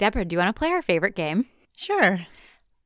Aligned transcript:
Deborah, 0.00 0.24
do 0.24 0.32
you 0.32 0.38
want 0.38 0.48
to 0.48 0.58
play 0.58 0.70
our 0.70 0.80
favorite 0.80 1.14
game? 1.14 1.44
Sure. 1.76 2.20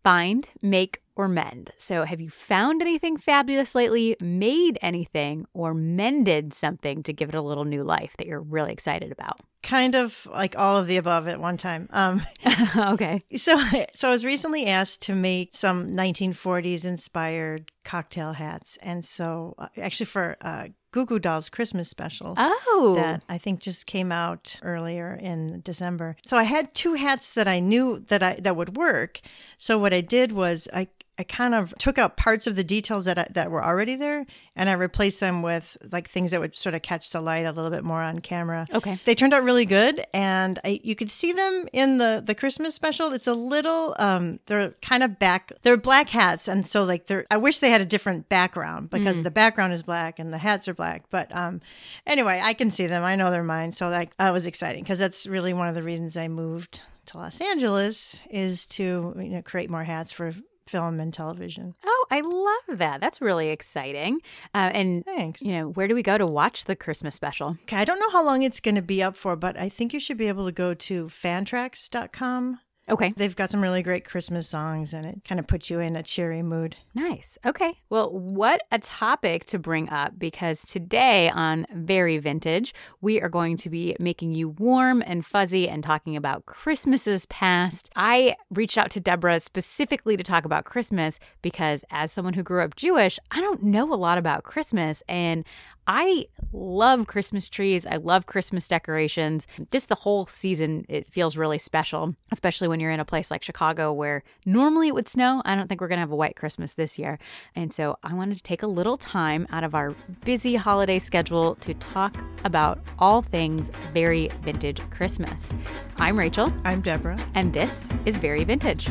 Find, 0.02 0.50
make, 0.60 0.98
or 1.14 1.28
mend. 1.28 1.70
So, 1.78 2.02
have 2.02 2.20
you 2.20 2.28
found 2.28 2.82
anything 2.82 3.18
fabulous 3.18 3.76
lately, 3.76 4.16
made 4.20 4.80
anything, 4.82 5.46
or 5.54 5.74
mended 5.74 6.52
something 6.52 7.04
to 7.04 7.12
give 7.12 7.28
it 7.28 7.36
a 7.36 7.40
little 7.40 7.64
new 7.64 7.84
life 7.84 8.16
that 8.18 8.26
you're 8.26 8.40
really 8.40 8.72
excited 8.72 9.12
about? 9.12 9.38
Kind 9.64 9.94
of 9.94 10.28
like 10.30 10.56
all 10.56 10.76
of 10.76 10.86
the 10.86 10.98
above 10.98 11.26
at 11.26 11.40
one 11.40 11.56
time. 11.56 11.88
Um, 11.90 12.24
okay. 12.76 13.24
so, 13.34 13.58
so 13.94 14.08
I 14.08 14.10
was 14.10 14.24
recently 14.24 14.66
asked 14.66 15.02
to 15.02 15.14
make 15.14 15.54
some 15.54 15.92
1940s 15.92 16.84
inspired 16.84 17.72
cocktail 17.84 18.34
hats, 18.34 18.78
and 18.82 19.04
so 19.04 19.54
uh, 19.58 19.68
actually 19.76 20.06
for 20.06 20.36
uh, 20.42 20.68
Goo 20.92 21.06
Goo 21.06 21.18
Dolls 21.18 21.48
Christmas 21.48 21.88
special. 21.88 22.34
Oh. 22.36 22.92
That 22.94 23.24
I 23.28 23.36
think 23.36 23.58
just 23.58 23.86
came 23.86 24.12
out 24.12 24.60
earlier 24.62 25.12
in 25.14 25.60
December. 25.62 26.16
So 26.24 26.36
I 26.36 26.44
had 26.44 26.72
two 26.72 26.94
hats 26.94 27.32
that 27.34 27.48
I 27.48 27.58
knew 27.58 27.98
that 28.08 28.22
I 28.22 28.34
that 28.36 28.54
would 28.54 28.76
work. 28.76 29.20
So 29.58 29.76
what 29.76 29.92
I 29.92 30.02
did 30.02 30.30
was 30.30 30.68
I 30.72 30.86
I 31.16 31.22
kind 31.22 31.54
of 31.54 31.72
took 31.78 31.96
out 31.96 32.16
parts 32.16 32.48
of 32.48 32.56
the 32.56 32.64
details 32.64 33.04
that 33.04 33.18
I, 33.18 33.26
that 33.30 33.50
were 33.50 33.64
already 33.64 33.94
there, 33.94 34.26
and 34.56 34.68
I 34.68 34.72
replaced 34.72 35.20
them 35.20 35.42
with 35.42 35.76
like 35.92 36.08
things 36.08 36.32
that 36.32 36.40
would 36.40 36.56
sort 36.56 36.74
of 36.74 36.82
catch 36.82 37.10
the 37.10 37.20
light 37.20 37.46
a 37.46 37.52
little 37.52 37.70
bit 37.70 37.84
more 37.84 38.02
on 38.02 38.18
camera. 38.18 38.66
Okay, 38.72 38.98
they 39.04 39.14
turned 39.14 39.32
out 39.32 39.44
really 39.44 39.64
good, 39.64 40.04
and 40.12 40.58
I, 40.64 40.80
you 40.82 40.96
could 40.96 41.10
see 41.10 41.32
them 41.32 41.68
in 41.72 41.98
the 41.98 42.22
the 42.24 42.34
Christmas 42.34 42.74
special. 42.74 43.12
It's 43.12 43.28
a 43.28 43.34
little, 43.34 43.94
um, 43.98 44.40
they're 44.46 44.70
kind 44.82 45.04
of 45.04 45.20
back. 45.20 45.52
They're 45.62 45.76
black 45.76 46.10
hats, 46.10 46.48
and 46.48 46.66
so 46.66 46.82
like 46.82 47.06
they're. 47.06 47.26
I 47.30 47.36
wish 47.36 47.60
they 47.60 47.70
had 47.70 47.80
a 47.80 47.86
different 47.86 48.28
background 48.28 48.90
because 48.90 49.16
mm. 49.16 49.22
the 49.22 49.30
background 49.30 49.72
is 49.72 49.82
black 49.82 50.18
and 50.18 50.32
the 50.32 50.38
hats 50.38 50.66
are 50.66 50.74
black. 50.74 51.04
But 51.10 51.34
um, 51.34 51.60
anyway, 52.08 52.40
I 52.42 52.54
can 52.54 52.72
see 52.72 52.88
them. 52.88 53.04
I 53.04 53.14
know 53.14 53.30
they're 53.30 53.44
mine, 53.44 53.70
so 53.70 53.88
like 53.88 54.16
that 54.16 54.32
was 54.32 54.46
exciting 54.46 54.82
because 54.82 54.98
that's 54.98 55.26
really 55.26 55.52
one 55.52 55.68
of 55.68 55.76
the 55.76 55.82
reasons 55.82 56.16
I 56.16 56.26
moved 56.26 56.82
to 57.06 57.18
Los 57.18 57.40
Angeles 57.40 58.22
is 58.30 58.66
to 58.66 59.14
you 59.16 59.28
know 59.28 59.42
create 59.42 59.70
more 59.70 59.84
hats 59.84 60.10
for 60.10 60.32
film 60.66 61.00
and 61.00 61.12
television. 61.12 61.74
Oh, 61.84 62.06
I 62.10 62.20
love 62.20 62.78
that. 62.78 63.00
That's 63.00 63.20
really 63.20 63.50
exciting. 63.50 64.20
Uh, 64.54 64.70
and 64.72 65.04
thanks. 65.04 65.42
You 65.42 65.52
know, 65.52 65.68
where 65.68 65.88
do 65.88 65.94
we 65.94 66.02
go 66.02 66.18
to 66.18 66.26
watch 66.26 66.64
the 66.64 66.76
Christmas 66.76 67.14
special? 67.14 67.58
Okay, 67.62 67.76
I 67.76 67.84
don't 67.84 67.98
know 67.98 68.10
how 68.10 68.24
long 68.24 68.42
it's 68.42 68.60
going 68.60 68.74
to 68.74 68.82
be 68.82 69.02
up 69.02 69.16
for, 69.16 69.36
but 69.36 69.58
I 69.58 69.68
think 69.68 69.92
you 69.92 70.00
should 70.00 70.16
be 70.16 70.28
able 70.28 70.46
to 70.46 70.52
go 70.52 70.74
to 70.74 71.06
fantrax.com 71.06 72.60
Okay. 72.88 73.14
They've 73.16 73.34
got 73.34 73.50
some 73.50 73.62
really 73.62 73.82
great 73.82 74.04
Christmas 74.04 74.48
songs 74.48 74.92
and 74.92 75.06
it 75.06 75.22
kind 75.26 75.38
of 75.38 75.46
puts 75.46 75.70
you 75.70 75.80
in 75.80 75.96
a 75.96 76.02
cheery 76.02 76.42
mood. 76.42 76.76
Nice. 76.94 77.38
Okay. 77.44 77.78
Well, 77.88 78.10
what 78.12 78.62
a 78.70 78.78
topic 78.78 79.46
to 79.46 79.58
bring 79.58 79.88
up 79.88 80.18
because 80.18 80.62
today 80.62 81.30
on 81.30 81.66
Very 81.72 82.18
Vintage, 82.18 82.74
we 83.00 83.20
are 83.20 83.28
going 83.30 83.56
to 83.58 83.70
be 83.70 83.96
making 83.98 84.32
you 84.32 84.50
warm 84.50 85.02
and 85.06 85.24
fuzzy 85.24 85.68
and 85.68 85.82
talking 85.82 86.14
about 86.14 86.44
Christmases 86.46 87.26
past. 87.26 87.90
I 87.96 88.36
reached 88.50 88.76
out 88.76 88.90
to 88.92 89.00
Deborah 89.00 89.40
specifically 89.40 90.16
to 90.16 90.22
talk 90.22 90.44
about 90.44 90.64
Christmas 90.64 91.18
because 91.40 91.84
as 91.90 92.12
someone 92.12 92.34
who 92.34 92.42
grew 92.42 92.62
up 92.62 92.76
Jewish, 92.76 93.18
I 93.30 93.40
don't 93.40 93.62
know 93.62 93.92
a 93.92 93.96
lot 93.96 94.18
about 94.18 94.44
Christmas 94.44 95.02
and 95.08 95.44
I 95.86 96.26
love 96.52 97.06
Christmas 97.06 97.48
trees. 97.48 97.86
I 97.86 97.96
love 97.96 98.26
Christmas 98.26 98.66
decorations. 98.68 99.46
Just 99.70 99.88
the 99.88 99.94
whole 99.96 100.24
season, 100.24 100.86
it 100.88 101.06
feels 101.06 101.36
really 101.36 101.58
special, 101.58 102.14
especially 102.32 102.68
when 102.68 102.80
you're 102.80 102.90
in 102.90 103.00
a 103.00 103.04
place 103.04 103.30
like 103.30 103.42
Chicago 103.42 103.92
where 103.92 104.22
normally 104.46 104.88
it 104.88 104.94
would 104.94 105.08
snow. 105.08 105.42
I 105.44 105.54
don't 105.54 105.68
think 105.68 105.80
we're 105.80 105.88
going 105.88 105.98
to 105.98 106.00
have 106.02 106.12
a 106.12 106.16
white 106.16 106.36
Christmas 106.36 106.74
this 106.74 106.98
year. 106.98 107.18
And 107.54 107.72
so 107.72 107.98
I 108.02 108.14
wanted 108.14 108.36
to 108.36 108.42
take 108.42 108.62
a 108.62 108.66
little 108.66 108.96
time 108.96 109.46
out 109.50 109.64
of 109.64 109.74
our 109.74 109.94
busy 110.24 110.54
holiday 110.54 110.98
schedule 110.98 111.56
to 111.56 111.74
talk 111.74 112.16
about 112.44 112.80
all 112.98 113.22
things 113.22 113.70
very 113.92 114.28
vintage 114.42 114.80
Christmas. 114.90 115.52
I'm 115.96 116.18
Rachel. 116.18 116.52
I'm 116.64 116.80
Deborah. 116.80 117.18
And 117.34 117.52
this 117.52 117.88
is 118.06 118.16
Very 118.16 118.44
Vintage. 118.44 118.90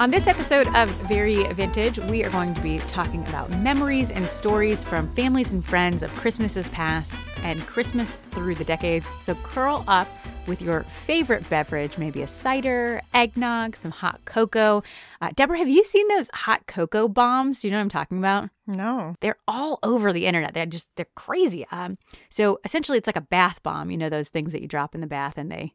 On 0.00 0.12
this 0.12 0.28
episode 0.28 0.68
of 0.76 0.88
Very 1.08 1.42
Vintage, 1.54 1.98
we 1.98 2.22
are 2.22 2.30
going 2.30 2.54
to 2.54 2.62
be 2.62 2.78
talking 2.78 3.26
about 3.26 3.50
memories 3.50 4.12
and 4.12 4.24
stories 4.28 4.84
from 4.84 5.10
families 5.14 5.50
and 5.50 5.64
friends 5.64 6.04
of 6.04 6.14
Christmases 6.14 6.68
past 6.68 7.16
and 7.42 7.66
Christmas 7.66 8.14
through 8.30 8.54
the 8.54 8.62
decades. 8.62 9.10
So 9.18 9.34
curl 9.42 9.82
up 9.88 10.06
with 10.46 10.62
your 10.62 10.84
favorite 10.84 11.50
beverage, 11.50 11.98
maybe 11.98 12.22
a 12.22 12.28
cider, 12.28 13.02
eggnog, 13.12 13.74
some 13.74 13.90
hot 13.90 14.20
cocoa. 14.24 14.84
Uh, 15.20 15.30
Deborah, 15.34 15.58
have 15.58 15.68
you 15.68 15.82
seen 15.82 16.06
those 16.06 16.30
hot 16.32 16.68
cocoa 16.68 17.08
bombs? 17.08 17.60
Do 17.60 17.66
you 17.66 17.72
know 17.72 17.78
what 17.78 17.82
I'm 17.82 17.88
talking 17.88 18.18
about? 18.18 18.50
No. 18.68 19.16
They're 19.18 19.38
all 19.48 19.80
over 19.82 20.12
the 20.12 20.26
internet. 20.26 20.54
They're 20.54 20.64
just, 20.64 20.94
they're 20.94 21.06
crazy. 21.16 21.66
Um, 21.72 21.98
so 22.30 22.60
essentially, 22.64 22.98
it's 22.98 23.08
like 23.08 23.16
a 23.16 23.20
bath 23.20 23.64
bomb. 23.64 23.90
You 23.90 23.98
know, 23.98 24.08
those 24.08 24.28
things 24.28 24.52
that 24.52 24.62
you 24.62 24.68
drop 24.68 24.94
in 24.94 25.00
the 25.00 25.08
bath 25.08 25.36
and 25.36 25.50
they 25.50 25.74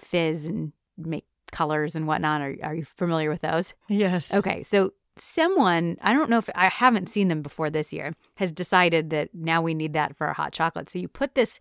fizz 0.00 0.44
and 0.44 0.72
make 0.98 1.26
colors 1.54 1.96
and 1.96 2.06
whatnot. 2.06 2.42
Are, 2.42 2.54
are 2.62 2.74
you 2.74 2.84
familiar 2.84 3.30
with 3.30 3.40
those? 3.40 3.72
Yes. 3.88 4.34
Okay. 4.34 4.62
So 4.62 4.92
someone, 5.16 5.96
I 6.02 6.12
don't 6.12 6.28
know 6.28 6.38
if 6.38 6.50
I 6.54 6.68
haven't 6.68 7.08
seen 7.08 7.28
them 7.28 7.40
before 7.40 7.70
this 7.70 7.92
year, 7.92 8.12
has 8.34 8.52
decided 8.52 9.10
that 9.10 9.30
now 9.32 9.62
we 9.62 9.72
need 9.72 9.92
that 9.94 10.16
for 10.16 10.26
our 10.26 10.34
hot 10.34 10.52
chocolate. 10.52 10.90
So 10.90 10.98
you 10.98 11.08
put 11.08 11.34
this 11.34 11.60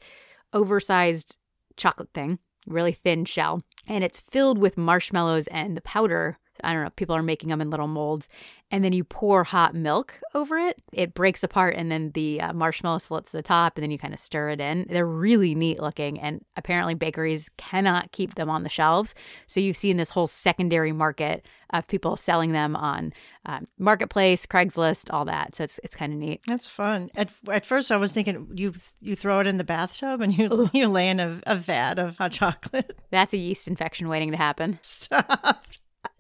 oversized 0.52 1.38
chocolate 1.78 2.10
thing, 2.14 2.40
really 2.68 2.92
thin 2.92 3.26
shell, 3.26 3.62
and 3.88 4.04
it's 4.04 4.20
filled 4.20 4.58
with 4.58 4.78
marshmallows 4.78 5.48
and 5.48 5.78
the 5.78 5.82
powder 5.82 6.36
I 6.64 6.74
don't 6.74 6.84
know, 6.84 6.90
people 6.92 7.16
are 7.16 7.24
making 7.24 7.50
them 7.50 7.62
in 7.62 7.70
little 7.70 7.88
molds. 7.88 8.28
And 8.72 8.84
then 8.84 8.94
you 8.94 9.04
pour 9.04 9.44
hot 9.44 9.76
milk 9.76 10.20
over 10.34 10.58
it. 10.58 10.82
It 10.92 11.14
breaks 11.14 11.44
apart, 11.44 11.76
and 11.78 11.92
then 11.92 12.10
the 12.16 12.42
uh, 12.42 12.54
marshmallows 12.54 13.06
float 13.06 13.26
to 13.26 13.32
the 13.34 13.44
top, 13.44 13.78
and 13.78 13.84
then 13.84 13.92
you 13.92 14.00
kind 14.00 14.16
of 14.16 14.20
stir 14.20 14.50
it 14.50 14.60
in. 14.60 14.88
They're 14.90 15.06
really 15.06 15.54
neat 15.54 15.80
looking, 15.80 16.20
and 16.20 16.44
apparently 16.58 16.96
bakeries 16.96 17.50
cannot 17.58 18.12
keep 18.12 18.34
them 18.34 18.50
on 18.50 18.64
the 18.64 18.70
shelves. 18.70 19.14
So 19.46 19.60
you've 19.60 19.78
seen 19.78 19.98
this 19.98 20.10
whole 20.10 20.26
secondary 20.26 20.92
market 20.92 21.46
of 21.70 21.88
people 21.88 22.16
selling 22.16 22.52
them 22.52 22.76
on 22.76 23.14
um, 23.46 23.68
Marketplace, 23.78 24.46
Craigslist, 24.46 25.14
all 25.14 25.26
that. 25.26 25.56
So 25.56 25.64
it's 25.66 25.80
it's 25.84 25.96
kind 25.96 26.14
of 26.14 26.20
neat. 26.20 26.42
That's 26.48 26.68
fun. 26.68 27.12
At, 27.16 27.30
at 27.52 27.66
first, 27.66 27.92
I 27.92 27.98
was 27.98 28.12
thinking 28.12 28.48
you 28.56 28.74
you 29.02 29.16
throw 29.16 29.40
it 29.40 29.48
in 29.48 29.58
the 29.58 29.64
bathtub 29.64 30.22
and 30.22 30.36
you 30.36 30.70
you 30.74 30.88
lay 30.88 31.10
in 31.10 31.20
a, 31.20 31.42
a 31.46 31.56
vat 31.56 32.00
of 32.00 32.18
hot 32.18 32.32
chocolate. 32.32 33.00
That's 33.12 33.34
a 33.34 33.38
yeast 33.38 33.68
infection 33.68 34.08
waiting 34.08 34.32
to 34.32 34.38
happen. 34.38 34.80
Stop 34.84 35.66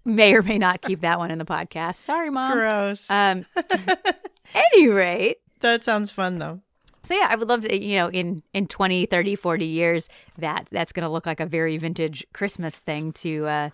may 0.05 0.33
or 0.33 0.41
may 0.41 0.57
not 0.57 0.81
keep 0.81 1.01
that 1.01 1.19
one 1.19 1.31
in 1.31 1.37
the 1.37 1.45
podcast. 1.45 1.95
Sorry, 1.95 2.29
mom. 2.29 2.53
Gross. 2.53 3.09
Um, 3.09 3.45
any 4.53 4.87
rate, 4.87 5.37
that 5.61 5.83
sounds 5.83 6.11
fun 6.11 6.39
though. 6.39 6.61
So 7.03 7.15
yeah, 7.15 7.27
I 7.29 7.35
would 7.35 7.49
love 7.49 7.61
to, 7.61 7.83
you 7.83 7.97
know, 7.97 8.09
in 8.09 8.41
in 8.53 8.67
20, 8.67 9.05
30, 9.07 9.35
40 9.35 9.65
years 9.65 10.07
that 10.37 10.67
that's 10.71 10.91
going 10.91 11.03
to 11.03 11.09
look 11.09 11.25
like 11.25 11.39
a 11.39 11.45
very 11.45 11.77
vintage 11.77 12.25
Christmas 12.33 12.79
thing 12.79 13.11
to 13.13 13.45
uh 13.47 13.69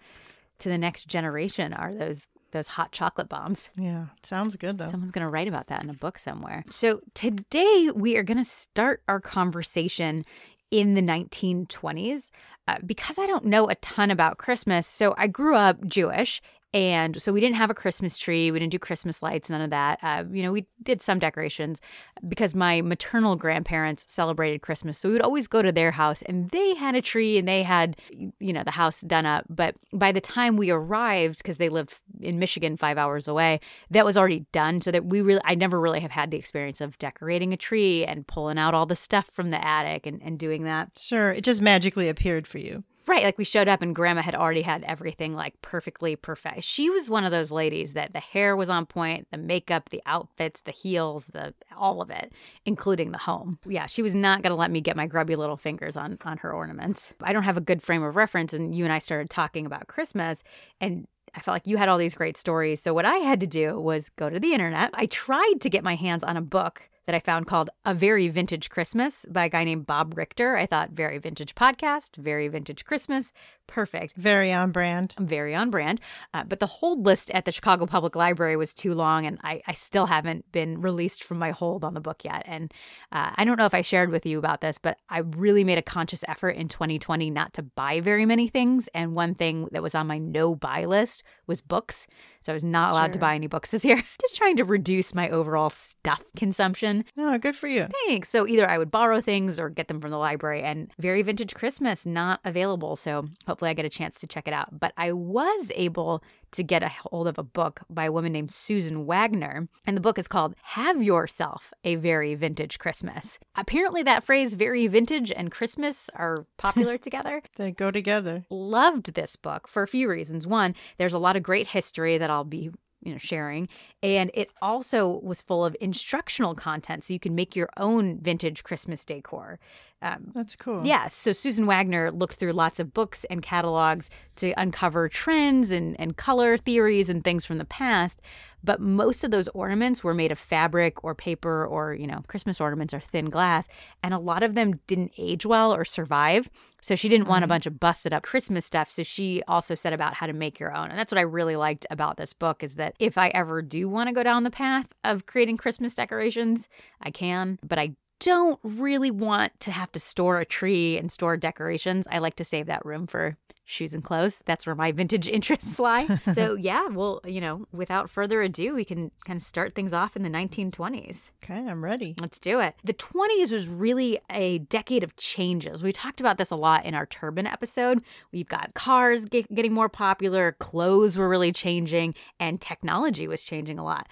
to 0.60 0.70
the 0.70 0.78
next 0.78 1.08
generation 1.08 1.74
are 1.74 1.94
those 1.94 2.30
those 2.52 2.68
hot 2.68 2.92
chocolate 2.92 3.30
bombs. 3.30 3.70
Yeah, 3.76 4.06
sounds 4.24 4.56
good 4.56 4.78
though. 4.78 4.90
Someone's 4.90 5.12
going 5.12 5.26
to 5.26 5.30
write 5.30 5.48
about 5.48 5.68
that 5.68 5.84
in 5.84 5.90
a 5.90 5.94
book 5.94 6.18
somewhere. 6.18 6.64
So 6.70 7.02
today 7.14 7.92
we 7.94 8.18
are 8.18 8.24
going 8.24 8.38
to 8.40 8.44
start 8.44 9.04
our 9.08 9.20
conversation 9.20 10.26
in 10.72 10.94
the 10.94 11.02
1920s 11.02 12.30
uh, 12.30 12.59
Uh, 12.70 12.78
because 12.86 13.18
I 13.18 13.26
don't 13.26 13.46
know 13.46 13.68
a 13.68 13.74
ton 13.76 14.12
about 14.12 14.38
Christmas. 14.38 14.86
So 14.86 15.16
I 15.18 15.26
grew 15.26 15.56
up 15.56 15.88
Jewish 15.88 16.40
and 16.74 17.20
so 17.20 17.34
we 17.34 17.42
didn't 17.42 17.56
have 17.56 17.72
a 17.72 17.74
Christmas 17.74 18.18
tree. 18.18 18.52
We 18.52 18.60
didn't 18.60 18.72
do 18.72 18.80
Christmas 18.80 19.24
lights, 19.24 19.50
none 19.50 19.62
of 19.62 19.72
that. 19.72 20.00
Uh, 20.04 20.24
you 20.32 20.44
know, 20.44 20.52
we 20.52 20.68
did 20.84 21.02
some 21.02 21.18
decorations 21.18 21.82
because 22.28 22.54
my 22.54 22.82
maternal 22.82 23.36
grandparents 23.36 24.06
celebrated 24.08 24.62
Christmas. 24.62 25.00
So 25.00 25.10
we 25.10 25.14
would 25.14 25.24
always 25.24 25.48
go 25.48 25.64
to 25.64 25.72
their 25.72 25.92
house 25.92 26.22
and 26.24 26.50
they 26.52 26.76
had 26.76 26.94
a 26.94 27.02
tree 27.02 27.40
and 27.40 27.48
they 27.48 27.64
had, 27.64 27.98
you 28.40 28.54
know, 28.54 28.64
the 28.64 28.72
house 28.72 29.02
done 29.02 29.26
up. 29.26 29.46
But 29.50 29.76
by 29.92 30.12
the 30.12 30.22
time 30.22 30.58
we 30.58 30.70
arrived, 30.70 31.40
because 31.40 31.58
they 31.58 31.70
lived 31.70 31.96
in 32.22 32.38
Michigan 32.38 32.78
five 32.78 33.00
hours 33.00 33.28
away, 33.28 33.62
that 33.90 34.06
was 34.06 34.16
already 34.16 34.46
done. 34.52 34.80
So 34.82 34.92
that 34.92 35.06
we 35.06 35.22
really, 35.22 35.42
I 35.44 35.56
never 35.56 35.80
really 35.80 36.02
have 36.02 36.12
had 36.12 36.30
the 36.30 36.38
experience 36.38 36.82
of 36.82 37.00
decorating 37.00 37.52
a 37.52 37.58
tree 37.58 38.06
and 38.06 38.28
pulling 38.28 38.60
out 38.60 38.76
all 38.76 38.86
the 38.86 38.96
stuff 38.96 39.26
from 39.26 39.50
the 39.50 39.66
attic 39.66 40.06
and, 40.06 40.22
and 40.22 40.38
doing 40.38 40.66
that. 40.66 40.92
Sure. 41.00 41.32
It 41.32 41.44
just 41.44 41.64
magically 41.64 42.10
appeared 42.10 42.46
for 42.46 42.60
you. 42.60 42.84
Right, 43.10 43.24
like 43.24 43.40
we 43.40 43.44
showed 43.44 43.68
up 43.68 43.82
and 43.82 43.96
grandma 43.96 44.22
had 44.22 44.36
already 44.36 44.62
had 44.62 44.84
everything 44.84 45.34
like 45.34 45.60
perfectly 45.64 46.16
perfect. 46.16 46.64
She 46.64 46.92
was 46.92 47.10
one 47.10 47.26
of 47.26 47.32
those 47.32 47.50
ladies 47.50 47.94
that 47.94 48.14
the 48.14 48.20
hair 48.20 48.56
was 48.56 48.70
on 48.70 48.86
point, 48.86 49.26
the 49.32 49.38
makeup, 49.40 49.90
the 49.90 50.04
outfits, 50.06 50.62
the 50.62 50.72
heels, 50.72 51.32
the 51.34 51.56
all 51.76 52.04
of 52.04 52.12
it, 52.12 52.32
including 52.66 53.12
the 53.12 53.18
home. 53.18 53.58
Yeah, 53.66 53.88
she 53.88 54.04
was 54.04 54.14
not 54.14 54.44
going 54.44 54.52
to 54.52 54.56
let 54.56 54.70
me 54.70 54.80
get 54.80 54.96
my 54.96 55.08
grubby 55.08 55.36
little 55.36 55.58
fingers 55.58 55.98
on 55.98 56.20
on 56.24 56.38
her 56.38 56.54
ornaments. 56.54 57.12
I 57.24 57.34
don't 57.34 57.42
have 57.42 57.58
a 57.58 57.62
good 57.62 57.82
frame 57.82 58.04
of 58.04 58.16
reference 58.16 58.54
and 58.54 58.76
you 58.76 58.84
and 58.84 58.94
I 58.94 59.00
started 59.00 59.32
talking 59.32 59.66
about 59.66 59.88
Christmas 59.88 60.44
and 60.80 61.08
I 61.34 61.40
felt 61.40 61.56
like 61.56 61.66
you 61.66 61.78
had 61.78 61.90
all 61.90 61.98
these 61.98 62.14
great 62.14 62.38
stories. 62.38 62.80
So 62.80 62.94
what 62.94 63.06
I 63.06 63.18
had 63.18 63.40
to 63.40 63.48
do 63.48 63.80
was 63.80 64.10
go 64.10 64.30
to 64.30 64.40
the 64.40 64.54
internet. 64.54 64.92
I 64.94 65.08
tried 65.08 65.62
to 65.62 65.70
get 65.70 65.84
my 65.84 65.96
hands 65.96 66.24
on 66.24 66.38
a 66.38 66.42
book 66.42 66.88
that 67.10 67.16
I 67.16 67.20
found 67.20 67.48
called 67.48 67.72
A 67.86 67.96
Very 67.96 68.28
Vintage 68.28 68.70
Christmas 68.70 69.26
by 69.32 69.46
a 69.46 69.50
guy 69.50 69.64
named 69.64 69.88
Bob 69.88 70.16
Richter. 70.16 70.56
I 70.56 70.68
thought 70.68 70.92
very 70.92 71.18
vintage 71.18 71.56
podcast, 71.56 72.18
very 72.18 72.48
vintage 72.48 72.86
Christmas, 72.86 73.32
Perfect. 73.70 74.16
Very 74.16 74.52
on 74.52 74.72
brand. 74.72 75.14
Very 75.20 75.54
on 75.54 75.70
brand. 75.70 76.02
Uh, 76.34 76.44
but 76.44 76.60
the 76.60 76.66
hold 76.66 77.06
list 77.06 77.30
at 77.32 77.46
the 77.46 77.52
Chicago 77.52 77.86
Public 77.86 78.16
Library 78.16 78.58
was 78.58 78.74
too 78.74 78.96
long, 78.96 79.28
and 79.28 79.38
I, 79.44 79.62
I 79.68 79.74
still 79.74 80.08
haven't 80.08 80.52
been 80.52 80.82
released 80.82 81.24
from 81.24 81.38
my 81.38 81.52
hold 81.52 81.84
on 81.84 81.94
the 81.94 82.00
book 82.02 82.26
yet. 82.26 82.42
And 82.48 82.74
uh, 83.12 83.32
I 83.36 83.46
don't 83.46 83.58
know 83.58 83.68
if 83.68 83.76
I 83.76 83.82
shared 83.82 84.10
with 84.10 84.26
you 84.26 84.40
about 84.40 84.62
this, 84.62 84.80
but 84.80 84.98
I 85.08 85.20
really 85.20 85.64
made 85.64 85.78
a 85.78 85.84
conscious 85.84 86.24
effort 86.28 86.56
in 86.56 86.68
2020 86.68 87.30
not 87.30 87.54
to 87.54 87.62
buy 87.62 88.00
very 88.00 88.26
many 88.26 88.48
things. 88.48 88.90
And 88.96 89.14
one 89.14 89.36
thing 89.36 89.70
that 89.72 89.84
was 89.84 89.94
on 89.94 90.08
my 90.08 90.18
no 90.18 90.56
buy 90.56 90.86
list 90.86 91.24
was 91.46 91.62
books. 91.62 92.08
So 92.42 92.52
I 92.52 92.56
was 92.56 92.64
not 92.64 92.92
allowed 92.92 93.08
sure. 93.08 93.14
to 93.14 93.20
buy 93.20 93.36
any 93.36 93.48
books 93.48 93.72
this 93.72 93.86
year. 93.86 94.02
Just 94.22 94.36
trying 94.36 94.58
to 94.58 94.64
reduce 94.64 95.14
my 95.14 95.30
overall 95.30 95.70
stuff 95.70 96.24
consumption. 96.36 97.06
Oh, 97.18 97.38
good 97.38 97.56
for 97.56 97.68
you. 97.68 97.88
Thanks. 98.08 98.30
So 98.30 98.48
either 98.48 98.68
I 98.68 98.78
would 98.78 98.90
borrow 98.90 99.22
things 99.22 99.60
or 99.60 99.70
get 99.70 99.90
them 99.90 100.02
from 100.02 100.12
the 100.12 100.18
library. 100.18 100.64
And 100.64 100.92
Very 100.98 101.22
Vintage 101.22 101.54
Christmas 101.54 102.06
not 102.06 102.40
available. 102.44 102.96
So 102.96 103.28
hopefully 103.46 103.59
I 103.68 103.74
get 103.74 103.86
a 103.86 103.90
chance 103.90 104.20
to 104.20 104.28
check 104.28 104.48
it 104.48 104.54
out. 104.54 104.80
But 104.80 104.94
I 104.98 105.12
was 105.12 105.72
able 105.76 106.24
to 106.52 106.64
get 106.64 106.84
a 106.84 106.90
hold 106.90 107.28
of 107.28 107.38
a 107.38 107.44
book 107.44 107.82
by 107.90 108.06
a 108.06 108.12
woman 108.12 108.32
named 108.32 108.52
Susan 108.52 109.06
Waggoner. 109.06 109.68
And 109.86 109.96
the 109.96 110.02
book 110.02 110.18
is 110.18 110.28
called 110.28 110.56
Have 110.64 111.02
Yourself 111.02 111.74
a 111.84 111.96
Very 111.96 112.36
Vintage 112.36 112.80
Christmas. 112.80 113.40
Apparently, 113.56 114.04
that 114.04 114.24
phrase, 114.24 114.56
very 114.56 114.88
vintage 114.88 115.32
and 115.32 115.52
Christmas, 115.52 116.10
are 116.16 116.46
popular 116.58 116.98
together. 117.00 117.42
they 117.58 117.72
go 117.72 117.92
together. 117.92 118.46
Loved 118.50 119.14
this 119.14 119.36
book 119.36 119.68
for 119.68 119.84
a 119.84 119.88
few 119.88 120.10
reasons. 120.10 120.48
One, 120.48 120.76
there's 120.98 121.14
a 121.14 121.20
lot 121.20 121.36
of 121.36 121.44
great 121.44 121.68
history 121.68 122.18
that 122.18 122.30
I'll 122.30 122.44
be 122.44 122.72
you 123.02 123.12
know 123.12 123.18
sharing 123.18 123.68
and 124.04 124.30
it 124.34 124.50
also 124.62 125.20
was 125.24 125.42
full 125.42 125.64
of 125.64 125.76
instructional 125.80 126.54
content 126.54 127.04
so 127.04 127.14
you 127.14 127.20
can 127.20 127.36
make 127.36 127.56
your 127.56 127.70
own 127.78 128.20
vintage 128.20 128.64
christmas 128.64 129.06
decor 129.06 129.60
um, 130.02 130.32
that's 130.34 130.56
cool 130.56 130.86
yeah, 130.86 131.08
so 131.08 131.32
susan 131.32 131.66
waggoner 131.66 132.12
looked 132.12 132.36
through 132.36 132.54
lots 132.54 132.80
of 132.80 132.94
books 132.94 133.26
and 133.30 133.42
catalogs 133.42 134.10
to 134.36 134.54
uncover 134.58 135.10
trends 135.10 135.72
and, 135.72 136.00
and 136.00 136.16
color 136.18 136.58
theories 136.58 137.10
and 137.10 137.24
things 137.24 137.46
from 137.46 137.58
the 137.58 137.66
past 137.66 138.22
but 138.64 138.82
most 138.82 139.24
of 139.24 139.32
those 139.32 139.48
ornaments 139.50 140.04
were 140.04 140.14
made 140.14 140.32
of 140.32 140.40
fabric 140.40 141.04
or 141.04 141.16
paper 141.16 141.66
or 141.66 141.94
you 141.94 142.08
know 142.08 142.24
christmas 142.28 142.60
ornaments 142.60 142.94
or 142.94 143.00
thin 143.00 143.30
glass 143.30 143.68
and 144.04 144.14
a 144.14 144.20
lot 144.20 144.44
of 144.44 144.56
them 144.56 144.80
didn't 144.88 145.12
age 145.18 145.46
well 145.46 145.74
or 145.74 145.84
survive 145.84 146.50
so 146.82 146.96
she 146.96 147.10
didn't 147.10 147.28
want 147.28 147.44
a 147.44 147.46
mm-hmm. 147.46 147.50
bunch 147.50 147.66
of 147.66 147.80
busted 147.80 148.14
up 148.14 148.24
christmas 148.24 148.66
stuff 148.66 148.90
so 148.90 149.04
she 149.04 149.42
also 149.48 149.76
said 149.76 149.94
about 149.94 150.14
how 150.14 150.28
to 150.28 150.34
make 150.34 150.60
your 150.60 150.76
own 150.76 150.90
and 150.90 150.98
that's 150.98 151.12
what 151.12 151.20
i 151.20 151.24
really 151.24 151.56
liked 151.56 151.86
about 151.90 152.18
this 152.18 152.34
book 152.34 152.64
is 152.64 152.76
that 152.76 152.96
if 153.00 153.18
i 153.18 153.30
ever 153.30 153.62
do 153.62 153.90
want 153.90 154.08
to 154.08 154.14
go 154.14 154.24
down 154.24 154.44
the 154.44 154.50
path 154.50 154.88
of 155.04 155.26
creating 155.26 155.58
christmas 155.58 155.96
decorations 155.96 156.68
i 157.02 157.12
can 157.12 157.60
but 157.68 157.80
i 157.80 157.94
don't 158.20 158.60
really 158.64 159.12
want 159.12 159.60
to 159.62 159.72
have 159.72 159.92
to 159.94 160.00
store 160.00 160.40
a 160.40 160.46
tree 160.46 160.98
and 160.98 161.12
store 161.12 161.38
decorations. 161.38 162.08
I 162.12 162.20
like 162.20 162.36
to 162.36 162.46
save 162.46 162.66
that 162.68 162.86
room 162.86 163.08
for 163.08 163.38
shoes 163.70 163.94
and 163.94 164.04
clothes. 164.04 164.42
That's 164.46 164.66
where 164.66 164.76
my 164.76 164.92
vintage 164.92 165.28
interests 165.40 165.80
lie. 165.80 166.20
so, 166.34 166.56
yeah, 166.56 166.88
well, 166.88 167.22
you 167.26 167.40
know, 167.40 167.66
without 167.72 168.10
further 168.10 168.42
ado, 168.42 168.74
we 168.74 168.84
can 168.84 169.12
kind 169.26 169.38
of 169.38 169.44
start 169.44 169.76
things 169.76 169.94
off 169.94 170.16
in 170.16 170.24
the 170.24 170.30
1920s. 170.30 171.32
Okay, 171.44 171.68
I'm 171.68 171.84
ready. 171.84 172.16
Let's 172.20 172.40
do 172.40 172.60
it. 172.60 172.76
The 172.84 172.94
20s 172.94 173.52
was 173.52 173.68
really 173.68 174.20
a 174.30 174.60
decade 174.60 175.04
of 175.04 175.16
changes. 175.16 175.84
We 175.84 175.92
talked 175.92 176.20
about 176.20 176.38
this 176.38 176.50
a 176.50 176.56
lot 176.56 176.86
in 176.86 176.96
our 176.96 177.06
turban 177.06 177.46
episode. 177.46 178.04
We've 178.32 178.48
got 178.48 178.74
cars 178.74 179.26
get, 179.26 179.54
getting 179.54 179.74
more 179.74 179.90
popular, 179.90 180.54
clothes 180.54 181.18
were 181.18 181.30
really 181.30 181.52
changing, 181.52 182.16
and 182.40 182.60
technology 182.60 183.28
was 183.28 183.44
changing 183.44 183.78
a 183.78 183.84
lot. 183.84 184.08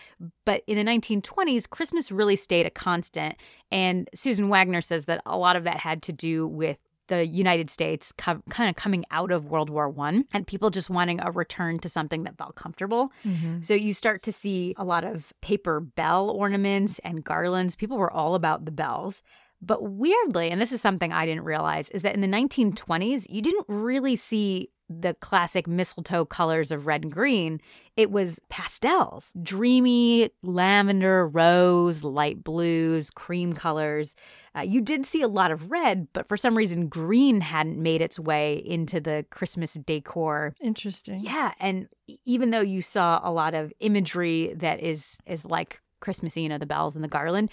But 0.45 0.63
in 0.67 0.77
the 0.77 0.89
1920s, 0.89 1.69
Christmas 1.69 2.11
really 2.11 2.35
stayed 2.35 2.67
a 2.67 2.69
constant. 2.69 3.35
And 3.71 4.09
Susan 4.13 4.49
Waggoner 4.49 4.81
says 4.81 5.05
that 5.05 5.21
a 5.25 5.37
lot 5.37 5.55
of 5.55 5.63
that 5.63 5.77
had 5.77 6.01
to 6.03 6.13
do 6.13 6.47
with 6.47 6.77
the 7.07 7.25
United 7.25 7.69
States 7.69 8.11
co- 8.17 8.41
kind 8.49 8.69
of 8.69 8.75
coming 8.75 9.05
out 9.11 9.31
of 9.31 9.45
World 9.45 9.69
War 9.69 9.89
One 9.89 10.25
and 10.33 10.45
people 10.45 10.69
just 10.69 10.89
wanting 10.89 11.19
a 11.21 11.31
return 11.31 11.79
to 11.79 11.89
something 11.89 12.23
that 12.23 12.37
felt 12.37 12.55
comfortable. 12.55 13.11
Mm-hmm. 13.25 13.61
So 13.61 13.73
you 13.73 13.93
start 13.93 14.23
to 14.23 14.31
see 14.31 14.73
a 14.77 14.83
lot 14.83 15.03
of 15.03 15.33
paper 15.41 15.79
bell 15.79 16.29
ornaments 16.29 16.99
and 17.03 17.23
garlands. 17.23 17.75
People 17.75 17.97
were 17.97 18.11
all 18.11 18.35
about 18.35 18.65
the 18.65 18.71
bells. 18.71 19.21
But 19.61 19.83
weirdly, 19.83 20.51
and 20.51 20.61
this 20.61 20.71
is 20.71 20.81
something 20.81 21.11
I 21.11 21.25
didn't 21.25 21.43
realize, 21.43 21.89
is 21.89 22.03
that 22.03 22.13
in 22.13 22.21
the 22.21 22.27
1920s, 22.27 23.25
you 23.27 23.41
didn't 23.41 23.65
really 23.67 24.15
see 24.15 24.69
the 24.89 25.13
classic 25.15 25.67
mistletoe 25.67 26.25
colors 26.25 26.71
of 26.71 26.87
red 26.87 27.03
and 27.03 27.11
green. 27.11 27.59
It 27.97 28.09
was 28.11 28.39
pastels, 28.49 29.33
dreamy 29.41 30.29
lavender, 30.43 31.27
rose, 31.27 32.03
light 32.03 32.43
blues, 32.43 33.09
cream 33.09 33.53
colors. 33.53 34.15
Uh, 34.57 34.61
you 34.61 34.81
did 34.81 35.05
see 35.05 35.21
a 35.21 35.27
lot 35.27 35.51
of 35.51 35.69
red, 35.69 36.07
but 36.13 36.27
for 36.27 36.37
some 36.37 36.57
reason, 36.57 36.87
green 36.87 37.41
hadn't 37.41 37.77
made 37.77 38.01
its 38.01 38.19
way 38.19 38.55
into 38.65 38.99
the 38.99 39.25
Christmas 39.29 39.73
decor. 39.73 40.55
Interesting. 40.61 41.19
Yeah, 41.19 41.53
and 41.59 41.87
even 42.25 42.49
though 42.49 42.61
you 42.61 42.81
saw 42.81 43.19
a 43.23 43.31
lot 43.31 43.53
of 43.53 43.71
imagery 43.79 44.53
that 44.55 44.81
is 44.81 45.19
is 45.25 45.45
like 45.45 45.81
Christmassy, 45.99 46.41
you 46.41 46.49
know, 46.49 46.57
the 46.57 46.65
bells 46.65 46.95
and 46.95 47.03
the 47.03 47.09
garland, 47.09 47.51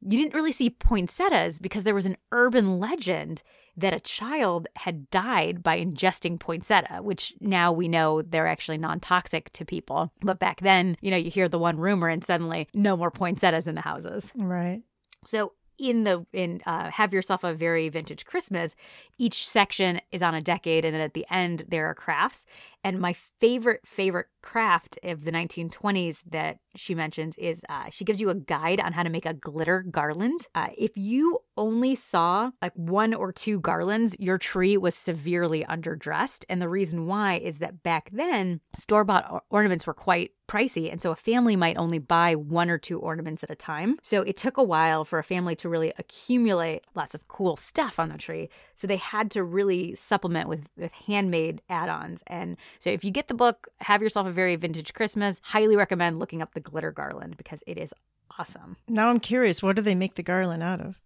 you 0.00 0.16
didn't 0.16 0.34
really 0.34 0.52
see 0.52 0.70
poinsettias 0.70 1.58
because 1.58 1.84
there 1.84 1.94
was 1.94 2.06
an 2.06 2.16
urban 2.32 2.78
legend 2.78 3.42
that 3.76 3.92
a 3.92 4.00
child 4.00 4.68
had 4.76 5.08
died 5.10 5.62
by 5.62 5.78
ingesting 5.78 6.40
poinsettia, 6.40 7.00
which 7.02 7.34
now 7.40 7.72
we 7.72 7.88
know 7.88 8.22
they're 8.22 8.46
actually 8.46 8.78
non 8.78 9.00
toxic 9.00 9.52
to 9.52 9.64
people. 9.64 10.12
But 10.22 10.38
back 10.38 10.60
then, 10.60 10.96
you 11.00 11.10
know, 11.10 11.16
you 11.16 11.30
hear 11.30 11.48
the 11.48 11.58
one 11.58 11.78
rumor 11.78 12.08
and 12.08 12.24
suddenly 12.24 12.68
no 12.72 12.96
more 12.96 13.10
poinsettias 13.10 13.68
in 13.68 13.74
the 13.74 13.82
houses. 13.82 14.32
Right. 14.34 14.82
So 15.26 15.52
in 15.78 16.04
the 16.04 16.26
in 16.32 16.60
uh, 16.66 16.90
have 16.90 17.12
yourself 17.12 17.44
a 17.44 17.54
very 17.54 17.88
vintage 17.88 18.24
christmas 18.24 18.74
each 19.18 19.48
section 19.48 20.00
is 20.12 20.22
on 20.22 20.34
a 20.34 20.40
decade 20.40 20.84
and 20.84 20.94
then 20.94 21.00
at 21.00 21.14
the 21.14 21.26
end 21.30 21.64
there 21.68 21.86
are 21.86 21.94
crafts. 21.94 22.46
And 22.84 23.00
my 23.00 23.12
favorite 23.12 23.86
favorite 23.86 24.28
craft 24.48 24.98
of 25.02 25.26
the 25.26 25.30
1920s 25.30 26.22
that 26.30 26.56
she 26.74 26.94
mentions 26.94 27.36
is 27.36 27.62
uh, 27.68 27.84
she 27.90 28.02
gives 28.02 28.18
you 28.18 28.30
a 28.30 28.34
guide 28.34 28.80
on 28.80 28.94
how 28.94 29.02
to 29.02 29.10
make 29.10 29.26
a 29.26 29.34
glitter 29.34 29.82
garland. 29.82 30.46
Uh, 30.54 30.68
if 30.78 30.96
you 30.96 31.40
only 31.58 31.94
saw 31.94 32.50
like 32.62 32.72
one 32.74 33.12
or 33.12 33.30
two 33.30 33.60
garlands, 33.60 34.16
your 34.18 34.38
tree 34.38 34.78
was 34.78 34.94
severely 34.94 35.64
underdressed. 35.64 36.46
And 36.48 36.62
the 36.62 36.68
reason 36.68 37.06
why 37.06 37.34
is 37.34 37.58
that 37.58 37.82
back 37.82 38.08
then, 38.10 38.60
store 38.74 39.04
bought 39.04 39.44
ornaments 39.50 39.86
were 39.86 39.92
quite 39.92 40.30
pricey. 40.48 40.90
And 40.90 41.00
so 41.02 41.10
a 41.10 41.16
family 41.16 41.54
might 41.54 41.76
only 41.76 41.98
buy 41.98 42.34
one 42.34 42.70
or 42.70 42.78
two 42.78 42.98
ornaments 42.98 43.44
at 43.44 43.50
a 43.50 43.54
time. 43.54 43.98
So 44.02 44.22
it 44.22 44.36
took 44.36 44.56
a 44.56 44.62
while 44.62 45.04
for 45.04 45.18
a 45.18 45.24
family 45.24 45.54
to 45.56 45.68
really 45.68 45.92
accumulate 45.98 46.84
lots 46.94 47.14
of 47.14 47.28
cool 47.28 47.56
stuff 47.56 47.98
on 47.98 48.08
the 48.08 48.16
tree. 48.16 48.48
So 48.74 48.86
they 48.86 48.96
had 48.96 49.30
to 49.32 49.44
really 49.44 49.94
supplement 49.94 50.48
with, 50.48 50.66
with 50.76 50.92
handmade 50.92 51.60
add 51.68 51.90
ons. 51.90 52.24
And 52.26 52.56
so 52.80 52.88
if 52.88 53.04
you 53.04 53.10
get 53.10 53.28
the 53.28 53.34
book, 53.34 53.68
have 53.80 54.00
yourself 54.00 54.26
a 54.26 54.32
very 54.38 54.54
vintage 54.54 54.94
Christmas, 54.94 55.40
highly 55.42 55.74
recommend 55.74 56.20
looking 56.20 56.40
up 56.40 56.54
the 56.54 56.60
glitter 56.60 56.92
garland 56.92 57.36
because 57.36 57.64
it 57.66 57.76
is 57.76 57.92
awesome. 58.38 58.76
Now 58.86 59.10
I'm 59.10 59.18
curious, 59.18 59.64
what 59.64 59.74
do 59.74 59.82
they 59.82 59.96
make 59.96 60.14
the 60.14 60.22
garland 60.22 60.62
out 60.62 60.80
of? 60.80 61.00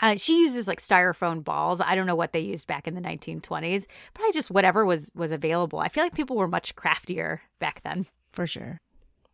Uh, 0.00 0.14
she 0.14 0.38
uses 0.38 0.68
like 0.68 0.80
styrofoam 0.80 1.42
balls. 1.42 1.80
I 1.80 1.96
don't 1.96 2.06
know 2.06 2.14
what 2.14 2.32
they 2.32 2.38
used 2.38 2.68
back 2.68 2.86
in 2.86 2.94
the 2.94 3.00
1920s. 3.00 3.86
Probably 4.14 4.32
just 4.32 4.52
whatever 4.52 4.84
was 4.84 5.10
was 5.16 5.32
available. 5.32 5.80
I 5.80 5.88
feel 5.88 6.04
like 6.04 6.14
people 6.14 6.36
were 6.36 6.46
much 6.46 6.76
craftier 6.76 7.42
back 7.58 7.82
then. 7.82 8.06
For 8.32 8.46
sure 8.46 8.78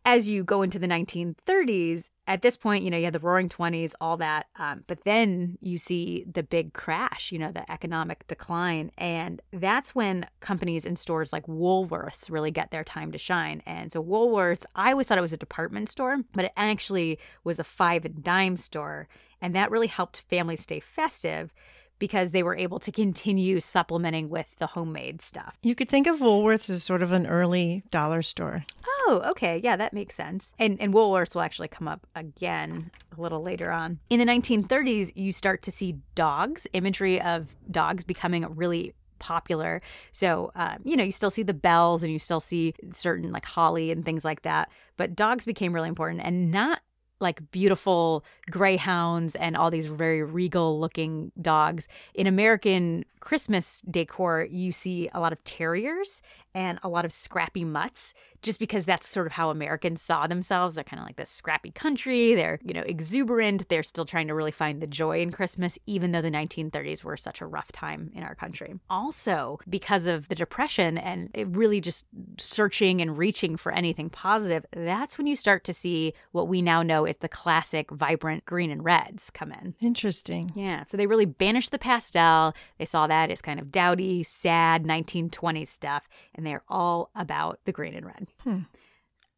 as 0.05 0.27
you 0.27 0.43
go 0.43 0.61
into 0.61 0.79
the 0.79 0.87
1930s, 0.87 2.09
at 2.27 2.41
this 2.41 2.57
point, 2.57 2.83
you 2.83 2.91
know, 2.91 2.97
you 2.97 3.05
have 3.05 3.13
the 3.13 3.19
roaring 3.19 3.49
20s, 3.49 3.93
all 4.01 4.17
that. 4.17 4.47
Um, 4.57 4.83
but 4.87 5.03
then 5.03 5.57
you 5.61 5.77
see 5.77 6.25
the 6.31 6.43
big 6.43 6.73
crash, 6.73 7.31
you 7.31 7.39
know, 7.39 7.51
the 7.51 7.69
economic 7.71 8.27
decline. 8.27 8.91
And 8.97 9.41
that's 9.51 9.95
when 9.95 10.27
companies 10.39 10.85
and 10.85 10.99
stores 10.99 11.31
like 11.31 11.45
Woolworths 11.47 12.29
really 12.29 12.51
get 12.51 12.71
their 12.71 12.83
time 12.83 13.11
to 13.11 13.17
shine. 13.17 13.61
And 13.65 13.91
so, 13.91 14.03
Woolworths, 14.03 14.65
I 14.75 14.91
always 14.91 15.07
thought 15.07 15.17
it 15.17 15.21
was 15.21 15.33
a 15.33 15.37
department 15.37 15.89
store, 15.89 16.17
but 16.33 16.45
it 16.45 16.53
actually 16.57 17.19
was 17.43 17.59
a 17.59 17.63
five 17.63 18.05
and 18.05 18.23
dime 18.23 18.57
store. 18.57 19.07
And 19.41 19.55
that 19.55 19.71
really 19.71 19.87
helped 19.87 20.21
families 20.29 20.61
stay 20.61 20.79
festive 20.79 21.53
because 21.99 22.31
they 22.31 22.43
were 22.43 22.55
able 22.57 22.79
to 22.79 22.91
continue 22.91 23.59
supplementing 23.59 24.29
with 24.29 24.55
the 24.59 24.67
homemade 24.67 25.21
stuff. 25.21 25.57
You 25.61 25.75
could 25.75 25.89
think 25.89 26.07
of 26.07 26.19
Woolworths 26.19 26.69
as 26.69 26.83
sort 26.83 27.01
of 27.01 27.11
an 27.11 27.25
early 27.27 27.83
dollar 27.91 28.21
store. 28.21 28.65
Oh, 28.85 29.21
okay. 29.25 29.59
Yeah, 29.63 29.75
that 29.75 29.93
makes 29.93 30.15
sense. 30.15 30.53
And 30.59 30.79
and 30.81 30.93
Woolworths 30.93 31.35
will 31.35 31.41
actually 31.41 31.67
come 31.67 31.87
up 31.87 32.07
again 32.15 32.91
a 33.17 33.21
little 33.21 33.41
later 33.41 33.71
on. 33.71 33.99
In 34.09 34.19
the 34.19 34.25
1930s, 34.25 35.11
you 35.15 35.31
start 35.31 35.61
to 35.63 35.71
see 35.71 35.97
dogs, 36.15 36.67
imagery 36.73 37.21
of 37.21 37.55
dogs 37.69 38.03
becoming 38.03 38.45
really 38.55 38.93
popular. 39.19 39.81
So, 40.11 40.51
uh, 40.55 40.75
you 40.83 40.97
know, 40.97 41.03
you 41.03 41.11
still 41.13 41.31
see 41.31 41.43
the 41.43 41.53
bells 41.53 42.03
and 42.03 42.11
you 42.11 42.19
still 42.19 42.41
see 42.41 42.73
certain 42.91 43.31
like 43.31 43.45
holly 43.45 43.89
and 43.89 44.03
things 44.03 44.25
like 44.25 44.41
that. 44.41 44.69
But 44.97 45.15
dogs 45.15 45.45
became 45.45 45.73
really 45.73 45.87
important 45.87 46.21
and 46.23 46.51
not 46.51 46.81
like 47.23 47.51
beautiful 47.51 48.23
greyhounds 48.51 49.33
and 49.35 49.57
all 49.57 49.71
these 49.71 49.87
very 49.87 50.21
regal 50.21 50.79
looking 50.79 51.31
dogs. 51.41 51.87
In 52.13 52.27
American 52.27 53.05
Christmas 53.19 53.81
decor, 53.89 54.47
you 54.51 54.71
see 54.71 55.09
a 55.13 55.19
lot 55.19 55.33
of 55.33 55.43
terriers 55.43 56.21
and 56.53 56.79
a 56.83 56.89
lot 56.89 57.05
of 57.05 57.11
scrappy 57.11 57.65
mutts. 57.65 58.13
just 58.43 58.59
because 58.59 58.85
that's 58.85 59.07
sort 59.07 59.25
of 59.25 59.33
how 59.33 59.49
Americans 59.49 60.01
saw 60.01 60.27
themselves. 60.27 60.75
They're 60.75 60.83
kind 60.83 60.99
of 60.99 61.05
like 61.07 61.15
this 61.15 61.29
scrappy 61.29 61.71
country. 61.71 62.35
They're, 62.35 62.59
you 62.63 62.73
know, 62.73 62.81
exuberant. 62.81 63.69
They're 63.69 63.83
still 63.83 64.05
trying 64.05 64.27
to 64.27 64.35
really 64.35 64.51
find 64.51 64.81
the 64.81 64.87
joy 64.87 65.21
in 65.21 65.31
Christmas, 65.31 65.79
even 65.87 66.11
though 66.11 66.21
the 66.21 66.29
1930s 66.29 67.03
were 67.03 67.17
such 67.17 67.41
a 67.41 67.45
rough 67.45 67.71
time 67.71 68.11
in 68.13 68.23
our 68.23 68.35
country. 68.35 68.75
Also, 68.89 69.59
because 69.67 70.05
of 70.05 70.27
the 70.27 70.35
Depression 70.35 70.97
and 70.97 71.29
it 71.33 71.47
really 71.47 71.79
just 71.79 72.05
searching 72.37 73.01
and 73.01 73.17
reaching 73.17 73.55
for 73.55 73.71
anything 73.71 74.09
positive, 74.09 74.65
that's 74.75 75.17
when 75.17 75.25
you 75.25 75.35
start 75.35 75.63
to 75.63 75.73
see 75.73 76.13
what 76.33 76.47
we 76.47 76.61
now 76.61 76.83
know 76.83 77.05
is 77.05 77.17
the 77.17 77.29
classic 77.29 77.89
vibrant 77.91 78.45
green 78.45 78.69
and 78.69 78.83
reds 78.83 79.29
come 79.29 79.51
in. 79.53 79.73
Interesting. 79.79 80.51
Yeah. 80.53 80.83
So 80.83 80.97
they 80.97 81.07
really 81.07 81.25
banished 81.25 81.71
the 81.71 81.79
pastel. 81.79 82.53
They 82.77 82.85
saw 82.85 83.07
that 83.07 83.31
as 83.31 83.41
kind 83.41 83.59
of 83.59 83.71
dowdy, 83.71 84.23
sad 84.23 84.83
1920s 84.83 85.67
stuff, 85.67 86.09
and 86.35 86.42
they're 86.45 86.63
all 86.69 87.09
about 87.15 87.59
the 87.65 87.71
green 87.71 87.93
and 87.93 88.05
red. 88.05 88.27
Hmm. 88.43 88.59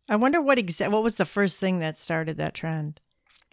I 0.08 0.16
wonder 0.16 0.42
what 0.42 0.58
exa- 0.58 0.92
what 0.92 1.04
was 1.04 1.16
the 1.16 1.26
first 1.26 1.60
thing 1.60 1.80
that 1.80 1.98
started 1.98 2.38
that 2.38 2.54
trend. 2.54 3.00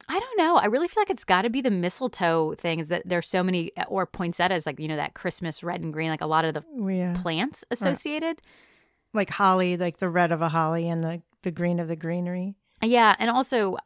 I 0.09 0.18
don't 0.18 0.37
know. 0.38 0.56
I 0.56 0.66
really 0.66 0.88
feel 0.88 1.00
like 1.00 1.11
it's 1.11 1.25
got 1.25 1.42
to 1.42 1.50
be 1.50 1.61
the 1.61 1.71
mistletoe 1.71 2.54
thing. 2.56 2.80
Is 2.80 2.88
that 2.88 3.02
there's 3.06 3.28
so 3.28 3.42
many 3.42 3.71
or 3.88 4.04
poinsettias, 4.04 4.66
like 4.66 4.78
you 4.80 4.88
know 4.88 4.97
that 4.97 5.14
Christmas 5.14 5.62
red 5.62 5.80
and 5.80 5.92
green, 5.92 6.11
like 6.11 6.21
a 6.21 6.26
lot 6.26 6.44
of 6.44 6.54
the 6.54 6.64
Yeah. 6.92 7.14
plants 7.23 7.64
associated. 7.71 8.42
Like 9.14 9.30
holly, 9.30 9.76
like 9.76 9.99
the 9.99 10.09
red 10.11 10.32
of 10.32 10.40
a 10.42 10.49
holly 10.49 10.88
and 10.88 11.04
the, 11.04 11.23
the 11.42 11.50
green 11.50 11.78
of 11.78 11.88
the 11.88 11.97
greenery. 11.97 12.54
Yeah, 12.82 13.14
and 13.18 13.30
also, 13.30 13.75
uh, 13.75 13.78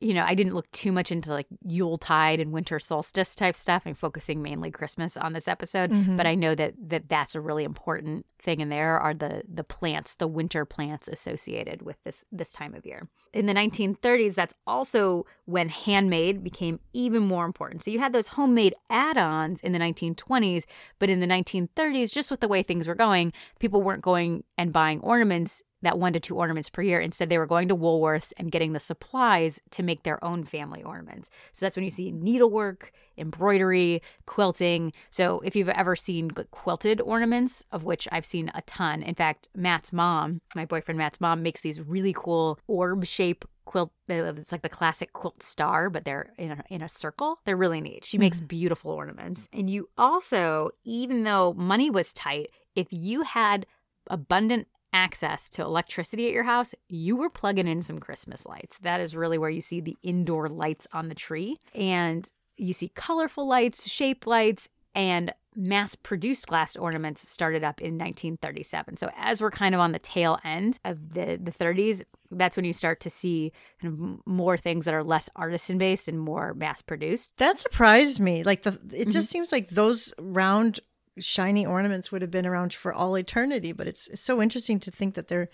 you 0.00 0.14
know, 0.14 0.24
I 0.24 0.34
didn't 0.34 0.54
look 0.54 0.70
too 0.72 0.92
much 0.92 1.12
into 1.12 1.30
like 1.30 1.46
Yuletide 1.64 2.40
and 2.40 2.52
winter 2.52 2.78
solstice 2.78 3.34
type 3.34 3.54
stuff. 3.54 3.82
I'm 3.86 3.94
focusing 3.94 4.42
mainly 4.42 4.70
Christmas 4.70 5.16
on 5.16 5.32
this 5.34 5.46
episode, 5.46 5.90
Mhm. 5.90 6.16
but 6.16 6.26
I 6.26 6.34
know 6.34 6.54
that 6.54 6.74
that 6.88 7.08
that's 7.08 7.34
a 7.34 7.40
really 7.40 7.64
important 7.64 8.24
thing. 8.38 8.62
And 8.62 8.72
there 8.72 8.98
are 8.98 9.14
the 9.14 9.42
the 9.46 9.64
plants, 9.64 10.14
the 10.14 10.26
winter 10.28 10.64
plants 10.64 11.06
associated 11.08 11.82
with 11.82 12.02
this 12.04 12.24
this 12.32 12.52
time 12.52 12.74
of 12.74 12.86
year. 12.86 13.08
In 13.32 13.46
the 13.46 13.54
1930s, 13.54 14.34
that's 14.34 14.54
also 14.66 15.24
when 15.44 15.68
handmade 15.68 16.42
became 16.42 16.80
even 16.92 17.22
more 17.22 17.44
important. 17.44 17.82
So 17.82 17.90
you 17.92 18.00
had 18.00 18.12
those 18.12 18.28
homemade 18.28 18.74
add-ons 18.88 19.60
in 19.60 19.70
the 19.70 19.78
1920s, 19.78 20.64
but 20.98 21.08
in 21.10 21.20
the 21.20 21.26
1930s, 21.28 22.10
just 22.10 22.28
with 22.30 22.40
the 22.40 22.48
way 22.48 22.62
things 22.64 22.88
were 22.88 22.96
going, 22.96 23.32
people 23.60 23.82
weren't 23.82 24.02
going 24.02 24.42
and 24.58 24.72
buying 24.72 24.98
ornaments 25.00 25.62
that 25.82 25.98
one 25.98 26.12
to 26.12 26.20
two 26.20 26.36
ornaments 26.36 26.68
per 26.68 26.82
year. 26.82 27.00
Instead, 27.00 27.28
they 27.28 27.38
were 27.38 27.46
going 27.46 27.68
to 27.68 27.76
Woolworths 27.76 28.32
and 28.36 28.52
getting 28.52 28.72
the 28.72 28.80
supplies 28.80 29.60
to 29.70 29.82
make 29.82 30.02
their 30.02 30.22
own 30.24 30.44
family 30.44 30.82
ornaments. 30.82 31.30
So 31.52 31.64
that's 31.64 31.76
when 31.76 31.84
you 31.84 31.90
see 31.90 32.12
needlework, 32.12 32.92
embroidery, 33.16 34.02
quilting. 34.26 34.92
So 35.10 35.40
if 35.40 35.56
you've 35.56 35.68
ever 35.68 35.96
seen 35.96 36.30
quilted 36.50 37.00
ornaments, 37.00 37.64
of 37.72 37.84
which 37.84 38.08
I've 38.12 38.26
seen 38.26 38.50
a 38.54 38.62
ton, 38.62 39.02
in 39.02 39.14
fact, 39.14 39.48
Matt's 39.54 39.92
mom, 39.92 40.40
my 40.54 40.66
boyfriend 40.66 40.98
Matt's 40.98 41.20
mom, 41.20 41.42
makes 41.42 41.62
these 41.62 41.80
really 41.80 42.12
cool 42.12 42.58
orb 42.66 43.06
shape 43.06 43.44
quilt. 43.64 43.92
Uh, 44.10 44.34
it's 44.34 44.52
like 44.52 44.62
the 44.62 44.68
classic 44.68 45.12
quilt 45.12 45.42
star, 45.42 45.88
but 45.90 46.04
they're 46.04 46.32
in 46.38 46.50
a, 46.50 46.64
in 46.70 46.82
a 46.82 46.88
circle. 46.88 47.38
They're 47.44 47.56
really 47.56 47.80
neat. 47.80 48.04
She 48.04 48.18
makes 48.18 48.40
mm. 48.40 48.48
beautiful 48.48 48.90
ornaments. 48.90 49.48
And 49.52 49.70
you 49.70 49.88
also, 49.96 50.70
even 50.84 51.22
though 51.22 51.54
money 51.54 51.88
was 51.88 52.12
tight, 52.12 52.48
if 52.74 52.88
you 52.90 53.22
had 53.22 53.66
abundant 54.08 54.66
access 54.92 55.48
to 55.50 55.62
electricity 55.62 56.26
at 56.26 56.32
your 56.32 56.44
house, 56.44 56.74
you 56.88 57.16
were 57.16 57.30
plugging 57.30 57.68
in 57.68 57.82
some 57.82 57.98
Christmas 57.98 58.46
lights. 58.46 58.78
That 58.78 59.00
is 59.00 59.14
really 59.14 59.38
where 59.38 59.50
you 59.50 59.60
see 59.60 59.80
the 59.80 59.96
indoor 60.02 60.48
lights 60.48 60.86
on 60.92 61.08
the 61.08 61.14
tree. 61.14 61.58
And 61.74 62.28
you 62.56 62.72
see 62.72 62.88
colorful 62.88 63.46
lights, 63.46 63.88
shaped 63.88 64.26
lights, 64.26 64.68
and 64.94 65.32
mass 65.56 65.94
produced 65.94 66.46
glass 66.46 66.76
ornaments 66.76 67.28
started 67.28 67.64
up 67.64 67.80
in 67.80 67.94
1937. 67.94 68.96
So 68.96 69.10
as 69.16 69.40
we're 69.40 69.50
kind 69.50 69.74
of 69.74 69.80
on 69.80 69.92
the 69.92 69.98
tail 69.98 70.38
end 70.44 70.78
of 70.84 71.14
the, 71.14 71.38
the 71.42 71.50
30s, 71.50 72.02
that's 72.30 72.56
when 72.56 72.64
you 72.64 72.72
start 72.72 73.00
to 73.00 73.10
see 73.10 73.52
kind 73.82 73.92
of 73.92 74.26
more 74.26 74.56
things 74.56 74.84
that 74.84 74.94
are 74.94 75.02
less 75.02 75.28
artisan 75.34 75.78
based 75.78 76.06
and 76.06 76.20
more 76.20 76.54
mass 76.54 76.82
produced. 76.82 77.36
That 77.38 77.58
surprised 77.60 78.20
me. 78.20 78.44
Like 78.44 78.62
the 78.62 78.70
it 78.70 78.78
mm-hmm. 78.78 79.10
just 79.10 79.30
seems 79.30 79.50
like 79.50 79.70
those 79.70 80.14
round 80.18 80.80
shiny 81.18 81.66
ornaments 81.66 82.10
would 82.10 82.22
have 82.22 82.30
been 82.30 82.46
around 82.46 82.72
for 82.74 82.92
all 82.92 83.16
eternity, 83.16 83.72
but 83.72 83.86
it's, 83.86 84.08
it's 84.08 84.22
so 84.22 84.40
interesting 84.40 84.78
to 84.80 84.90
think 84.90 85.14
that 85.14 85.28
they're 85.28 85.48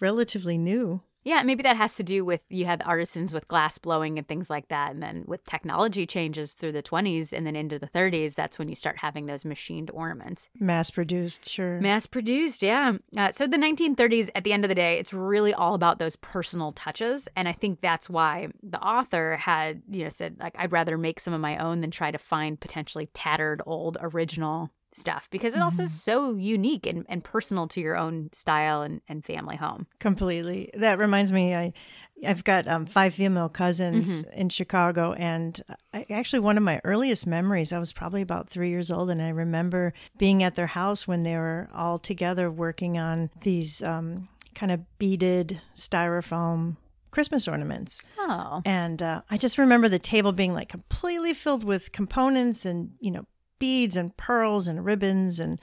relatively 0.00 0.58
new. 0.58 1.02
Yeah, 1.24 1.42
maybe 1.42 1.62
that 1.62 1.78
has 1.78 1.96
to 1.96 2.02
do 2.02 2.22
with 2.22 2.42
you 2.50 2.66
had 2.66 2.82
artisans 2.84 3.32
with 3.32 3.48
glass 3.48 3.78
blowing 3.78 4.18
and 4.18 4.28
things 4.28 4.50
like 4.50 4.68
that. 4.68 4.92
And 4.92 5.02
then 5.02 5.24
with 5.26 5.42
technology 5.44 6.06
changes 6.06 6.52
through 6.52 6.72
the 6.72 6.82
20s 6.82 7.32
and 7.32 7.46
then 7.46 7.56
into 7.56 7.78
the 7.78 7.86
30s, 7.86 8.34
that's 8.34 8.58
when 8.58 8.68
you 8.68 8.74
start 8.74 8.98
having 8.98 9.24
those 9.24 9.44
machined 9.44 9.90
ornaments. 9.92 10.48
Mass 10.60 10.90
produced, 10.90 11.48
sure. 11.48 11.80
Mass 11.80 12.06
produced, 12.06 12.62
yeah. 12.62 12.98
Uh, 13.16 13.32
so 13.32 13.46
the 13.46 13.56
1930s, 13.56 14.28
at 14.34 14.44
the 14.44 14.52
end 14.52 14.66
of 14.66 14.68
the 14.68 14.74
day, 14.74 14.98
it's 14.98 15.14
really 15.14 15.54
all 15.54 15.74
about 15.74 15.98
those 15.98 16.16
personal 16.16 16.72
touches. 16.72 17.26
And 17.34 17.48
I 17.48 17.52
think 17.52 17.80
that's 17.80 18.10
why 18.10 18.48
the 18.62 18.80
author 18.80 19.36
had, 19.36 19.82
you 19.88 20.04
know, 20.04 20.10
said, 20.10 20.36
like, 20.38 20.54
I'd 20.58 20.72
rather 20.72 20.98
make 20.98 21.20
some 21.20 21.32
of 21.32 21.40
my 21.40 21.56
own 21.56 21.80
than 21.80 21.90
try 21.90 22.10
to 22.10 22.18
find 22.18 22.60
potentially 22.60 23.08
tattered, 23.14 23.62
old, 23.64 23.96
original 24.02 24.70
stuff 24.94 25.28
because 25.30 25.54
it 25.54 25.60
also 25.60 25.82
is 25.82 26.02
so 26.02 26.34
unique 26.34 26.86
and, 26.86 27.04
and 27.08 27.24
personal 27.24 27.66
to 27.68 27.80
your 27.80 27.96
own 27.96 28.30
style 28.32 28.82
and, 28.82 29.00
and 29.08 29.24
family 29.24 29.56
home. 29.56 29.86
Completely. 29.98 30.70
That 30.74 30.98
reminds 30.98 31.32
me, 31.32 31.54
I, 31.54 31.72
I've 32.26 32.44
got 32.44 32.68
um, 32.68 32.86
five 32.86 33.12
female 33.14 33.48
cousins 33.48 34.22
in 34.34 34.48
Chicago, 34.48 35.12
and 35.14 35.60
I, 35.92 36.06
actually 36.10 36.38
one 36.40 36.56
of 36.56 36.62
my 36.62 36.80
earliest 36.84 37.26
memories. 37.26 37.72
I 37.72 37.78
was 37.78 37.92
probably 37.92 38.22
about 38.22 38.48
three 38.48 38.70
years 38.70 38.90
old, 38.90 39.10
and 39.10 39.20
I 39.20 39.30
remember 39.30 39.92
being 40.16 40.42
at 40.42 40.54
their 40.54 40.68
house 40.68 41.08
when 41.08 41.22
they 41.22 41.34
were 41.34 41.68
all 41.74 41.98
together 41.98 42.50
working 42.50 42.96
on 42.96 43.30
these 43.42 43.82
um, 43.82 44.28
kind 44.54 44.70
of 44.70 44.80
beaded 44.98 45.60
styrofoam 45.74 46.76
Christmas 47.10 47.46
ornaments. 47.46 48.00
Oh. 48.18 48.62
And 48.64 49.02
uh, 49.02 49.22
I 49.30 49.38
just 49.38 49.58
remember 49.58 49.88
the 49.88 49.98
table 49.98 50.32
being 50.32 50.52
like 50.52 50.68
completely 50.68 51.34
filled 51.34 51.64
with 51.64 51.92
components 51.92 52.64
and, 52.64 52.92
you 53.00 53.10
know, 53.10 53.26
beads 53.58 53.96
and 53.96 54.16
pearls 54.16 54.66
and 54.66 54.84
ribbons 54.84 55.38
and 55.38 55.60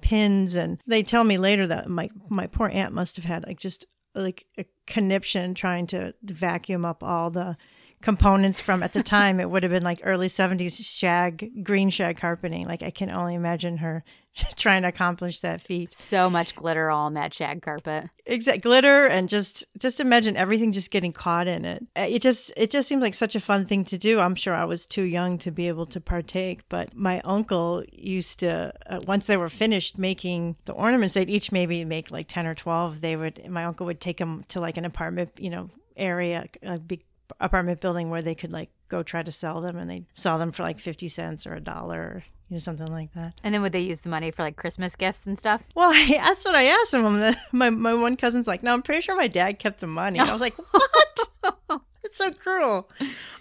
pins. 0.00 0.54
And 0.54 0.80
they 0.86 1.02
tell 1.02 1.24
me 1.24 1.38
later 1.38 1.66
that 1.66 1.88
my, 1.88 2.10
my 2.28 2.46
poor 2.46 2.68
aunt 2.68 2.94
must 2.94 3.16
have 3.16 3.24
had 3.24 3.46
like 3.46 3.58
just 3.58 3.86
like 4.14 4.46
a 4.58 4.64
conniption 4.86 5.54
trying 5.54 5.86
to 5.88 6.14
vacuum 6.22 6.84
up 6.84 7.02
all 7.02 7.30
the 7.30 7.56
components 8.02 8.60
from. 8.60 8.82
At 8.82 8.92
the 8.92 9.02
time 9.02 9.40
it 9.40 9.50
would 9.50 9.62
have 9.62 9.72
been 9.72 9.82
like 9.82 10.00
early 10.04 10.28
70s 10.28 10.84
shag 10.84 11.64
green 11.64 11.90
shag 11.90 12.18
carpeting. 12.18 12.66
Like 12.66 12.82
i 12.82 12.90
can 12.90 13.10
only 13.10 13.34
imagine 13.34 13.78
her 13.78 14.04
trying 14.56 14.82
to 14.82 14.88
accomplish 14.88 15.40
that 15.40 15.60
feat. 15.60 15.90
So 15.90 16.28
much 16.28 16.54
glitter 16.54 16.90
all 16.90 17.06
on 17.06 17.14
that 17.14 17.32
shag 17.32 17.62
carpet. 17.62 18.10
exact 18.26 18.62
glitter 18.62 19.06
and 19.06 19.28
just 19.28 19.64
just 19.78 20.00
imagine 20.00 20.36
everything 20.36 20.72
just 20.72 20.90
getting 20.90 21.12
caught 21.12 21.46
in 21.46 21.64
it. 21.64 21.86
Uh, 21.96 22.06
it 22.08 22.22
just 22.22 22.52
it 22.56 22.70
just 22.70 22.88
seemed 22.88 23.02
like 23.02 23.14
such 23.14 23.34
a 23.34 23.40
fun 23.40 23.64
thing 23.66 23.84
to 23.84 23.98
do. 23.98 24.20
I'm 24.20 24.34
sure 24.34 24.54
i 24.54 24.64
was 24.64 24.86
too 24.86 25.02
young 25.02 25.38
to 25.38 25.50
be 25.50 25.68
able 25.68 25.86
to 25.86 26.00
partake 26.00 26.68
but 26.68 26.94
my 26.94 27.20
uncle 27.24 27.82
used 27.92 28.40
to 28.40 28.72
uh, 28.86 29.00
once 29.06 29.26
they 29.26 29.36
were 29.36 29.48
finished 29.48 29.98
making 29.98 30.56
the 30.64 30.72
ornaments 30.72 31.14
they'd 31.14 31.30
each 31.30 31.52
maybe 31.52 31.84
make 31.84 32.10
like 32.10 32.28
10 32.28 32.46
or 32.46 32.54
12 32.54 33.00
they 33.00 33.16
would 33.16 33.48
my 33.48 33.64
uncle 33.64 33.86
would 33.86 34.00
take 34.00 34.18
them 34.18 34.44
to 34.48 34.60
like 34.60 34.76
an 34.76 34.84
apartment 34.84 35.30
you 35.38 35.50
know 35.50 35.70
area 35.96 36.46
a 36.62 36.78
big 36.78 37.02
apartment 37.40 37.80
building 37.80 38.10
where 38.10 38.22
they 38.22 38.34
could 38.34 38.52
like 38.52 38.70
go 38.88 39.02
try 39.02 39.22
to 39.22 39.32
sell 39.32 39.60
them 39.60 39.76
and 39.76 39.90
they 39.90 40.04
sell 40.14 40.38
them 40.38 40.52
for 40.52 40.62
like 40.62 40.78
50 40.78 41.08
cents 41.08 41.46
or 41.46 41.54
a 41.54 41.60
dollar 41.60 42.00
or 42.00 42.24
you 42.48 42.54
know 42.54 42.58
something 42.60 42.86
like 42.86 43.12
that 43.14 43.34
And 43.42 43.52
then 43.52 43.62
would 43.62 43.72
they 43.72 43.80
use 43.80 44.02
the 44.02 44.08
money 44.08 44.30
for 44.30 44.42
like 44.44 44.56
Christmas 44.56 44.94
gifts 44.96 45.26
and 45.26 45.36
stuff? 45.38 45.64
well, 45.74 45.90
I, 45.94 46.18
that's 46.24 46.44
what 46.44 46.54
I 46.54 46.64
asked 46.64 46.94
him. 46.94 47.04
I'm- 47.06 47.34
My 47.52 47.70
my 47.70 47.94
one 47.94 48.16
cousin's 48.16 48.46
like, 48.46 48.62
no, 48.62 48.72
I'm 48.72 48.82
pretty 48.82 49.00
sure 49.00 49.16
my 49.16 49.26
dad 49.28 49.58
kept 49.58 49.80
the 49.80 49.86
money. 49.88 50.18
I 50.20 50.30
was 50.32 50.40
like, 50.40 50.54
what? 50.70 51.80
it's 52.04 52.18
so 52.18 52.30
cruel. 52.32 52.88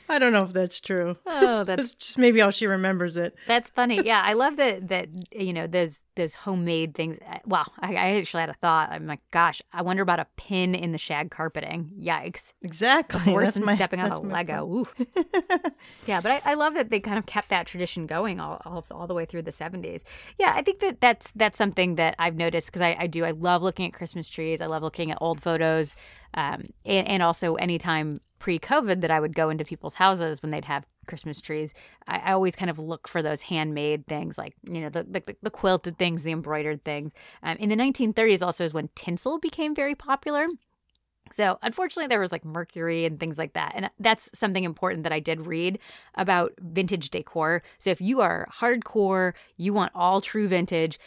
I 0.07 0.19
don't 0.19 0.33
know 0.33 0.43
if 0.43 0.53
that's 0.53 0.79
true. 0.79 1.17
Oh, 1.25 1.63
that's 1.63 1.93
just 1.99 2.17
maybe 2.17 2.41
all 2.41 2.51
she 2.51 2.67
remembers 2.67 3.17
it. 3.17 3.35
That's 3.47 3.69
funny. 3.71 4.01
Yeah, 4.05 4.21
I 4.23 4.33
love 4.33 4.57
that. 4.57 4.87
That 4.89 5.09
you 5.31 5.51
know, 5.53 5.67
those 5.67 6.03
those 6.15 6.35
homemade 6.35 6.93
things. 6.95 7.17
Uh, 7.27 7.37
Wow, 7.45 7.65
I, 7.79 7.91
I 7.95 8.15
actually 8.17 8.41
had 8.41 8.49
a 8.49 8.53
thought. 8.53 8.91
I'm 8.91 9.05
like, 9.07 9.19
gosh, 9.31 9.61
I 9.71 9.81
wonder 9.83 10.01
about 10.01 10.19
a 10.19 10.25
pin 10.35 10.73
in 10.73 10.91
the 10.93 10.97
shag 10.97 11.29
carpeting. 11.31 11.91
Yikes, 11.99 12.53
Exactly. 12.63 13.19
it's 13.19 13.27
worse 13.27 13.47
That's 13.47 13.57
than 13.57 13.65
my- 13.65 13.75
stepping 13.75 13.99
on 13.99 14.11
a 14.11 14.19
Lego. 14.19 14.87
Yeah, 16.05 16.21
but 16.21 16.31
I, 16.31 16.51
I 16.51 16.53
love 16.53 16.75
that 16.75 16.89
they 16.89 16.99
kind 16.99 17.17
of 17.17 17.25
kept 17.25 17.49
that 17.49 17.65
tradition 17.65 18.05
going 18.05 18.39
all, 18.39 18.61
all 18.65 18.85
all 18.91 19.07
the 19.07 19.13
way 19.13 19.25
through 19.25 19.41
the 19.41 19.51
70s. 19.51 20.03
Yeah, 20.39 20.53
I 20.55 20.61
think 20.61 20.79
that 20.79 21.01
that's 21.01 21.31
that's 21.35 21.57
something 21.57 21.95
that 21.95 22.15
I've 22.19 22.35
noticed 22.37 22.67
because 22.67 22.81
I, 22.81 22.95
I 22.99 23.07
do. 23.07 23.25
I 23.25 23.31
love 23.31 23.63
looking 23.63 23.85
at 23.87 23.93
Christmas 23.93 24.29
trees. 24.29 24.61
I 24.61 24.67
love 24.67 24.83
looking 24.83 25.09
at 25.11 25.17
old 25.21 25.41
photos, 25.41 25.95
um, 26.35 26.67
and, 26.85 27.07
and 27.07 27.23
also 27.23 27.55
anytime 27.55 28.21
pre-COVID 28.39 29.01
that 29.01 29.09
I 29.09 29.19
would 29.19 29.33
go 29.33 29.49
into 29.49 29.65
people's 29.65 29.94
houses 29.95 30.41
when 30.41 30.51
they'd 30.51 30.65
have 30.65 30.85
Christmas 31.07 31.41
trees, 31.41 31.73
I, 32.07 32.17
I 32.17 32.31
always 32.33 32.55
kind 32.55 32.69
of 32.69 32.79
look 32.79 33.07
for 33.07 33.21
those 33.21 33.43
handmade 33.43 34.07
things, 34.07 34.37
like 34.37 34.53
you 34.63 34.81
know 34.81 34.89
the 34.89 35.03
the, 35.03 35.35
the 35.41 35.49
quilted 35.49 35.97
things, 35.97 36.23
the 36.23 36.31
embroidered 36.31 36.83
things. 36.83 37.13
Um, 37.43 37.57
in 37.57 37.69
the 37.69 37.75
1930s, 37.75 38.41
also 38.41 38.63
is 38.63 38.73
when 38.73 38.89
tinsel 38.95 39.39
became 39.39 39.75
very 39.75 39.95
popular. 39.95 40.47
So, 41.31 41.57
unfortunately, 41.63 42.07
there 42.07 42.19
was 42.19 42.31
like 42.31 42.45
mercury 42.45 43.05
and 43.05 43.19
things 43.19 43.37
like 43.37 43.53
that. 43.53 43.71
And 43.75 43.89
that's 43.99 44.29
something 44.37 44.63
important 44.63 45.03
that 45.03 45.11
I 45.11 45.19
did 45.19 45.47
read 45.47 45.79
about 46.13 46.53
vintage 46.59 47.09
decor. 47.09 47.63
So, 47.79 47.89
if 47.89 47.99
you 47.99 48.21
are 48.21 48.47
hardcore, 48.59 49.33
you 49.57 49.73
want 49.73 49.91
all 49.95 50.21
true 50.21 50.47
vintage, 50.47 50.99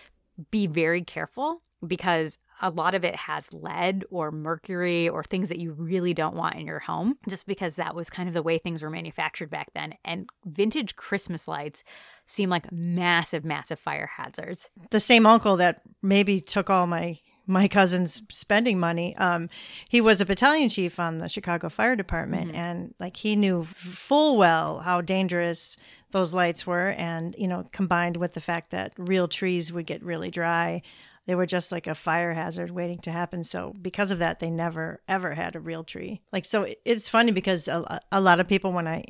be 0.51 0.67
very 0.67 1.03
careful 1.03 1.63
because 1.87 2.39
a 2.61 2.71
lot 2.71 2.95
of 2.95 3.05
it 3.05 3.17
has 3.17 3.53
lead 3.53 4.05
or 4.11 4.31
mercury 4.31 5.09
or 5.09 5.23
things 5.23 5.49
that 5.49 5.59
you 5.59 5.73
really 5.73 6.15
don't 6.15 6.37
want 6.37 6.57
in 6.57 6.67
your 6.67 6.81
home, 6.81 7.19
just 7.29 7.47
because 7.47 7.77
that 7.77 7.95
was 7.95 8.11
kind 8.11 8.29
of 8.29 8.35
the 8.35 8.43
way 8.43 8.59
things 8.59 8.83
were 8.83 8.91
manufactured 8.91 9.51
back 9.51 9.69
then. 9.75 9.95
And 10.05 10.29
vintage 10.45 10.97
Christmas 10.97 11.47
lights 11.47 11.83
seem 12.27 12.51
like 12.51 12.71
massive, 12.73 13.45
massive 13.45 13.79
fire 13.79 14.11
hazards. 14.17 14.69
The 14.91 15.01
same 15.01 15.27
uncle 15.27 15.57
that 15.57 15.83
maybe 16.03 16.41
took 16.41 16.71
all 16.71 16.87
my 16.87 17.19
my 17.49 17.67
cousin's 17.67 18.21
spending 18.31 18.79
money. 18.79 19.17
Um, 19.17 19.49
he 19.89 20.03
was 20.03 20.21
a 20.21 20.27
battalion 20.27 20.69
chief 20.69 21.01
on 21.01 21.17
the 21.19 21.29
Chicago 21.29 21.71
Fire 21.71 21.97
Department, 21.97 22.49
mm-hmm. 22.53 22.61
and 22.61 22.95
like 23.01 23.17
he 23.17 23.35
knew 23.35 23.65
full 23.65 24.37
well 24.37 24.81
how 24.81 25.01
dangerous 25.01 25.77
those 26.11 26.35
lights 26.35 26.67
were, 26.67 26.91
and 26.91 27.35
you 27.39 27.49
know, 27.49 27.67
combined 27.73 28.19
with 28.19 28.35
the 28.35 28.41
fact 28.41 28.71
that 28.71 28.93
real 28.99 29.29
trees 29.29 29.73
would 29.73 29.87
get 29.87 30.03
really 30.03 30.31
dry, 30.31 30.83
they 31.29 31.35
were 31.35 31.45
just 31.45 31.71
like 31.71 31.87
a 31.87 31.95
fire 31.95 32.33
hazard 32.33 32.71
waiting 32.71 33.01
to 33.01 33.11
happen. 33.11 33.45
So 33.45 33.75
because 33.83 34.11
of 34.11 34.19
that, 34.21 34.39
they 34.39 34.49
never 34.49 35.03
ever 35.07 35.35
had 35.35 35.55
a 35.55 35.61
real 35.61 35.85
tree. 35.85 36.23
Like 36.33 36.47
so, 36.47 36.67
it's 36.87 37.07
funny 37.07 37.33
because 37.33 37.69
a, 37.69 38.01
a 38.11 38.19
lot 38.19 38.41
of 38.41 38.49
people 38.49 38.73
when 38.73 38.89
I 38.89 39.05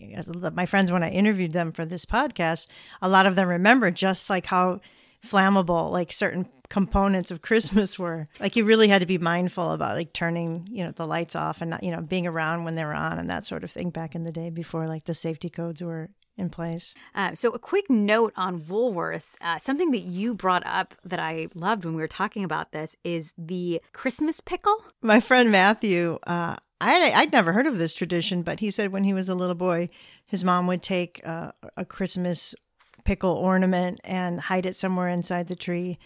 my 0.53 0.67
friends 0.67 0.91
when 0.91 1.05
I 1.05 1.11
interviewed 1.11 1.53
them 1.53 1.71
for 1.71 1.85
this 1.85 2.05
podcast, 2.05 2.67
a 3.01 3.09
lot 3.09 3.27
of 3.27 3.37
them 3.37 3.49
remember 3.49 3.93
just 3.93 4.29
like 4.29 4.47
how 4.47 4.81
flammable 5.25 5.93
like 5.93 6.11
certain 6.11 6.49
components 6.69 7.31
of 7.31 7.41
Christmas 7.41 8.01
were. 8.01 8.27
Like 8.41 8.57
you 8.57 8.65
really 8.65 8.89
had 8.89 9.01
to 9.01 9.07
be 9.07 9.19
mindful 9.19 9.71
about 9.71 9.95
like 9.95 10.13
turning, 10.13 10.67
you 10.69 10.83
know, 10.83 10.91
the 10.91 11.07
lights 11.07 11.37
off 11.37 11.61
and 11.61 11.71
not, 11.71 11.85
you 11.85 11.93
know, 11.93 12.01
being 12.01 12.27
around 12.27 12.65
when 12.65 12.75
they 12.75 12.85
were 12.85 12.95
on 12.95 13.21
and 13.21 13.31
that 13.31 13.47
sort 13.47 13.63
of 13.63 13.71
thing 13.71 13.91
back 13.91 14.17
in 14.17 14.25
the 14.25 14.33
day 14.33 14.51
before 14.51 14.89
like 14.89 15.05
the 15.05 15.15
safety 15.15 15.51
codes 15.51 15.81
were 15.81 16.11
in 16.39 16.51
place. 16.51 16.95
Uh, 17.15 17.35
so, 17.35 17.51
a 17.51 17.59
quick 17.59 17.91
note 17.91 18.33
on 18.37 18.61
Woolworths 18.61 19.35
uh, 19.41 19.59
something 19.59 19.91
that 19.91 20.03
you 20.03 20.35
brought 20.35 20.65
up 20.67 20.95
that 21.05 21.21
I 21.21 21.49
loved 21.55 21.85
when 21.85 21.95
we 21.95 22.03
were 22.03 22.09
talking 22.09 22.45
about 22.45 22.73
this 22.73 22.97
is 23.05 23.33
the 23.37 23.81
Christmas 23.93 24.41
pickle. 24.41 24.85
My 25.03 25.21
friend 25.21 25.51
Matthew, 25.51 26.19
uh, 26.27 26.57
I, 26.81 27.13
I'd 27.13 27.33
never 27.33 27.53
heard 27.53 27.67
of 27.67 27.79
this 27.79 27.95
tradition, 27.95 28.43
but 28.43 28.61
he 28.61 28.71
said 28.71 28.93
when 28.93 29.05
he 29.05 29.13
was 29.13 29.29
a 29.29 29.35
little 29.35 29.55
boy, 29.55 29.89
his 30.27 30.45
mom 30.45 30.67
would 30.69 30.83
take 30.83 31.21
uh, 31.27 31.53
a 31.77 31.85
Christmas 31.85 32.55
pickle 33.05 33.33
ornament 33.33 34.01
and 34.05 34.41
hide 34.41 34.67
it 34.67 34.77
somewhere 34.77 35.09
inside 35.09 35.49
the 35.49 35.57
tree 35.57 35.99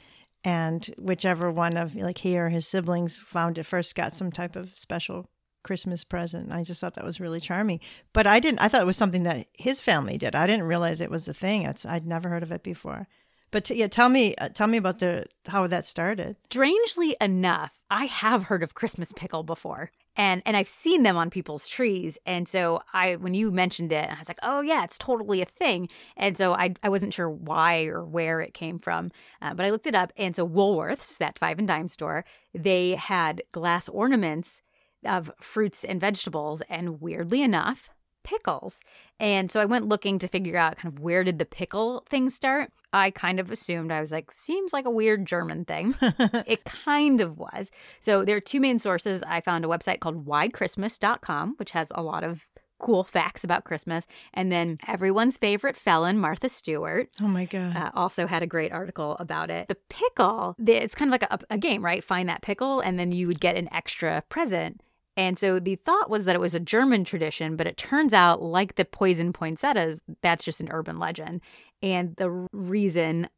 and 0.44 0.94
whichever 0.98 1.50
one 1.50 1.76
of 1.76 1.94
like 1.94 2.18
he 2.18 2.38
or 2.38 2.48
his 2.48 2.66
siblings 2.66 3.18
found 3.18 3.58
it 3.58 3.64
first 3.64 3.94
got 3.94 4.14
some 4.14 4.32
type 4.32 4.56
of 4.56 4.76
special 4.76 5.28
Christmas 5.62 6.04
present. 6.04 6.52
I 6.52 6.62
just 6.62 6.80
thought 6.80 6.94
that 6.94 7.04
was 7.04 7.20
really 7.20 7.40
charming. 7.40 7.80
But 8.12 8.26
I 8.26 8.40
didn't 8.40 8.60
I 8.60 8.68
thought 8.68 8.82
it 8.82 8.86
was 8.86 8.96
something 8.96 9.24
that 9.24 9.46
his 9.52 9.80
family 9.80 10.18
did. 10.18 10.34
I 10.34 10.46
didn't 10.46 10.66
realize 10.66 11.00
it 11.00 11.10
was 11.10 11.28
a 11.28 11.34
thing. 11.34 11.62
It's 11.62 11.86
I'd 11.86 12.06
never 12.06 12.28
heard 12.28 12.42
of 12.42 12.52
it 12.52 12.62
before. 12.62 13.08
But 13.50 13.66
t- 13.66 13.74
yeah, 13.74 13.88
tell 13.88 14.08
me 14.08 14.34
uh, 14.36 14.48
tell 14.48 14.66
me 14.66 14.78
about 14.78 14.98
the 14.98 15.26
how 15.46 15.66
that 15.66 15.86
started. 15.86 16.36
Strangely 16.50 17.16
enough, 17.20 17.72
I 17.90 18.06
have 18.06 18.44
heard 18.44 18.62
of 18.62 18.74
Christmas 18.74 19.12
pickle 19.12 19.42
before 19.42 19.90
and 20.16 20.42
and 20.44 20.56
I've 20.56 20.68
seen 20.68 21.02
them 21.02 21.16
on 21.16 21.30
people's 21.30 21.66
trees. 21.66 22.18
And 22.26 22.48
so 22.48 22.82
I 22.92 23.16
when 23.16 23.34
you 23.34 23.50
mentioned 23.50 23.92
it, 23.92 24.10
I 24.10 24.18
was 24.18 24.28
like, 24.28 24.38
oh 24.42 24.60
yeah, 24.60 24.84
it's 24.84 24.98
totally 24.98 25.40
a 25.42 25.46
thing. 25.46 25.88
And 26.16 26.36
so 26.36 26.54
I 26.54 26.74
I 26.82 26.88
wasn't 26.88 27.14
sure 27.14 27.30
why 27.30 27.84
or 27.84 28.04
where 28.04 28.40
it 28.40 28.54
came 28.54 28.78
from, 28.78 29.10
uh, 29.40 29.54
but 29.54 29.66
I 29.66 29.70
looked 29.70 29.86
it 29.86 29.94
up. 29.94 30.12
And 30.16 30.36
so 30.36 30.46
Woolworths, 30.48 31.18
that 31.18 31.38
five 31.38 31.58
and 31.58 31.68
dime 31.68 31.88
store, 31.88 32.24
they 32.54 32.94
had 32.94 33.42
glass 33.52 33.88
ornaments 33.88 34.62
of 35.04 35.30
fruits 35.40 35.84
and 35.84 36.00
vegetables, 36.00 36.62
and 36.68 37.00
weirdly 37.00 37.42
enough, 37.42 37.90
pickles. 38.22 38.80
And 39.18 39.50
so 39.50 39.60
I 39.60 39.64
went 39.64 39.88
looking 39.88 40.18
to 40.20 40.28
figure 40.28 40.56
out 40.56 40.76
kind 40.76 40.94
of 40.94 41.00
where 41.00 41.24
did 41.24 41.38
the 41.38 41.44
pickle 41.44 42.04
thing 42.08 42.30
start. 42.30 42.70
I 42.92 43.10
kind 43.10 43.40
of 43.40 43.50
assumed 43.50 43.90
I 43.90 44.00
was 44.00 44.12
like, 44.12 44.30
seems 44.30 44.72
like 44.72 44.84
a 44.84 44.90
weird 44.90 45.26
German 45.26 45.64
thing. 45.64 45.94
it 46.02 46.64
kind 46.64 47.20
of 47.20 47.38
was. 47.38 47.70
So 48.00 48.24
there 48.24 48.36
are 48.36 48.40
two 48.40 48.60
main 48.60 48.78
sources. 48.78 49.22
I 49.26 49.40
found 49.40 49.64
a 49.64 49.68
website 49.68 50.00
called 50.00 50.26
whychristmas.com, 50.26 51.54
which 51.58 51.72
has 51.72 51.90
a 51.94 52.02
lot 52.02 52.24
of 52.24 52.46
cool 52.82 53.04
facts 53.04 53.44
about 53.44 53.64
Christmas. 53.64 54.06
And 54.34 54.52
then 54.52 54.78
everyone's 54.86 55.38
favorite 55.38 55.76
felon, 55.76 56.18
Martha 56.18 56.48
Stewart. 56.48 57.08
Oh 57.22 57.28
my 57.28 57.46
God. 57.46 57.76
Uh, 57.76 57.90
also 57.94 58.26
had 58.26 58.42
a 58.42 58.46
great 58.46 58.72
article 58.72 59.16
about 59.20 59.50
it. 59.50 59.68
The 59.68 59.76
pickle, 59.88 60.56
it's 60.66 60.94
kind 60.94 61.08
of 61.08 61.12
like 61.12 61.30
a, 61.30 61.38
a 61.54 61.58
game, 61.58 61.82
right? 61.82 62.04
Find 62.04 62.28
that 62.28 62.42
pickle, 62.42 62.80
and 62.80 62.98
then 62.98 63.12
you 63.12 63.26
would 63.28 63.40
get 63.40 63.56
an 63.56 63.72
extra 63.72 64.22
present. 64.28 64.82
And 65.16 65.38
so 65.38 65.60
the 65.60 65.76
thought 65.76 66.08
was 66.08 66.24
that 66.24 66.34
it 66.34 66.40
was 66.40 66.54
a 66.54 66.60
German 66.60 67.04
tradition, 67.04 67.56
but 67.56 67.66
it 67.66 67.76
turns 67.76 68.14
out, 68.14 68.42
like 68.42 68.76
the 68.76 68.84
poison 68.84 69.32
poinsettias, 69.32 70.00
that's 70.22 70.44
just 70.44 70.60
an 70.60 70.68
urban 70.70 70.98
legend. 70.98 71.42
And 71.82 72.16
the 72.16 72.30
reason 72.52 73.28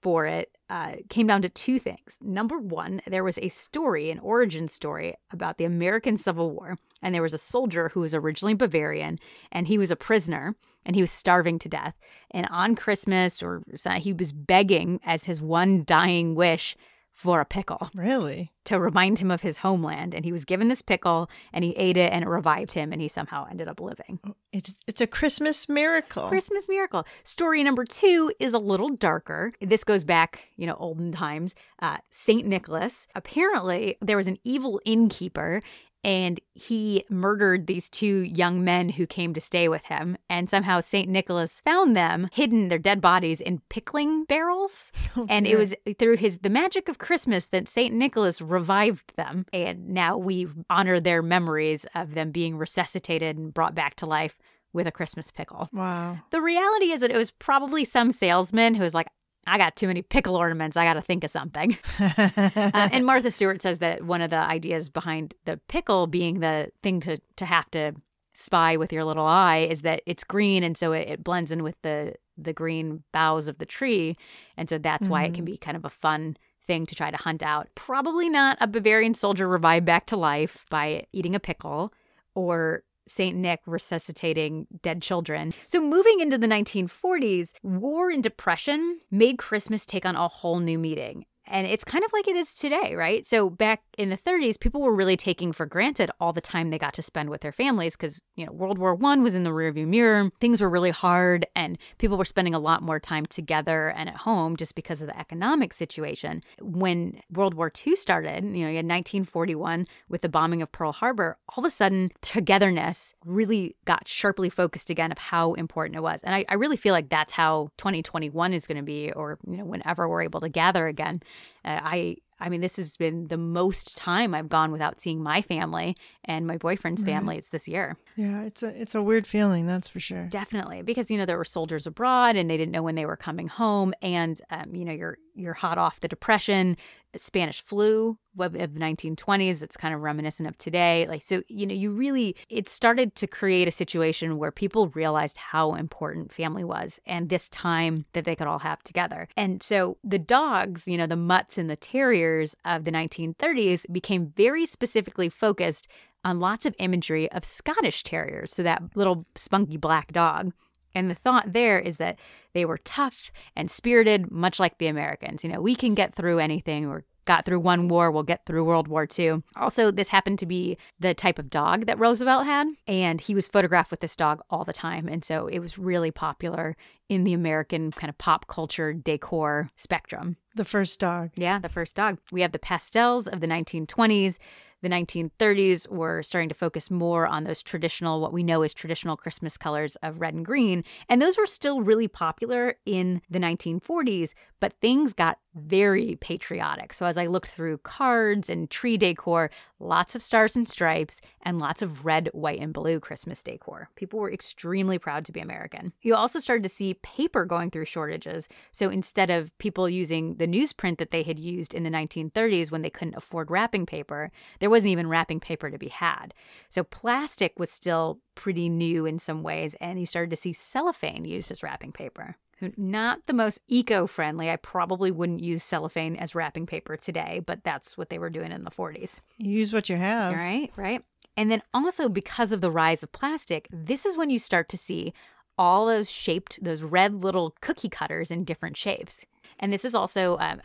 for 0.00 0.26
it 0.26 0.56
uh, 0.70 0.92
came 1.08 1.26
down 1.26 1.42
to 1.42 1.48
two 1.48 1.78
things. 1.78 2.18
Number 2.22 2.58
one, 2.58 3.02
there 3.06 3.24
was 3.24 3.38
a 3.38 3.48
story, 3.48 4.10
an 4.10 4.18
origin 4.20 4.68
story 4.68 5.14
about 5.30 5.58
the 5.58 5.64
American 5.64 6.16
Civil 6.16 6.52
War. 6.52 6.78
And 7.02 7.14
there 7.14 7.22
was 7.22 7.34
a 7.34 7.38
soldier 7.38 7.90
who 7.90 8.00
was 8.00 8.14
originally 8.14 8.54
Bavarian, 8.54 9.18
and 9.52 9.68
he 9.68 9.78
was 9.78 9.90
a 9.90 9.96
prisoner 9.96 10.56
and 10.84 10.94
he 10.94 11.02
was 11.02 11.10
starving 11.10 11.58
to 11.58 11.68
death. 11.68 11.94
And 12.30 12.46
on 12.48 12.76
Christmas, 12.76 13.42
or 13.42 13.62
he 13.98 14.12
was 14.12 14.32
begging 14.32 15.00
as 15.04 15.24
his 15.24 15.42
one 15.42 15.82
dying 15.84 16.36
wish 16.36 16.76
for 17.16 17.40
a 17.40 17.46
pickle. 17.46 17.88
Really? 17.94 18.52
To 18.66 18.78
remind 18.78 19.18
him 19.18 19.30
of 19.30 19.40
his 19.40 19.56
homeland. 19.56 20.14
And 20.14 20.22
he 20.22 20.32
was 20.32 20.44
given 20.44 20.68
this 20.68 20.82
pickle 20.82 21.30
and 21.50 21.64
he 21.64 21.70
ate 21.78 21.96
it 21.96 22.12
and 22.12 22.22
it 22.22 22.28
revived 22.28 22.74
him 22.74 22.92
and 22.92 23.00
he 23.00 23.08
somehow 23.08 23.46
ended 23.50 23.68
up 23.68 23.80
living. 23.80 24.20
Oh, 24.28 24.34
it's, 24.52 24.74
it's 24.86 25.00
a 25.00 25.06
Christmas 25.06 25.66
miracle. 25.66 26.28
Christmas 26.28 26.68
miracle. 26.68 27.06
Story 27.24 27.64
number 27.64 27.86
two 27.86 28.30
is 28.38 28.52
a 28.52 28.58
little 28.58 28.90
darker. 28.90 29.52
This 29.62 29.82
goes 29.82 30.04
back, 30.04 30.44
you 30.56 30.66
know, 30.66 30.76
olden 30.78 31.10
times. 31.10 31.54
Uh, 31.80 31.96
St. 32.10 32.46
Nicholas. 32.46 33.06
Apparently, 33.14 33.96
there 34.02 34.18
was 34.18 34.26
an 34.26 34.36
evil 34.44 34.78
innkeeper 34.84 35.62
and 36.06 36.38
he 36.54 37.04
murdered 37.10 37.66
these 37.66 37.90
two 37.90 38.20
young 38.20 38.62
men 38.62 38.90
who 38.90 39.08
came 39.08 39.34
to 39.34 39.40
stay 39.40 39.68
with 39.68 39.84
him. 39.86 40.16
And 40.30 40.48
somehow 40.48 40.80
St. 40.80 41.08
Nicholas 41.08 41.60
found 41.64 41.96
them 41.96 42.28
hidden 42.32 42.68
their 42.68 42.78
dead 42.78 43.00
bodies 43.00 43.40
in 43.40 43.60
pickling 43.68 44.24
barrels. 44.24 44.92
Oh, 45.16 45.26
and 45.28 45.48
it 45.48 45.58
was 45.58 45.74
through 45.98 46.18
his 46.18 46.38
the 46.38 46.50
magic 46.50 46.88
of 46.88 46.98
Christmas 46.98 47.46
that 47.46 47.68
St. 47.68 47.92
Nicholas 47.92 48.40
revived 48.40 49.16
them. 49.16 49.46
And 49.52 49.88
now 49.88 50.16
we 50.16 50.46
honor 50.70 51.00
their 51.00 51.22
memories 51.22 51.86
of 51.94 52.14
them 52.14 52.30
being 52.30 52.56
resuscitated 52.56 53.36
and 53.36 53.52
brought 53.52 53.74
back 53.74 53.96
to 53.96 54.06
life 54.06 54.38
with 54.72 54.86
a 54.86 54.92
Christmas 54.92 55.32
pickle. 55.32 55.68
Wow. 55.72 56.18
The 56.30 56.40
reality 56.40 56.92
is 56.92 57.00
that 57.00 57.10
it 57.10 57.16
was 57.16 57.32
probably 57.32 57.84
some 57.84 58.12
salesman 58.12 58.76
who 58.76 58.84
was 58.84 58.94
like, 58.94 59.08
I 59.46 59.58
got 59.58 59.76
too 59.76 59.86
many 59.86 60.02
pickle 60.02 60.36
ornaments. 60.36 60.76
I 60.76 60.84
got 60.84 60.94
to 60.94 61.00
think 61.00 61.24
of 61.24 61.30
something. 61.30 61.78
uh, 61.98 62.88
and 62.92 63.06
Martha 63.06 63.30
Stewart 63.30 63.62
says 63.62 63.78
that 63.78 64.02
one 64.02 64.20
of 64.20 64.30
the 64.30 64.36
ideas 64.36 64.88
behind 64.88 65.34
the 65.44 65.58
pickle 65.68 66.06
being 66.06 66.40
the 66.40 66.70
thing 66.82 67.00
to, 67.00 67.18
to 67.36 67.44
have 67.44 67.70
to 67.70 67.94
spy 68.36 68.76
with 68.76 68.92
your 68.92 69.04
little 69.04 69.24
eye 69.24 69.66
is 69.70 69.82
that 69.82 70.02
it's 70.04 70.22
green 70.22 70.62
and 70.62 70.76
so 70.76 70.92
it, 70.92 71.08
it 71.08 71.24
blends 71.24 71.50
in 71.50 71.62
with 71.62 71.80
the 71.80 72.14
the 72.36 72.52
green 72.52 73.02
boughs 73.10 73.48
of 73.48 73.56
the 73.56 73.64
tree 73.64 74.14
and 74.58 74.68
so 74.68 74.76
that's 74.76 75.04
mm-hmm. 75.04 75.12
why 75.12 75.22
it 75.22 75.32
can 75.32 75.36
mm-hmm. 75.36 75.52
be 75.52 75.56
kind 75.56 75.74
of 75.74 75.86
a 75.86 75.90
fun 75.90 76.36
thing 76.66 76.84
to 76.84 76.94
try 76.94 77.10
to 77.10 77.16
hunt 77.16 77.42
out 77.42 77.66
probably 77.74 78.28
not 78.28 78.58
a 78.60 78.66
bavarian 78.66 79.14
soldier 79.14 79.48
revived 79.48 79.86
back 79.86 80.04
to 80.04 80.18
life 80.18 80.66
by 80.68 81.06
eating 81.14 81.34
a 81.34 81.40
pickle 81.40 81.94
or 82.34 82.82
St. 83.08 83.36
Nick 83.36 83.60
resuscitating 83.66 84.66
dead 84.82 85.02
children. 85.02 85.52
So, 85.66 85.80
moving 85.80 86.20
into 86.20 86.38
the 86.38 86.46
1940s, 86.46 87.52
war 87.62 88.10
and 88.10 88.22
depression 88.22 89.00
made 89.10 89.38
Christmas 89.38 89.86
take 89.86 90.04
on 90.04 90.16
a 90.16 90.28
whole 90.28 90.58
new 90.58 90.78
meaning. 90.78 91.24
And 91.48 91.66
it's 91.66 91.84
kind 91.84 92.04
of 92.04 92.12
like 92.12 92.26
it 92.26 92.36
is 92.36 92.52
today, 92.54 92.94
right? 92.94 93.26
So 93.26 93.48
back 93.48 93.82
in 93.96 94.10
the 94.10 94.16
30s, 94.16 94.58
people 94.58 94.82
were 94.82 94.94
really 94.94 95.16
taking 95.16 95.52
for 95.52 95.64
granted 95.64 96.10
all 96.20 96.32
the 96.32 96.40
time 96.40 96.70
they 96.70 96.78
got 96.78 96.94
to 96.94 97.02
spend 97.02 97.30
with 97.30 97.40
their 97.40 97.52
families 97.52 97.96
because, 97.96 98.22
you 98.34 98.44
know, 98.44 98.52
World 98.52 98.78
War 98.78 98.94
One 98.94 99.22
was 99.22 99.34
in 99.34 99.44
the 99.44 99.50
rearview 99.50 99.86
mirror. 99.86 100.30
Things 100.40 100.60
were 100.60 100.68
really 100.68 100.90
hard 100.90 101.46
and 101.54 101.78
people 101.98 102.18
were 102.18 102.24
spending 102.24 102.54
a 102.54 102.58
lot 102.58 102.82
more 102.82 102.98
time 102.98 103.26
together 103.26 103.88
and 103.88 104.08
at 104.08 104.16
home 104.16 104.56
just 104.56 104.74
because 104.74 105.02
of 105.02 105.08
the 105.08 105.18
economic 105.18 105.72
situation. 105.72 106.42
When 106.60 107.20
World 107.30 107.54
War 107.54 107.70
II 107.86 107.94
started, 107.96 108.44
you 108.44 108.64
know, 108.64 108.70
you 108.70 108.76
had 108.76 108.86
1941 108.86 109.86
with 110.08 110.22
the 110.22 110.28
bombing 110.28 110.62
of 110.62 110.72
Pearl 110.72 110.92
Harbor, 110.92 111.38
all 111.50 111.64
of 111.64 111.68
a 111.68 111.70
sudden 111.70 112.10
togetherness 112.22 113.14
really 113.24 113.76
got 113.84 114.08
sharply 114.08 114.50
focused 114.50 114.90
again 114.90 115.12
of 115.12 115.18
how 115.18 115.54
important 115.54 115.96
it 115.96 116.02
was. 116.02 116.22
And 116.22 116.34
I, 116.34 116.44
I 116.48 116.54
really 116.54 116.76
feel 116.76 116.92
like 116.92 117.08
that's 117.08 117.32
how 117.32 117.70
2021 117.76 118.52
is 118.52 118.66
going 118.66 118.76
to 118.76 118.82
be, 118.82 119.12
or, 119.12 119.38
you 119.46 119.58
know, 119.58 119.64
whenever 119.64 120.08
we're 120.08 120.22
able 120.22 120.40
to 120.40 120.48
gather 120.48 120.86
again. 120.86 121.20
Uh, 121.64 121.80
I 121.82 122.16
I 122.38 122.48
mean, 122.48 122.60
this 122.60 122.76
has 122.76 122.96
been 122.96 123.28
the 123.28 123.38
most 123.38 123.96
time 123.96 124.34
I've 124.34 124.48
gone 124.48 124.70
without 124.70 125.00
seeing 125.00 125.22
my 125.22 125.40
family 125.40 125.96
and 126.24 126.46
my 126.46 126.58
boyfriend's 126.58 127.02
right. 127.02 127.12
family. 127.12 127.38
It's 127.38 127.48
this 127.48 127.66
year. 127.66 127.96
Yeah, 128.14 128.42
it's 128.42 128.62
a 128.62 128.80
it's 128.80 128.94
a 128.94 129.02
weird 129.02 129.26
feeling, 129.26 129.66
that's 129.66 129.88
for 129.88 130.00
sure. 130.00 130.26
Definitely, 130.26 130.82
because 130.82 131.10
you 131.10 131.18
know 131.18 131.24
there 131.24 131.38
were 131.38 131.44
soldiers 131.44 131.86
abroad 131.86 132.36
and 132.36 132.50
they 132.50 132.56
didn't 132.56 132.72
know 132.72 132.82
when 132.82 132.94
they 132.94 133.06
were 133.06 133.16
coming 133.16 133.48
home, 133.48 133.94
and 134.02 134.40
um, 134.50 134.74
you 134.74 134.84
know 134.84 134.92
you're 134.92 135.18
you're 135.36 135.54
hot 135.54 135.78
off 135.78 136.00
the 136.00 136.08
depression, 136.08 136.76
Spanish 137.18 137.60
flu 137.60 138.18
of 138.38 138.52
1920s 138.52 139.62
it's 139.62 139.76
kind 139.76 139.94
of 139.94 140.02
reminiscent 140.02 140.46
of 140.46 140.58
today 140.58 141.06
like 141.08 141.24
so 141.24 141.42
you 141.48 141.66
know 141.66 141.74
you 141.74 141.90
really 141.90 142.36
it 142.50 142.68
started 142.68 143.14
to 143.14 143.26
create 143.26 143.66
a 143.66 143.70
situation 143.70 144.36
where 144.36 144.50
people 144.50 144.88
realized 144.88 145.38
how 145.38 145.74
important 145.74 146.30
family 146.30 146.62
was 146.62 147.00
and 147.06 147.30
this 147.30 147.48
time 147.48 148.04
that 148.12 148.24
they 148.24 148.36
could 148.36 148.46
all 148.46 148.58
have 148.58 148.82
together. 148.82 149.26
And 149.36 149.62
so 149.62 149.96
the 150.04 150.18
dogs 150.18 150.86
you 150.86 150.98
know 150.98 151.06
the 151.06 151.16
mutts 151.16 151.56
and 151.58 151.70
the 151.70 151.76
terriers 151.76 152.54
of 152.64 152.84
the 152.84 152.92
1930s 152.92 153.90
became 153.90 154.32
very 154.36 154.66
specifically 154.66 155.28
focused 155.28 155.88
on 156.24 156.40
lots 156.40 156.66
of 156.66 156.74
imagery 156.78 157.30
of 157.32 157.44
Scottish 157.44 158.02
terriers 158.02 158.52
so 158.52 158.62
that 158.62 158.82
little 158.94 159.26
spunky 159.36 159.76
black 159.76 160.12
dog 160.12 160.52
and 160.96 161.10
the 161.10 161.14
thought 161.14 161.52
there 161.52 161.78
is 161.78 161.98
that 161.98 162.18
they 162.54 162.64
were 162.64 162.78
tough 162.78 163.30
and 163.54 163.70
spirited, 163.70 164.30
much 164.30 164.58
like 164.58 164.78
the 164.78 164.86
Americans. 164.86 165.44
You 165.44 165.52
know, 165.52 165.60
we 165.60 165.74
can 165.74 165.94
get 165.94 166.14
through 166.14 166.38
anything. 166.38 166.88
We're 166.88 167.02
got 167.26 167.44
through 167.44 167.60
one 167.60 167.88
war, 167.88 168.10
we'll 168.10 168.22
get 168.22 168.46
through 168.46 168.64
World 168.64 168.88
War 168.88 169.06
II. 169.18 169.42
Also, 169.56 169.90
this 169.90 170.08
happened 170.08 170.38
to 170.38 170.46
be 170.46 170.78
the 170.98 171.12
type 171.12 171.38
of 171.38 171.50
dog 171.50 171.86
that 171.86 171.98
Roosevelt 171.98 172.46
had, 172.46 172.68
and 172.86 173.20
he 173.20 173.34
was 173.34 173.48
photographed 173.48 173.90
with 173.90 174.00
this 174.00 174.16
dog 174.16 174.40
all 174.48 174.64
the 174.64 174.72
time. 174.72 175.08
And 175.08 175.24
so 175.24 175.48
it 175.48 175.58
was 175.58 175.76
really 175.76 176.12
popular 176.12 176.76
in 177.08 177.24
the 177.24 177.32
American 177.32 177.90
kind 177.90 178.08
of 178.08 178.16
pop 178.16 178.46
culture 178.46 178.92
decor 178.92 179.68
spectrum. 179.76 180.36
The 180.54 180.64
first 180.64 180.98
dog. 180.98 181.30
Yeah, 181.36 181.58
the 181.58 181.68
first 181.68 181.96
dog. 181.96 182.18
We 182.32 182.40
have 182.40 182.52
the 182.52 182.58
pastels 182.58 183.28
of 183.28 183.40
the 183.40 183.46
1920s 183.46 184.38
the 184.82 184.88
1930s 184.88 185.88
were 185.88 186.22
starting 186.22 186.48
to 186.48 186.54
focus 186.54 186.90
more 186.90 187.26
on 187.26 187.44
those 187.44 187.62
traditional, 187.62 188.20
what 188.20 188.32
we 188.32 188.42
know 188.42 188.62
as 188.62 188.74
traditional 188.74 189.16
Christmas 189.16 189.56
colors 189.56 189.96
of 189.96 190.20
red 190.20 190.34
and 190.34 190.44
green. 190.44 190.84
And 191.08 191.20
those 191.20 191.38
were 191.38 191.46
still 191.46 191.80
really 191.80 192.08
popular 192.08 192.74
in 192.84 193.22
the 193.30 193.38
1940s, 193.38 194.34
but 194.60 194.74
things 194.74 195.12
got 195.12 195.38
very 195.56 196.16
patriotic. 196.20 196.92
So 196.92 197.06
as 197.06 197.16
I 197.16 197.26
looked 197.26 197.48
through 197.48 197.78
cards 197.78 198.50
and 198.50 198.70
tree 198.70 198.96
decor, 198.96 199.50
lots 199.80 200.14
of 200.14 200.22
stars 200.22 200.54
and 200.54 200.68
stripes 200.68 201.20
and 201.42 201.58
lots 201.58 201.82
of 201.82 202.04
red, 202.04 202.28
white, 202.32 202.60
and 202.60 202.72
blue 202.72 203.00
Christmas 203.00 203.42
decor. 203.42 203.88
People 203.96 204.20
were 204.20 204.30
extremely 204.30 204.98
proud 204.98 205.24
to 205.24 205.32
be 205.32 205.40
American. 205.40 205.92
You 206.02 206.14
also 206.14 206.38
started 206.38 206.62
to 206.62 206.68
see 206.68 206.94
paper 206.94 207.44
going 207.44 207.70
through 207.70 207.86
shortages. 207.86 208.48
So 208.72 208.90
instead 208.90 209.30
of 209.30 209.56
people 209.58 209.88
using 209.88 210.36
the 210.36 210.46
newsprint 210.46 210.98
that 210.98 211.10
they 211.10 211.22
had 211.22 211.38
used 211.38 211.74
in 211.74 211.82
the 211.82 211.90
1930s 211.90 212.70
when 212.70 212.82
they 212.82 212.90
couldn't 212.90 213.16
afford 213.16 213.50
wrapping 213.50 213.86
paper, 213.86 214.30
there 214.60 214.70
wasn't 214.70 214.92
even 214.92 215.08
wrapping 215.08 215.40
paper 215.40 215.70
to 215.70 215.78
be 215.78 215.88
had. 215.88 216.34
So 216.68 216.84
plastic 216.84 217.58
was 217.58 217.70
still 217.70 218.20
pretty 218.34 218.68
new 218.68 219.06
in 219.06 219.18
some 219.18 219.42
ways, 219.42 219.74
and 219.80 219.98
you 219.98 220.06
started 220.06 220.30
to 220.30 220.36
see 220.36 220.52
cellophane 220.52 221.24
used 221.24 221.50
as 221.50 221.62
wrapping 221.62 221.92
paper. 221.92 222.34
Not 222.76 223.26
the 223.26 223.32
most 223.32 223.60
eco 223.68 224.06
friendly. 224.06 224.50
I 224.50 224.56
probably 224.56 225.10
wouldn't 225.10 225.40
use 225.40 225.62
cellophane 225.62 226.16
as 226.16 226.34
wrapping 226.34 226.66
paper 226.66 226.96
today, 226.96 227.42
but 227.44 227.64
that's 227.64 227.98
what 227.98 228.08
they 228.08 228.18
were 228.18 228.30
doing 228.30 228.52
in 228.52 228.64
the 228.64 228.70
40s. 228.70 229.20
use 229.38 229.72
what 229.72 229.88
you 229.88 229.96
have. 229.96 230.34
Right, 230.34 230.70
right. 230.76 231.02
And 231.36 231.50
then 231.50 231.62
also 231.74 232.08
because 232.08 232.52
of 232.52 232.62
the 232.62 232.70
rise 232.70 233.02
of 233.02 233.12
plastic, 233.12 233.68
this 233.70 234.06
is 234.06 234.16
when 234.16 234.30
you 234.30 234.38
start 234.38 234.68
to 234.70 234.78
see 234.78 235.12
all 235.58 235.86
those 235.86 236.10
shaped, 236.10 236.62
those 236.62 236.82
red 236.82 237.22
little 237.22 237.54
cookie 237.60 237.88
cutters 237.88 238.30
in 238.30 238.44
different 238.44 238.76
shapes. 238.76 239.24
And 239.58 239.72
this 239.72 239.84
is 239.84 239.94
also, 239.94 240.38
um, 240.38 240.60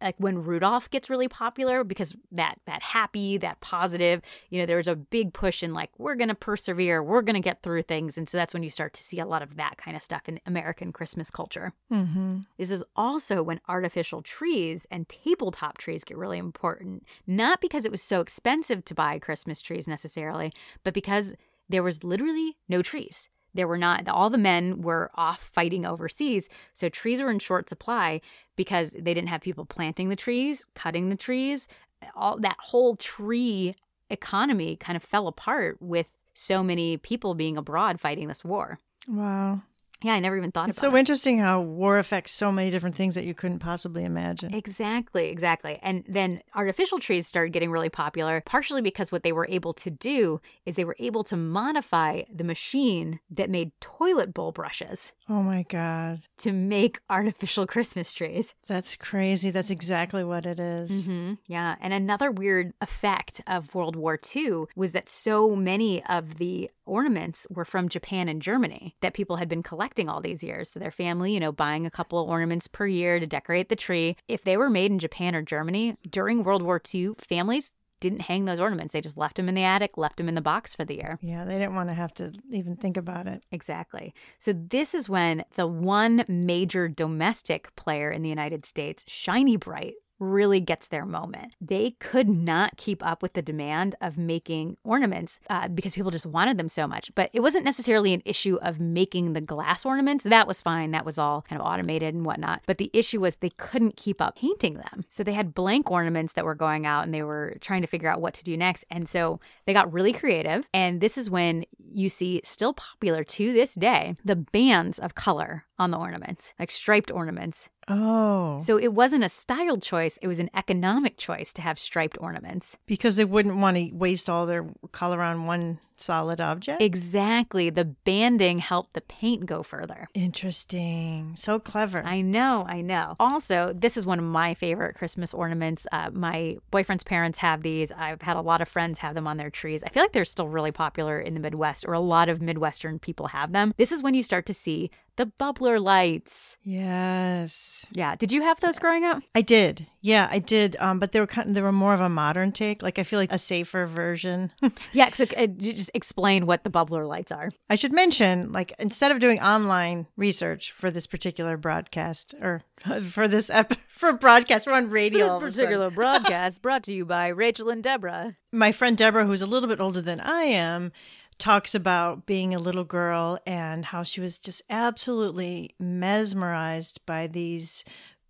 like 0.00 0.16
when 0.18 0.42
Rudolph 0.42 0.90
gets 0.90 1.10
really 1.10 1.28
popular 1.28 1.84
because 1.84 2.16
that 2.32 2.56
that 2.66 2.82
happy, 2.82 3.36
that 3.38 3.60
positive, 3.60 4.22
you 4.48 4.58
know, 4.58 4.66
there's 4.66 4.88
a 4.88 4.96
big 4.96 5.32
push 5.32 5.62
in 5.62 5.72
like 5.74 5.90
we're 5.98 6.14
going 6.14 6.28
to 6.28 6.34
persevere, 6.34 7.02
we're 7.02 7.22
going 7.22 7.34
to 7.34 7.40
get 7.40 7.62
through 7.62 7.82
things, 7.82 8.16
and 8.16 8.28
so 8.28 8.38
that's 8.38 8.54
when 8.54 8.62
you 8.62 8.70
start 8.70 8.92
to 8.94 9.02
see 9.02 9.18
a 9.18 9.26
lot 9.26 9.42
of 9.42 9.56
that 9.56 9.76
kind 9.76 9.96
of 9.96 10.02
stuff 10.02 10.28
in 10.28 10.40
American 10.46 10.92
Christmas 10.92 11.30
culture. 11.30 11.72
Mm-hmm. 11.92 12.40
This 12.58 12.70
is 12.70 12.84
also 12.96 13.42
when 13.42 13.60
artificial 13.68 14.22
trees 14.22 14.86
and 14.90 15.08
tabletop 15.08 15.78
trees 15.78 16.04
get 16.04 16.16
really 16.16 16.38
important, 16.38 17.04
not 17.26 17.60
because 17.60 17.84
it 17.84 17.90
was 17.90 18.02
so 18.02 18.20
expensive 18.20 18.84
to 18.86 18.94
buy 18.94 19.18
Christmas 19.18 19.62
trees 19.62 19.86
necessarily, 19.86 20.52
but 20.84 20.94
because 20.94 21.34
there 21.68 21.82
was 21.82 22.02
literally 22.02 22.56
no 22.68 22.82
trees. 22.82 23.28
There 23.54 23.68
were 23.68 23.78
not, 23.78 24.08
all 24.08 24.30
the 24.30 24.38
men 24.38 24.82
were 24.82 25.10
off 25.14 25.50
fighting 25.52 25.84
overseas. 25.84 26.48
So 26.72 26.88
trees 26.88 27.20
were 27.20 27.30
in 27.30 27.38
short 27.38 27.68
supply 27.68 28.20
because 28.56 28.90
they 28.90 29.14
didn't 29.14 29.28
have 29.28 29.40
people 29.40 29.64
planting 29.64 30.08
the 30.08 30.16
trees, 30.16 30.66
cutting 30.74 31.08
the 31.08 31.16
trees. 31.16 31.66
All 32.14 32.38
that 32.38 32.56
whole 32.58 32.96
tree 32.96 33.74
economy 34.08 34.76
kind 34.76 34.96
of 34.96 35.02
fell 35.02 35.26
apart 35.26 35.78
with 35.80 36.06
so 36.34 36.62
many 36.62 36.96
people 36.96 37.34
being 37.34 37.56
abroad 37.56 38.00
fighting 38.00 38.28
this 38.28 38.44
war. 38.44 38.78
Wow. 39.08 39.62
Yeah, 40.02 40.14
I 40.14 40.20
never 40.20 40.36
even 40.36 40.50
thought 40.50 40.60
about 40.60 40.68
it. 40.68 40.70
it's 40.70 40.80
so 40.80 40.96
interesting 40.96 41.38
how 41.38 41.60
war 41.60 41.98
affects 41.98 42.32
so 42.32 42.50
many 42.50 42.70
different 42.70 42.96
things 42.96 43.14
that 43.14 43.24
you 43.24 43.34
couldn't 43.34 43.58
possibly 43.58 44.04
imagine. 44.04 44.54
Exactly, 44.54 45.28
exactly. 45.28 45.78
And 45.82 46.04
then 46.08 46.42
artificial 46.54 46.98
trees 46.98 47.26
started 47.26 47.52
getting 47.52 47.70
really 47.70 47.90
popular, 47.90 48.42
partially 48.46 48.80
because 48.80 49.12
what 49.12 49.22
they 49.22 49.32
were 49.32 49.46
able 49.50 49.74
to 49.74 49.90
do 49.90 50.40
is 50.64 50.76
they 50.76 50.84
were 50.84 50.96
able 50.98 51.22
to 51.24 51.36
modify 51.36 52.22
the 52.34 52.44
machine 52.44 53.20
that 53.30 53.50
made 53.50 53.72
toilet 53.80 54.32
bowl 54.32 54.52
brushes. 54.52 55.12
Oh 55.30 55.44
my 55.44 55.62
God. 55.62 56.22
To 56.38 56.50
make 56.50 56.98
artificial 57.08 57.64
Christmas 57.64 58.12
trees. 58.12 58.52
That's 58.66 58.96
crazy. 58.96 59.52
That's 59.52 59.70
exactly 59.70 60.24
what 60.24 60.44
it 60.44 60.58
is. 60.58 60.90
Mm-hmm. 60.90 61.34
Yeah. 61.46 61.76
And 61.80 61.92
another 61.92 62.32
weird 62.32 62.72
effect 62.80 63.40
of 63.46 63.72
World 63.72 63.94
War 63.94 64.18
II 64.34 64.64
was 64.74 64.90
that 64.90 65.08
so 65.08 65.54
many 65.54 66.04
of 66.06 66.38
the 66.38 66.68
ornaments 66.84 67.46
were 67.48 67.64
from 67.64 67.88
Japan 67.88 68.28
and 68.28 68.42
Germany 68.42 68.96
that 69.02 69.14
people 69.14 69.36
had 69.36 69.48
been 69.48 69.62
collecting 69.62 70.08
all 70.08 70.20
these 70.20 70.42
years. 70.42 70.70
So 70.70 70.80
their 70.80 70.90
family, 70.90 71.32
you 71.32 71.38
know, 71.38 71.52
buying 71.52 71.86
a 71.86 71.90
couple 71.90 72.20
of 72.20 72.28
ornaments 72.28 72.66
per 72.66 72.88
year 72.88 73.20
to 73.20 73.26
decorate 73.26 73.68
the 73.68 73.76
tree. 73.76 74.16
If 74.26 74.42
they 74.42 74.56
were 74.56 74.68
made 74.68 74.90
in 74.90 74.98
Japan 74.98 75.36
or 75.36 75.42
Germany 75.42 75.96
during 76.10 76.42
World 76.42 76.62
War 76.62 76.82
II, 76.92 77.12
families 77.18 77.70
didn't 78.00 78.22
hang 78.22 78.44
those 78.44 78.58
ornaments. 78.58 78.92
They 78.92 79.00
just 79.00 79.16
left 79.16 79.36
them 79.36 79.48
in 79.48 79.54
the 79.54 79.62
attic, 79.62 79.96
left 79.96 80.16
them 80.16 80.28
in 80.28 80.34
the 80.34 80.40
box 80.40 80.74
for 80.74 80.84
the 80.84 80.96
year. 80.96 81.18
Yeah, 81.20 81.44
they 81.44 81.58
didn't 81.58 81.74
want 81.74 81.88
to 81.88 81.94
have 81.94 82.12
to 82.14 82.32
even 82.50 82.76
think 82.76 82.96
about 82.96 83.26
it. 83.26 83.44
Exactly. 83.52 84.14
So, 84.38 84.52
this 84.52 84.94
is 84.94 85.08
when 85.08 85.44
the 85.54 85.66
one 85.66 86.24
major 86.28 86.88
domestic 86.88 87.74
player 87.76 88.10
in 88.10 88.22
the 88.22 88.28
United 88.28 88.64
States, 88.66 89.04
Shiny 89.06 89.56
Brite, 89.56 89.94
really 90.20 90.60
gets 90.60 90.88
their 90.88 91.04
moment. 91.04 91.54
They 91.60 91.92
could 91.92 92.28
not 92.28 92.76
keep 92.76 93.04
up 93.04 93.22
with 93.22 93.32
the 93.32 93.42
demand 93.42 93.96
of 94.00 94.18
making 94.18 94.76
ornaments 94.84 95.40
uh, 95.48 95.68
because 95.68 95.94
people 95.94 96.10
just 96.10 96.26
wanted 96.26 96.58
them 96.58 96.68
so 96.68 96.86
much. 96.86 97.10
But 97.14 97.30
it 97.32 97.40
wasn't 97.40 97.64
necessarily 97.64 98.12
an 98.12 98.22
issue 98.24 98.58
of 98.62 98.80
making 98.80 99.32
the 99.32 99.40
glass 99.40 99.84
ornaments. 99.84 100.24
That 100.24 100.46
was 100.46 100.60
fine. 100.60 100.90
That 100.92 101.06
was 101.06 101.18
all 101.18 101.42
kind 101.42 101.60
of 101.60 101.66
automated 101.66 102.14
and 102.14 102.24
whatnot. 102.24 102.62
But 102.66 102.78
the 102.78 102.90
issue 102.92 103.20
was 103.20 103.36
they 103.36 103.50
couldn't 103.50 103.96
keep 103.96 104.20
up 104.20 104.36
painting 104.36 104.74
them. 104.74 105.02
So 105.08 105.24
they 105.24 105.32
had 105.32 105.54
blank 105.54 105.90
ornaments 105.90 106.34
that 106.34 106.44
were 106.44 106.54
going 106.54 106.86
out 106.86 107.04
and 107.04 107.14
they 107.14 107.22
were 107.22 107.56
trying 107.60 107.80
to 107.80 107.88
figure 107.88 108.08
out 108.08 108.20
what 108.20 108.34
to 108.34 108.44
do 108.44 108.56
next. 108.56 108.84
And 108.90 109.08
so 109.08 109.40
they 109.64 109.72
got 109.72 109.92
really 109.92 110.12
creative. 110.12 110.68
And 110.74 111.00
this 111.00 111.16
is 111.16 111.30
when 111.30 111.64
you 111.92 112.08
see, 112.08 112.40
still 112.44 112.72
popular 112.72 113.24
to 113.24 113.52
this 113.52 113.74
day, 113.74 114.14
the 114.24 114.36
bands 114.36 114.98
of 114.98 115.14
color 115.14 115.64
on 115.78 115.90
the 115.90 115.98
ornaments, 115.98 116.52
like 116.58 116.70
striped 116.70 117.10
ornaments. 117.10 117.68
Oh. 117.90 118.58
So 118.60 118.78
it 118.78 118.92
wasn't 118.92 119.24
a 119.24 119.28
style 119.28 119.76
choice, 119.76 120.18
it 120.22 120.28
was 120.28 120.38
an 120.38 120.50
economic 120.54 121.16
choice 121.16 121.52
to 121.54 121.62
have 121.62 121.78
striped 121.78 122.16
ornaments. 122.20 122.78
Because 122.86 123.16
they 123.16 123.24
wouldn't 123.24 123.56
want 123.56 123.76
to 123.76 123.90
waste 123.92 124.30
all 124.30 124.46
their 124.46 124.66
color 124.92 125.20
on 125.20 125.46
one 125.46 125.80
solid 126.00 126.40
object? 126.40 126.82
Exactly. 126.82 127.70
The 127.70 127.84
banding 127.84 128.58
helped 128.58 128.94
the 128.94 129.00
paint 129.00 129.46
go 129.46 129.62
further. 129.62 130.08
Interesting. 130.14 131.34
So 131.36 131.58
clever. 131.58 132.02
I 132.04 132.20
know, 132.20 132.64
I 132.68 132.80
know. 132.80 133.16
Also, 133.20 133.72
this 133.74 133.96
is 133.96 134.06
one 134.06 134.18
of 134.18 134.24
my 134.24 134.54
favorite 134.54 134.94
Christmas 134.94 135.34
ornaments. 135.34 135.86
Uh, 135.92 136.10
my 136.12 136.56
boyfriend's 136.70 137.04
parents 137.04 137.38
have 137.38 137.62
these. 137.62 137.92
I've 137.92 138.22
had 138.22 138.36
a 138.36 138.40
lot 138.40 138.60
of 138.60 138.68
friends 138.68 138.98
have 138.98 139.14
them 139.14 139.26
on 139.26 139.36
their 139.36 139.50
trees. 139.50 139.82
I 139.82 139.88
feel 139.90 140.02
like 140.02 140.12
they're 140.12 140.24
still 140.24 140.48
really 140.48 140.72
popular 140.72 141.20
in 141.20 141.34
the 141.34 141.40
Midwest, 141.40 141.84
or 141.86 141.92
a 141.92 142.00
lot 142.00 142.28
of 142.28 142.40
Midwestern 142.40 142.98
people 142.98 143.28
have 143.28 143.52
them. 143.52 143.72
This 143.76 143.92
is 143.92 144.02
when 144.02 144.14
you 144.14 144.22
start 144.22 144.46
to 144.46 144.54
see 144.54 144.90
the 145.16 145.26
bubbler 145.26 145.82
lights. 145.82 146.56
Yes. 146.62 147.84
Yeah. 147.92 148.16
Did 148.16 148.32
you 148.32 148.42
have 148.42 148.60
those 148.60 148.78
growing 148.78 149.04
up? 149.04 149.22
I 149.34 149.42
did. 149.42 149.86
Yeah, 150.02 150.28
I 150.30 150.38
did. 150.38 150.76
Um, 150.80 150.98
but 150.98 151.12
they 151.12 151.20
were 151.20 151.26
kind 151.26 151.48
of, 151.48 151.54
they 151.54 151.62
were 151.62 151.72
more 151.72 151.92
of 151.92 152.00
a 152.00 152.08
modern 152.08 152.52
take. 152.52 152.82
Like 152.82 152.98
I 152.98 153.02
feel 153.02 153.18
like 153.18 153.32
a 153.32 153.38
safer 153.38 153.86
version. 153.86 154.50
yeah. 154.92 155.12
So 155.12 155.26
uh, 155.36 155.46
just 155.46 155.90
explain 155.94 156.46
what 156.46 156.64
the 156.64 156.70
bubbler 156.70 157.06
lights 157.06 157.30
are. 157.30 157.50
I 157.68 157.74
should 157.74 157.92
mention, 157.92 158.52
like 158.52 158.72
instead 158.78 159.12
of 159.12 159.20
doing 159.20 159.40
online 159.40 160.06
research 160.16 160.72
for 160.72 160.90
this 160.90 161.06
particular 161.06 161.56
broadcast 161.56 162.34
or 162.40 162.62
for 163.10 163.28
this 163.28 163.50
ep- 163.50 163.74
for 163.88 164.12
broadcast, 164.12 164.66
we're 164.66 164.72
on 164.72 164.90
radio. 164.90 165.40
this 165.40 165.56
particular 165.56 165.90
broadcast 165.90 166.62
brought 166.62 166.82
to 166.84 166.94
you 166.94 167.04
by 167.04 167.28
Rachel 167.28 167.68
and 167.68 167.82
Deborah. 167.82 168.34
My 168.52 168.72
friend 168.72 168.96
Deborah, 168.96 169.26
who's 169.26 169.42
a 169.42 169.46
little 169.46 169.68
bit 169.68 169.80
older 169.80 170.00
than 170.00 170.20
I 170.20 170.44
am, 170.44 170.92
talks 171.38 171.74
about 171.74 172.26
being 172.26 172.54
a 172.54 172.58
little 172.58 172.84
girl 172.84 173.38
and 173.46 173.84
how 173.86 174.02
she 174.02 174.20
was 174.20 174.38
just 174.38 174.62
absolutely 174.70 175.74
mesmerized 175.78 177.00
by 177.06 177.26
these 177.26 177.84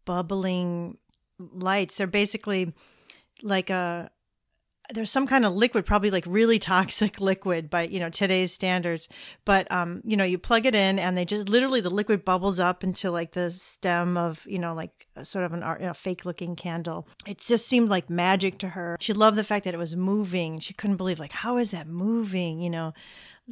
bubbling 0.04 0.96
lights. 1.52 1.96
They're 1.96 2.06
basically 2.06 2.72
like 3.42 3.70
a 3.70 4.10
there's 4.92 5.10
some 5.10 5.26
kind 5.26 5.44
of 5.44 5.54
liquid, 5.54 5.86
probably 5.86 6.10
like 6.10 6.24
really 6.26 6.58
toxic 6.70 7.20
liquid 7.20 7.70
by, 7.70 7.82
you 7.82 8.00
know, 8.00 8.08
today's 8.08 8.52
standards. 8.52 9.08
But, 9.44 9.70
um, 9.70 10.02
you 10.04 10.16
know, 10.16 10.24
you 10.24 10.38
plug 10.38 10.66
it 10.66 10.74
in 10.74 10.98
and 10.98 11.16
they 11.16 11.24
just 11.24 11.48
literally 11.48 11.80
the 11.80 11.90
liquid 11.90 12.24
bubbles 12.24 12.58
up 12.58 12.84
into 12.84 13.10
like 13.10 13.32
the 13.32 13.50
stem 13.50 14.16
of, 14.16 14.44
you 14.46 14.58
know, 14.58 14.74
like 14.74 15.06
sort 15.22 15.44
of 15.44 15.52
an 15.52 15.62
art, 15.62 15.80
you 15.80 15.86
know, 15.86 15.94
fake 15.94 16.24
looking 16.24 16.56
candle. 16.56 17.06
It 17.26 17.38
just 17.38 17.66
seemed 17.66 17.88
like 17.88 18.10
magic 18.10 18.58
to 18.58 18.68
her. 18.70 18.96
She 19.00 19.12
loved 19.12 19.36
the 19.36 19.44
fact 19.44 19.64
that 19.64 19.74
it 19.74 19.78
was 19.78 19.96
moving. 19.96 20.58
She 20.58 20.74
couldn't 20.74 20.96
believe, 20.96 21.18
like, 21.18 21.32
how 21.32 21.56
is 21.56 21.70
that 21.70 21.86
moving? 21.86 22.60
You 22.60 22.70
know, 22.70 22.94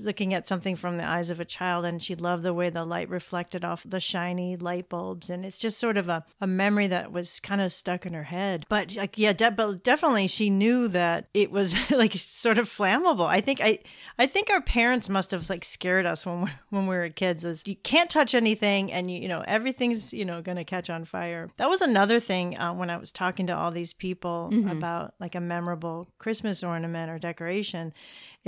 looking 0.05 0.35
at 0.35 0.49
something 0.49 0.77
from 0.77 0.97
the 0.97 1.07
eyes 1.07 1.31
of 1.31 1.41
a 1.41 1.45
child 1.45 1.85
and 1.85 2.03
she 2.03 2.15
loved 2.15 2.43
the 2.43 2.55
way 2.55 2.71
the 2.71 2.85
light 2.85 3.09
reflected 3.09 3.65
off 3.65 3.83
the 3.85 4.01
shiny 4.01 4.57
light 4.57 4.89
bulbs. 4.89 5.31
And 5.31 5.45
it's 5.45 5.59
just 5.59 5.79
sort 5.79 5.97
of 5.97 6.09
a, 6.09 6.25
a 6.41 6.47
memory 6.47 6.87
that 6.89 7.13
was 7.13 7.41
kind 7.41 7.61
of 7.61 7.73
stuck 7.73 8.07
in 8.07 8.15
her 8.15 8.25
head. 8.25 8.67
But 8.69 8.97
like 8.97 9.17
yeah 9.19 9.33
de- 9.33 9.51
but 9.51 9.83
definitely 9.83 10.27
she 10.27 10.51
knew 10.51 10.89
that 10.89 11.29
it 11.35 11.51
was 11.51 11.75
like 11.91 12.15
sort 12.15 12.59
of 12.59 12.69
flammable. 12.69 13.27
I 13.27 13.41
think 13.41 13.61
i 13.61 13.79
i 14.19 14.27
think 14.27 14.51
our 14.51 14.61
parents 14.61 15.09
must 15.09 15.31
have 15.31 15.49
like 15.49 15.65
scared 15.65 16.07
us 16.07 16.27
when 16.27 16.43
we 16.43 16.51
when 16.71 16.87
we 16.87 16.97
were 16.97 17.09
kids 17.09 17.45
is 17.45 17.63
you 17.67 17.77
can't 17.77 18.11
touch 18.11 18.35
anything 18.35 18.91
and 18.93 19.11
you 19.11 19.19
you 19.21 19.29
know 19.29 19.43
everything's 19.47 20.13
you 20.13 20.25
know 20.25 20.41
gonna 20.41 20.65
catch 20.65 20.89
on 20.91 21.05
fire. 21.05 21.51
That 21.57 21.69
was 21.69 21.81
another 21.81 22.21
thing 22.21 22.57
uh, 22.57 22.73
when 22.73 22.91
i 22.91 22.97
was 22.97 23.13
talking 23.13 23.47
to 23.47 23.57
all 23.57 23.71
these 23.71 23.93
people 23.93 24.51
mm-hmm. 24.53 24.69
about 24.69 25.15
like 25.21 25.35
a 25.35 25.41
memorable 25.41 26.09
christmas 26.19 26.63
ornament 26.63 27.11
or 27.11 27.19
decoration 27.19 27.93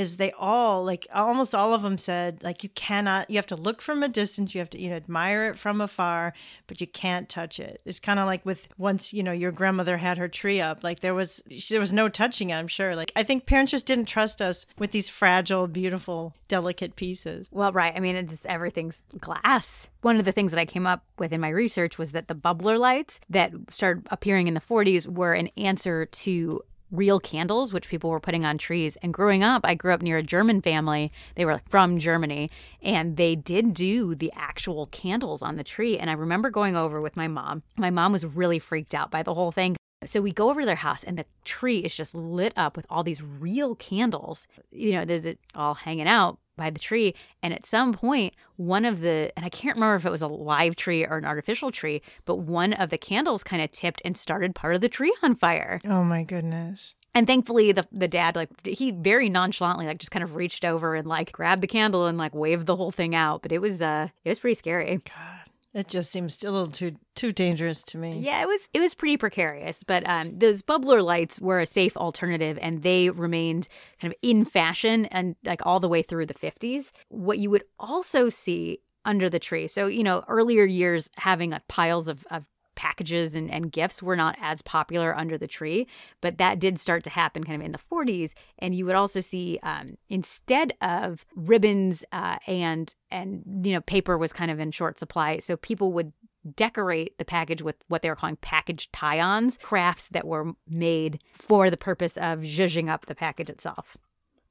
is 0.01 0.17
they 0.17 0.33
all 0.33 0.83
like 0.83 1.07
almost 1.13 1.55
all 1.55 1.75
of 1.75 1.83
them 1.83 1.99
said 1.99 2.43
like 2.43 2.63
you 2.63 2.71
cannot 2.71 3.29
you 3.29 3.37
have 3.37 3.47
to 3.47 3.55
look 3.55 3.83
from 3.83 4.03
a 4.03 4.09
distance 4.09 4.55
you 4.55 4.59
have 4.59 4.71
to 4.71 4.81
you 4.81 4.89
know 4.89 4.97
admire 4.97 5.51
it 5.51 5.59
from 5.59 5.79
afar 5.81 6.33
but 6.67 6.81
you 6.81 6.87
can't 6.87 7.29
touch 7.29 7.61
it. 7.61 7.83
It's 7.85 8.01
kind 8.01 8.19
of 8.19 8.27
like 8.27 8.45
with 8.47 8.69
once 8.79 9.13
you 9.13 9.23
know 9.23 9.33
your 9.33 9.53
grandmother 9.53 9.99
had 9.99 10.17
her 10.17 10.27
tree 10.27 10.59
up 10.59 10.83
like 10.83 11.01
there 11.01 11.15
was 11.15 11.43
there 11.69 11.81
was 11.81 11.93
no 11.93 12.09
touching 12.09 12.49
it 12.49 12.55
i'm 12.55 12.67
sure. 12.67 12.97
Like 12.97 13.13
i 13.15 13.23
think 13.23 13.45
parents 13.45 13.73
just 13.73 13.85
didn't 13.85 14.07
trust 14.07 14.41
us 14.41 14.65
with 14.79 14.93
these 14.93 15.11
fragile 15.11 15.67
beautiful 15.67 16.35
delicate 16.49 16.97
pieces. 16.97 17.49
Well 17.53 17.73
right 17.73 17.93
i 17.95 18.01
mean 18.01 18.17
it's 18.17 18.33
just 18.33 18.47
everything's 18.47 19.03
glass. 19.19 19.89
One 20.01 20.19
of 20.19 20.25
the 20.25 20.33
things 20.33 20.53
that 20.53 20.61
I 20.61 20.65
came 20.65 20.87
up 20.87 21.05
with 21.19 21.31
in 21.31 21.43
my 21.43 21.51
research 21.51 21.99
was 21.99 22.13
that 22.13 22.27
the 22.27 22.35
bubbler 22.35 22.79
lights 22.79 23.21
that 23.29 23.53
started 23.69 24.07
appearing 24.11 24.49
in 24.49 24.55
the 24.55 24.61
40s 24.61 25.07
were 25.07 25.35
an 25.35 25.51
answer 25.59 26.07
to 26.07 26.63
real 26.91 27.21
candles, 27.21 27.73
which 27.73 27.89
people 27.89 28.11
were 28.11 28.21
putting 28.21 28.45
on 28.45 28.59
trees. 28.59 28.97
And 29.03 29.15
growing 29.15 29.43
up, 29.43 29.63
I 29.65 29.75
grew 29.75 29.93
up 29.93 30.03
near 30.03 30.19
a 30.19 30.23
German 30.23 30.61
family. 30.61 31.13
They 31.35 31.45
were 31.45 31.61
from 31.69 31.99
Germany, 31.99 32.51
and 32.83 33.17
they 33.17 33.37
did 33.37 33.75
do 33.75 34.15
the 34.15 34.33
actual 34.35 34.87
candles 34.87 35.43
on 35.43 35.57
the 35.57 35.65
tree. 35.65 35.99
And 35.99 36.11
I 36.11 36.15
remember 36.15 36.51
going 36.51 36.77
over 36.77 37.01
with 37.01 37.17
my 37.17 37.29
mom. 37.29 37.63
My 37.77 37.91
mom 37.91 38.13
was 38.13 38.25
really 38.27 38.59
freaked 38.59 38.95
out 38.95 39.11
by 39.11 39.23
the 39.23 39.35
whole 39.35 39.53
thing. 39.53 39.77
So 40.07 40.23
we 40.23 40.33
go 40.33 40.51
over 40.51 40.61
to 40.61 40.67
their 40.67 40.77
house, 40.77 41.05
and 41.05 41.19
the 41.19 41.27
tree 41.45 41.79
is 41.79 41.95
just 41.95 42.15
lit 42.15 42.55
up 42.57 42.77
with 42.77 42.87
all 42.89 43.03
these 43.03 43.23
real 43.23 43.75
candles. 43.75 44.49
You 44.73 44.93
know, 44.93 45.05
there's 45.05 45.27
it 45.27 45.39
all 45.55 45.75
hanging 45.75 46.09
out 46.09 46.39
by 46.57 46.71
the 46.71 46.79
tree. 46.79 47.15
And 47.43 47.53
at 47.55 47.67
some 47.67 47.93
point, 47.93 48.35
one 48.57 48.85
of 48.85 49.01
the, 49.01 49.33
and 49.37 49.45
I 49.45 49.49
can't 49.49 49.77
remember 49.77 49.97
if 49.97 50.05
it 50.05 50.11
was 50.11 50.23
a 50.23 50.29
live 50.29 50.77
tree 50.77 51.05
or 51.05 51.17
an 51.17 51.25
artificial 51.25 51.71
tree, 51.71 52.03
but 52.25 52.37
one 52.37 52.73
of 52.73 52.91
the 52.91 52.99
candles 52.99 53.43
kind 53.43 53.63
of 53.63 53.71
tipped 53.73 54.03
and 54.05 54.17
started 54.17 54.55
part 54.55 54.75
of 54.75 54.81
the 54.81 54.89
tree 54.89 55.15
on 55.23 55.35
fire. 55.35 55.81
Oh 55.85 56.05
my 56.05 56.23
goodness. 56.23 56.95
And 57.13 57.27
thankfully, 57.27 57.73
the 57.73 57.87
the 57.91 58.07
dad 58.07 58.37
like 58.37 58.51
he 58.65 58.93
very 58.93 59.29
nonchalantly 59.29 59.87
like 59.87 59.99
just 59.99 60.13
kind 60.13 60.23
of 60.23 60.37
reached 60.37 60.65
over 60.65 60.95
and 60.95 61.09
like 61.09 61.33
grabbed 61.33 61.61
the 61.61 61.67
candle 61.67 62.07
and 62.07 62.17
like 62.17 62.35
waved 62.35 62.67
the 62.67 62.77
whole 62.77 62.93
thing 62.93 63.17
out. 63.17 63.43
But 63.43 63.51
it 63.51 63.61
was 63.61 63.83
uh 63.83 64.09
it 64.25 64.29
was 64.29 64.39
pretty 64.39 64.55
scary. 64.55 65.01
God. 65.05 65.40
It 65.73 65.87
just 65.87 66.11
seems 66.11 66.43
a 66.43 66.51
little 66.51 66.71
too 66.71 66.97
too 67.15 67.31
dangerous 67.31 67.83
to 67.85 67.99
me. 67.99 68.19
Yeah, 68.19 68.43
it 68.43 68.47
was 68.47 68.69
it 68.75 68.81
was 68.81 68.95
pretty 68.95 69.17
precarious, 69.17 69.85
but 69.85 70.03
um, 70.09 70.37
those 70.39 70.63
bubbler 70.63 71.03
lights 71.03 71.41
were 71.41 71.61
a 71.61 71.67
safe 71.67 71.97
alternative, 71.97 72.59
and 72.61 72.83
they 72.83 73.09
remained 73.09 73.69
kind 74.01 74.13
of 74.13 74.19
in 74.21 74.45
fashion 74.45 75.07
and 75.07 75.37
like 75.45 75.65
all 75.65 75.79
the 75.79 75.89
way 75.89 76.03
through 76.03 76.27
the 76.27 76.35
fifties. 76.35 76.93
What 77.09 77.39
you 77.39 77.51
would 77.51 77.65
also 77.79 78.29
see 78.31 78.81
under 79.05 79.31
the 79.31 79.39
tree, 79.39 79.69
so 79.69 79.87
you 79.87 80.03
know, 80.03 80.25
earlier 80.27 80.65
years 80.65 81.09
having 81.19 81.51
like 81.51 81.69
piles 81.69 82.09
of 82.09 82.27
of 82.33 82.49
packages 82.81 83.35
and, 83.35 83.51
and 83.51 83.71
gifts 83.71 84.03
were 84.03 84.17
not 84.17 84.35
as 84.41 84.63
popular 84.63 85.15
under 85.15 85.37
the 85.37 85.47
tree, 85.47 85.87
but 86.23 86.39
that 86.39 86.59
did 86.59 86.79
start 86.79 87.05
to 87.05 87.11
happen 87.11 87.45
kind 87.45 87.61
of 87.61 87.67
in 87.67 87.73
the 87.73 87.79
40s. 87.79 88.33
And 88.59 88.75
you 88.75 88.87
would 88.87 88.95
also 88.95 89.21
see 89.21 89.59
um, 89.63 89.99
instead 90.09 90.73
of 90.81 91.27
ribbons 91.37 92.05
uh, 92.11 92.39
and 92.47 92.95
and 93.11 93.43
you 93.65 93.73
know 93.75 93.83
paper 93.83 94.17
was 94.17 94.33
kind 94.33 94.51
of 94.51 94.59
in 94.59 94.71
short 94.71 94.99
supply, 94.99 95.41
so 95.41 95.59
people 95.59 95.93
would 95.93 96.15
decorate 96.57 97.19
the 97.19 97.25
package 97.25 97.61
with 97.61 97.77
what 97.89 98.01
they 98.01 98.09
were 98.09 98.17
calling 98.17 98.37
package 98.37 98.91
tie-ons, 98.93 99.59
crafts 99.63 100.09
that 100.09 100.27
were 100.27 100.53
made 100.67 101.23
for 101.35 101.69
the 101.69 101.77
purpose 101.77 102.17
of 102.17 102.41
zhuzhing 102.41 102.89
up 102.89 103.05
the 103.05 103.15
package 103.15 103.51
itself. 103.51 103.99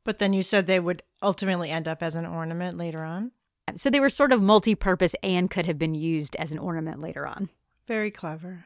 But 0.03 0.19
then 0.19 0.33
you 0.33 0.43
said 0.43 0.67
they 0.67 0.79
would 0.79 1.01
ultimately 1.23 1.71
end 1.71 1.87
up 1.87 2.03
as 2.03 2.15
an 2.15 2.27
ornament 2.27 2.77
later 2.77 3.03
on. 3.03 3.31
So 3.75 3.89
they 3.89 3.99
were 3.99 4.09
sort 4.09 4.31
of 4.31 4.41
multi-purpose 4.41 5.15
and 5.23 5.49
could 5.49 5.65
have 5.65 5.79
been 5.79 5.95
used 5.95 6.35
as 6.35 6.51
an 6.51 6.59
ornament 6.59 7.01
later 7.01 7.25
on. 7.25 7.49
Very 7.89 8.11
clever. 8.11 8.65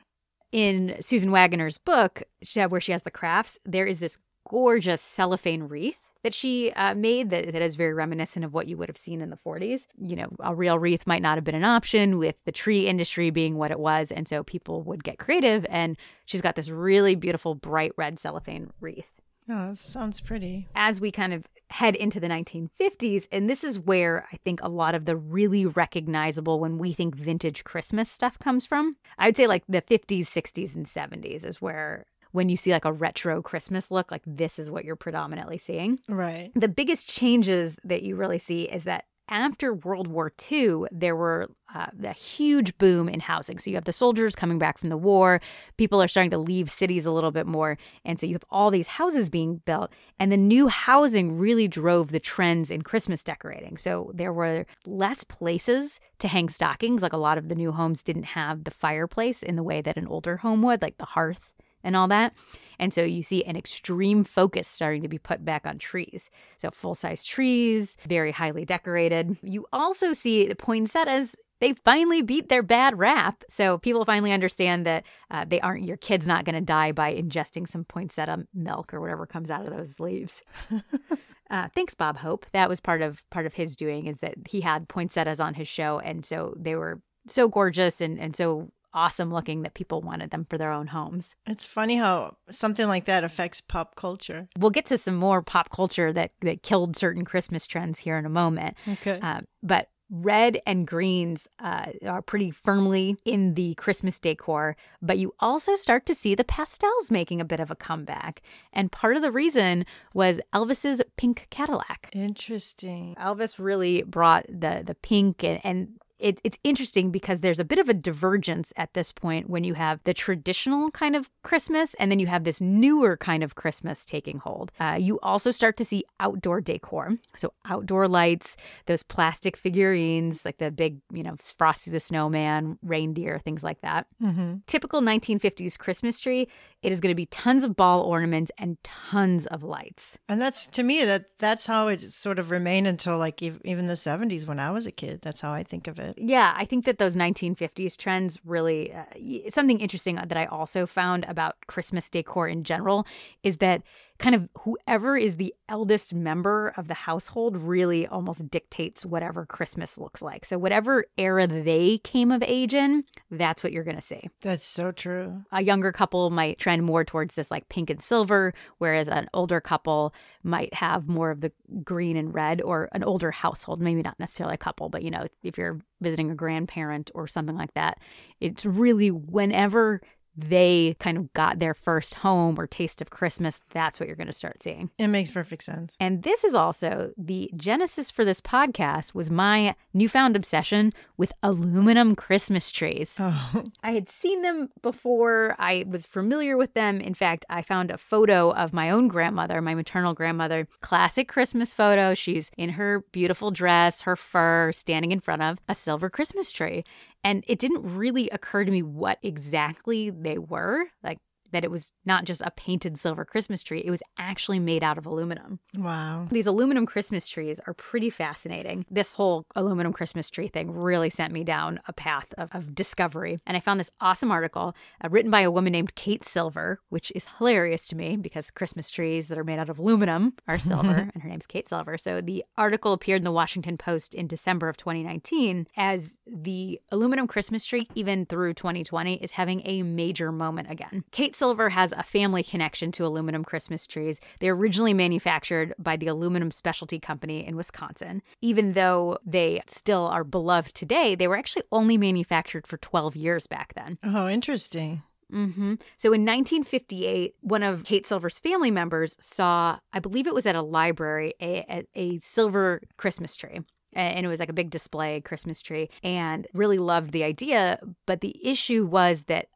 In 0.51 0.97
Susan 0.99 1.31
Waggoner's 1.31 1.77
book, 1.77 2.23
where 2.67 2.81
she 2.81 2.91
has 2.91 3.03
the 3.03 3.09
crafts, 3.09 3.57
there 3.65 3.85
is 3.85 4.01
this 4.01 4.17
gorgeous 4.45 5.01
cellophane 5.01 5.63
wreath 5.63 5.97
that 6.23 6.33
she 6.33 6.73
uh, 6.73 6.93
made 6.93 7.29
that, 7.29 7.53
that 7.53 7.61
is 7.61 7.77
very 7.77 7.93
reminiscent 7.93 8.43
of 8.43 8.53
what 8.53 8.67
you 8.67 8.75
would 8.75 8.89
have 8.89 8.97
seen 8.97 9.21
in 9.21 9.29
the 9.29 9.37
40s. 9.37 9.87
You 9.97 10.17
know, 10.17 10.27
a 10.41 10.53
real 10.53 10.77
wreath 10.77 11.07
might 11.07 11.21
not 11.21 11.37
have 11.37 11.45
been 11.45 11.55
an 11.55 11.63
option 11.63 12.17
with 12.17 12.43
the 12.43 12.51
tree 12.51 12.85
industry 12.85 13.29
being 13.29 13.55
what 13.55 13.71
it 13.71 13.79
was. 13.79 14.11
And 14.11 14.27
so 14.27 14.43
people 14.43 14.83
would 14.83 15.05
get 15.05 15.19
creative. 15.19 15.65
And 15.69 15.95
she's 16.25 16.41
got 16.41 16.55
this 16.55 16.69
really 16.69 17.15
beautiful 17.15 17.55
bright 17.55 17.93
red 17.95 18.19
cellophane 18.19 18.71
wreath. 18.81 19.21
Oh, 19.49 19.71
that 19.71 19.79
sounds 19.79 20.21
pretty. 20.21 20.67
As 20.75 21.01
we 21.01 21.11
kind 21.11 21.33
of 21.33 21.45
head 21.69 21.95
into 21.95 22.19
the 22.19 22.27
1950s, 22.27 23.27
and 23.31 23.49
this 23.49 23.63
is 23.63 23.79
where 23.79 24.27
I 24.31 24.37
think 24.37 24.61
a 24.61 24.69
lot 24.69 24.95
of 24.95 25.05
the 25.05 25.15
really 25.15 25.65
recognizable 25.65 26.59
when 26.59 26.77
we 26.77 26.93
think 26.93 27.15
vintage 27.15 27.63
Christmas 27.63 28.09
stuff 28.09 28.37
comes 28.39 28.65
from. 28.65 28.93
I 29.17 29.27
would 29.27 29.37
say 29.37 29.47
like 29.47 29.63
the 29.67 29.81
50s, 29.81 30.21
60s, 30.21 30.75
and 30.75 30.85
70s 30.85 31.45
is 31.45 31.61
where 31.61 32.05
when 32.31 32.49
you 32.49 32.57
see 32.57 32.71
like 32.71 32.85
a 32.85 32.91
retro 32.91 33.41
Christmas 33.41 33.91
look, 33.91 34.11
like 34.11 34.23
this 34.25 34.59
is 34.59 34.69
what 34.69 34.85
you're 34.85 34.95
predominantly 34.95 35.57
seeing. 35.57 35.99
Right. 36.09 36.51
The 36.55 36.67
biggest 36.67 37.09
changes 37.09 37.79
that 37.83 38.03
you 38.03 38.15
really 38.15 38.39
see 38.39 38.63
is 38.63 38.83
that 38.85 39.05
after 39.29 39.73
World 39.73 40.07
War 40.07 40.31
II, 40.51 40.83
there 40.91 41.15
were 41.15 41.49
uh, 41.73 41.87
a 42.03 42.13
huge 42.13 42.77
boom 42.77 43.07
in 43.09 43.19
housing. 43.19 43.57
So 43.57 43.69
you 43.69 43.75
have 43.77 43.85
the 43.85 43.93
soldiers 43.93 44.35
coming 44.35 44.59
back 44.59 44.77
from 44.77 44.89
the 44.89 44.97
war. 44.97 45.41
People 45.77 46.01
are 46.01 46.07
starting 46.07 46.31
to 46.31 46.37
leave 46.37 46.69
cities 46.69 47.05
a 47.05 47.11
little 47.11 47.31
bit 47.31 47.47
more. 47.47 47.77
And 48.05 48.19
so 48.19 48.25
you 48.25 48.33
have 48.33 48.45
all 48.49 48.69
these 48.69 48.87
houses 48.87 49.29
being 49.29 49.61
built. 49.65 49.91
And 50.19 50.31
the 50.31 50.37
new 50.37 50.67
housing 50.67 51.37
really 51.37 51.67
drove 51.67 52.11
the 52.11 52.19
trends 52.19 52.69
in 52.69 52.81
Christmas 52.81 53.23
decorating. 53.23 53.77
So 53.77 54.11
there 54.13 54.33
were 54.33 54.65
less 54.85 55.23
places 55.23 55.99
to 56.19 56.27
hang 56.27 56.49
stockings. 56.49 57.01
Like 57.01 57.13
a 57.13 57.17
lot 57.17 57.37
of 57.37 57.47
the 57.47 57.55
new 57.55 57.71
homes 57.71 58.03
didn't 58.03 58.23
have 58.23 58.65
the 58.65 58.71
fireplace 58.71 59.41
in 59.41 59.55
the 59.55 59.63
way 59.63 59.81
that 59.81 59.97
an 59.97 60.07
older 60.07 60.37
home 60.37 60.61
would, 60.63 60.81
like 60.81 60.97
the 60.97 61.05
hearth 61.05 61.53
and 61.83 61.95
all 61.95 62.07
that. 62.07 62.33
And 62.79 62.93
so 62.93 63.03
you 63.03 63.23
see 63.23 63.43
an 63.45 63.55
extreme 63.55 64.23
focus 64.23 64.67
starting 64.67 65.01
to 65.03 65.07
be 65.07 65.19
put 65.19 65.45
back 65.45 65.67
on 65.67 65.77
trees. 65.77 66.29
So 66.57 66.69
full 66.71 66.95
size 66.95 67.25
trees, 67.25 67.97
very 68.07 68.31
highly 68.31 68.65
decorated. 68.65 69.37
You 69.41 69.65
also 69.71 70.13
see 70.13 70.47
the 70.47 70.55
poinsettias 70.55 71.35
they 71.63 71.71
finally 71.85 72.21
beat 72.21 72.49
their 72.49 72.61
bad 72.61 72.99
rap. 72.99 73.41
So 73.47 73.77
people 73.77 74.03
finally 74.03 74.33
understand 74.33 74.85
that 74.85 75.05
uh, 75.31 75.45
they 75.47 75.61
aren't 75.61 75.85
your 75.85 75.95
kid's 75.95 76.27
not 76.27 76.43
going 76.43 76.55
to 76.55 76.61
die 76.61 76.91
by 76.91 77.15
ingesting 77.15 77.69
some 77.69 77.85
poinsettia 77.85 78.45
milk 78.53 78.93
or 78.93 78.99
whatever 78.99 79.25
comes 79.25 79.49
out 79.49 79.65
of 79.65 79.73
those 79.73 79.97
leaves. 79.97 80.41
uh, 81.49 81.69
thanks, 81.73 81.93
Bob 81.93 82.17
Hope. 82.17 82.45
That 82.51 82.67
was 82.67 82.81
part 82.81 83.01
of 83.01 83.23
part 83.29 83.45
of 83.45 83.53
his 83.53 83.77
doing 83.77 84.07
is 84.07 84.19
that 84.19 84.35
he 84.49 84.59
had 84.59 84.89
poinsettias 84.89 85.39
on 85.39 85.53
his 85.53 85.69
show, 85.69 85.99
and 85.99 86.25
so 86.25 86.53
they 86.59 86.75
were 86.75 87.01
so 87.27 87.47
gorgeous 87.47 88.01
and 88.01 88.19
and 88.19 88.35
so 88.35 88.69
awesome 88.93 89.33
looking 89.33 89.63
that 89.63 89.73
people 89.73 90.01
wanted 90.01 90.31
them 90.31 90.45
for 90.49 90.57
their 90.57 90.71
own 90.71 90.87
homes. 90.87 91.35
It's 91.45 91.65
funny 91.65 91.95
how 91.95 92.37
something 92.49 92.87
like 92.87 93.05
that 93.05 93.23
affects 93.23 93.61
pop 93.61 93.95
culture. 93.95 94.47
We'll 94.57 94.71
get 94.71 94.85
to 94.87 94.97
some 94.97 95.15
more 95.15 95.41
pop 95.41 95.69
culture 95.69 96.13
that, 96.13 96.31
that 96.41 96.63
killed 96.63 96.95
certain 96.95 97.25
Christmas 97.25 97.67
trends 97.67 97.99
here 97.99 98.17
in 98.17 98.25
a 98.25 98.29
moment. 98.29 98.75
Okay. 98.87 99.19
Uh, 99.21 99.41
but 99.61 99.89
red 100.13 100.61
and 100.67 100.85
greens 100.85 101.47
uh, 101.59 101.87
are 102.05 102.21
pretty 102.21 102.51
firmly 102.51 103.17
in 103.25 103.55
the 103.55 103.73
Christmas 103.75 104.19
decor, 104.19 104.77
but 105.01 105.17
you 105.17 105.33
also 105.39 105.75
start 105.75 106.05
to 106.05 106.13
see 106.13 106.35
the 106.35 106.43
pastels 106.43 107.09
making 107.09 107.41
a 107.41 107.45
bit 107.45 107.59
of 107.59 107.71
a 107.71 107.75
comeback. 107.75 108.41
And 108.71 108.91
part 108.91 109.15
of 109.15 109.23
the 109.23 109.31
reason 109.31 109.85
was 110.13 110.39
Elvis's 110.53 111.01
pink 111.17 111.47
Cadillac. 111.49 112.09
Interesting. 112.13 113.15
Elvis 113.19 113.55
really 113.57 114.03
brought 114.03 114.45
the 114.47 114.83
the 114.85 114.95
pink 114.95 115.43
and, 115.43 115.59
and 115.63 115.99
it, 116.23 116.39
it's 116.45 116.57
interesting 116.63 117.11
because 117.11 117.41
there's 117.41 117.59
a 117.59 117.65
bit 117.65 117.79
of 117.79 117.89
a 117.89 117.93
divergence 117.93 118.71
at 118.77 118.93
this 118.93 119.11
point 119.11 119.49
when 119.49 119.65
you 119.65 119.73
have 119.73 119.99
the 120.05 120.13
traditional 120.13 120.89
kind 120.91 121.17
of 121.17 121.29
Christmas 121.43 121.93
and 121.95 122.09
then 122.09 122.17
you 122.17 122.27
have 122.27 122.45
this 122.45 122.61
newer 122.61 123.17
kind 123.17 123.43
of 123.43 123.55
Christmas 123.55 124.05
taking 124.05 124.37
hold. 124.37 124.71
Uh, 124.79 124.97
you 124.99 125.19
also 125.19 125.51
start 125.51 125.75
to 125.77 125.85
see 125.85 126.05
outdoor 126.21 126.61
decor. 126.61 127.17
So, 127.35 127.51
outdoor 127.65 128.07
lights, 128.07 128.55
those 128.85 129.03
plastic 129.03 129.57
figurines, 129.57 130.45
like 130.45 130.59
the 130.59 130.71
big, 130.71 130.99
you 131.11 131.23
know, 131.23 131.35
Frosty 131.37 131.91
the 131.91 131.99
Snowman, 131.99 132.79
reindeer, 132.81 133.39
things 133.39 133.61
like 133.61 133.81
that. 133.81 134.07
Mm-hmm. 134.21 134.59
Typical 134.65 135.01
1950s 135.01 135.77
Christmas 135.77 136.21
tree, 136.21 136.47
it 136.81 136.93
is 136.93 137.01
going 137.01 137.11
to 137.11 137.15
be 137.15 137.25
tons 137.25 137.65
of 137.65 137.75
ball 137.75 138.01
ornaments 138.01 138.51
and 138.57 138.77
tons 138.83 139.45
of 139.47 139.61
lights. 139.61 140.17
And 140.29 140.41
that's 140.41 140.67
to 140.67 140.83
me 140.83 141.03
that 141.03 141.37
that's 141.37 141.65
how 141.65 141.89
it 141.89 142.01
sort 142.13 142.39
of 142.39 142.49
remained 142.49 142.87
until 142.87 143.17
like 143.17 143.41
even 143.41 143.87
the 143.87 143.93
70s 143.93 144.47
when 144.47 144.59
I 144.59 144.71
was 144.71 144.87
a 144.87 144.91
kid. 144.91 145.19
That's 145.21 145.41
how 145.41 145.51
I 145.51 145.63
think 145.63 145.87
of 145.87 145.99
it. 145.99 146.12
Yeah, 146.17 146.53
I 146.55 146.65
think 146.65 146.85
that 146.85 146.97
those 146.97 147.15
1950s 147.15 147.95
trends 147.97 148.39
really 148.45 148.93
uh, 148.93 149.05
something 149.49 149.79
interesting 149.79 150.15
that 150.15 150.37
I 150.37 150.45
also 150.45 150.85
found 150.85 151.25
about 151.25 151.55
Christmas 151.67 152.09
decor 152.09 152.47
in 152.47 152.63
general 152.63 153.07
is 153.41 153.57
that 153.57 153.81
kind 154.19 154.35
of 154.35 154.47
whoever 154.59 155.17
is 155.17 155.37
the 155.37 155.53
eldest 155.67 156.13
member 156.13 156.73
of 156.77 156.87
the 156.87 156.93
household 156.93 157.57
really 157.57 158.07
almost 158.07 158.49
dictates 158.49 159.05
whatever 159.05 159.45
Christmas 159.45 159.97
looks 159.97 160.21
like. 160.21 160.45
So, 160.45 160.57
whatever 160.57 161.05
era 161.17 161.47
they 161.47 161.97
came 161.99 162.31
of 162.31 162.43
age 162.43 162.73
in, 162.73 163.03
that's 163.31 163.63
what 163.63 163.73
you're 163.73 163.83
going 163.83 163.95
to 163.95 164.01
see. 164.01 164.29
That's 164.41 164.65
so 164.65 164.91
true. 164.91 165.43
A 165.51 165.63
younger 165.63 165.91
couple 165.91 166.29
might 166.29 166.59
trend 166.59 166.83
more 166.83 167.03
towards 167.03 167.35
this 167.35 167.51
like 167.51 167.69
pink 167.69 167.89
and 167.89 168.01
silver, 168.01 168.53
whereas 168.77 169.07
an 169.07 169.29
older 169.33 169.59
couple 169.59 170.13
might 170.43 170.73
have 170.75 171.07
more 171.07 171.31
of 171.31 171.41
the 171.41 171.51
green 171.83 172.17
and 172.17 172.33
red, 172.33 172.61
or 172.61 172.89
an 172.93 173.03
older 173.03 173.31
household, 173.31 173.81
maybe 173.81 174.01
not 174.01 174.19
necessarily 174.19 174.55
a 174.55 174.57
couple, 174.57 174.89
but 174.89 175.03
you 175.03 175.11
know, 175.11 175.25
if 175.41 175.57
you're 175.57 175.79
visiting 176.01 176.29
a 176.29 176.35
grandparent 176.35 177.09
or 177.15 177.27
something 177.27 177.55
like 177.55 177.73
that, 177.73 177.99
it's 178.39 178.65
really 178.65 179.09
whenever 179.09 180.01
they 180.35 180.95
kind 180.99 181.17
of 181.17 181.31
got 181.33 181.59
their 181.59 181.73
first 181.73 182.15
home 182.15 182.59
or 182.59 182.67
taste 182.67 183.01
of 183.01 183.09
Christmas, 183.09 183.61
that's 183.71 183.99
what 183.99 184.07
you're 184.07 184.15
going 184.15 184.27
to 184.27 184.33
start 184.33 184.61
seeing. 184.61 184.89
It 184.97 185.07
makes 185.07 185.31
perfect 185.31 185.63
sense. 185.63 185.95
And 185.99 186.23
this 186.23 186.43
is 186.43 186.55
also 186.55 187.11
the 187.17 187.51
genesis 187.55 188.09
for 188.09 188.25
this 188.25 188.41
podcast 188.41 189.13
was 189.13 189.29
my 189.29 189.75
newfound 189.93 190.35
obsession 190.35 190.93
with 191.17 191.31
aluminum 191.41 192.15
Christmas 192.15 192.71
trees. 192.71 193.17
Oh. 193.33 193.63
I 193.81 193.91
had 193.91 194.09
seen 194.09 194.41
them 194.41 194.69
before. 194.81 195.55
I 195.57 195.85
was 195.87 196.05
familiar 196.05 196.57
with 196.57 196.73
them. 196.73 196.99
In 196.99 197.13
fact, 197.13 197.45
I 197.49 197.61
found 197.61 197.89
a 197.89 197.97
photo 197.97 198.51
of 198.51 198.73
my 198.73 198.89
own 198.89 199.07
grandmother, 199.07 199.61
my 199.61 199.73
maternal 199.75 200.13
grandmother, 200.13 200.67
classic 200.81 201.27
Christmas 201.27 201.73
photo. 201.73 202.13
She's 202.13 202.51
in 202.57 202.71
her 202.71 203.05
beautiful 203.11 203.49
dress, 203.49 204.01
her 204.01 204.15
fur, 204.15 204.71
standing 204.71 205.11
in 205.11 205.19
front 205.19 205.41
of 205.41 205.57
a 205.69 205.73
silver 205.73 206.09
Christmas 206.09 206.51
tree. 206.51 206.83
And 207.23 207.43
it 207.47 207.59
didn't 207.59 207.83
really 207.83 208.29
occur 208.29 208.65
to 208.65 208.71
me 208.71 208.83
what 208.83 209.19
exactly 209.21 210.09
they 210.09 210.37
were. 210.37 210.85
Like, 211.03 211.19
that 211.53 211.63
it 211.63 211.71
was 211.71 211.91
not 212.05 212.25
just 212.25 212.41
a 212.41 212.51
painted 212.51 212.99
silver 212.99 213.23
Christmas 213.23 213.63
tree, 213.63 213.81
it 213.85 213.91
was 213.91 214.03
actually 214.17 214.59
made 214.59 214.83
out 214.83 214.97
of 214.97 215.05
aluminum. 215.05 215.59
Wow. 215.77 216.27
These 216.29 216.47
aluminum 216.47 216.85
Christmas 216.85 217.29
trees 217.29 217.59
are 217.65 217.73
pretty 217.73 218.09
fascinating. 218.09 218.85
This 218.89 219.13
whole 219.13 219.45
aluminum 219.55 219.93
Christmas 219.93 220.29
tree 220.29 220.47
thing 220.47 220.71
really 220.71 221.09
sent 221.09 221.31
me 221.31 221.43
down 221.43 221.79
a 221.87 221.93
path 221.93 222.27
of, 222.37 222.49
of 222.53 222.75
discovery. 222.75 223.37
And 223.45 223.55
I 223.55 223.59
found 223.59 223.79
this 223.79 223.91
awesome 224.01 224.31
article 224.31 224.75
uh, 225.03 225.09
written 225.09 225.31
by 225.31 225.41
a 225.41 225.51
woman 225.51 225.71
named 225.71 225.95
Kate 225.95 226.25
Silver, 226.25 226.81
which 226.89 227.11
is 227.15 227.27
hilarious 227.37 227.87
to 227.87 227.95
me 227.95 228.17
because 228.17 228.51
Christmas 228.51 228.89
trees 228.89 229.27
that 229.27 229.37
are 229.37 229.43
made 229.43 229.59
out 229.59 229.69
of 229.69 229.79
aluminum 229.79 230.33
are 230.47 230.59
silver, 230.59 231.09
and 231.13 231.23
her 231.23 231.29
name's 231.29 231.47
Kate 231.47 231.67
Silver. 231.67 231.97
So 231.97 232.19
the 232.19 232.43
article 232.57 232.93
appeared 232.93 233.21
in 233.21 233.25
the 233.25 233.31
Washington 233.31 233.77
Post 233.77 234.13
in 234.13 234.27
December 234.27 234.69
of 234.69 234.77
2019 234.77 235.67
as 235.77 236.19
the 236.25 236.81
aluminum 236.91 237.27
Christmas 237.27 237.65
tree, 237.65 237.87
even 237.95 238.25
through 238.25 238.53
2020, 238.53 239.15
is 239.15 239.31
having 239.31 239.61
a 239.65 239.83
major 239.83 240.31
moment 240.31 240.69
again. 240.71 241.03
Kate 241.11 241.35
Silver 241.43 241.71
has 241.71 241.91
a 241.91 242.03
family 242.03 242.41
connection 242.41 242.89
to 242.93 243.05
aluminum 243.05 243.43
Christmas 243.43 243.85
trees. 243.85 244.21
They 244.39 244.47
are 244.47 244.55
originally 244.55 244.93
manufactured 244.93 245.73
by 245.77 245.97
the 245.97 246.07
Aluminum 246.07 246.51
Specialty 246.51 247.01
Company 247.01 247.45
in 247.45 247.57
Wisconsin. 247.57 248.21
Even 248.41 248.71
though 248.71 249.17
they 249.25 249.61
still 249.67 250.07
are 250.07 250.23
beloved 250.23 250.73
today, 250.73 251.15
they 251.15 251.27
were 251.27 251.35
actually 251.35 251.63
only 251.69 251.97
manufactured 251.97 252.65
for 252.65 252.77
12 252.77 253.17
years 253.17 253.45
back 253.45 253.73
then. 253.73 253.97
Oh, 254.05 254.29
interesting. 254.29 255.03
Mm-hmm. 255.33 255.73
So 255.97 256.13
in 256.13 256.21
1958, 256.21 257.35
one 257.41 257.61
of 257.61 257.83
Kate 257.83 258.05
Silver's 258.05 258.39
family 258.39 258.71
members 258.71 259.17
saw, 259.19 259.79
I 259.91 259.99
believe 259.99 260.27
it 260.27 260.33
was 260.33 260.45
at 260.45 260.55
a 260.55 260.61
library, 260.61 261.33
a, 261.41 261.65
a, 261.69 261.85
a 261.93 262.19
silver 262.19 262.79
Christmas 262.95 263.35
tree 263.35 263.59
and 263.95 264.25
it 264.25 264.29
was 264.29 264.39
like 264.39 264.49
a 264.49 264.53
big 264.53 264.71
display 264.71 265.21
Christmas 265.21 265.61
tree 265.61 265.87
and 266.01 266.47
really 266.53 266.79
loved 266.79 267.11
the 267.11 267.23
idea. 267.23 267.79
But 268.07 268.21
the 268.21 268.35
issue 268.43 268.85
was 268.85 269.23
that 269.23 269.49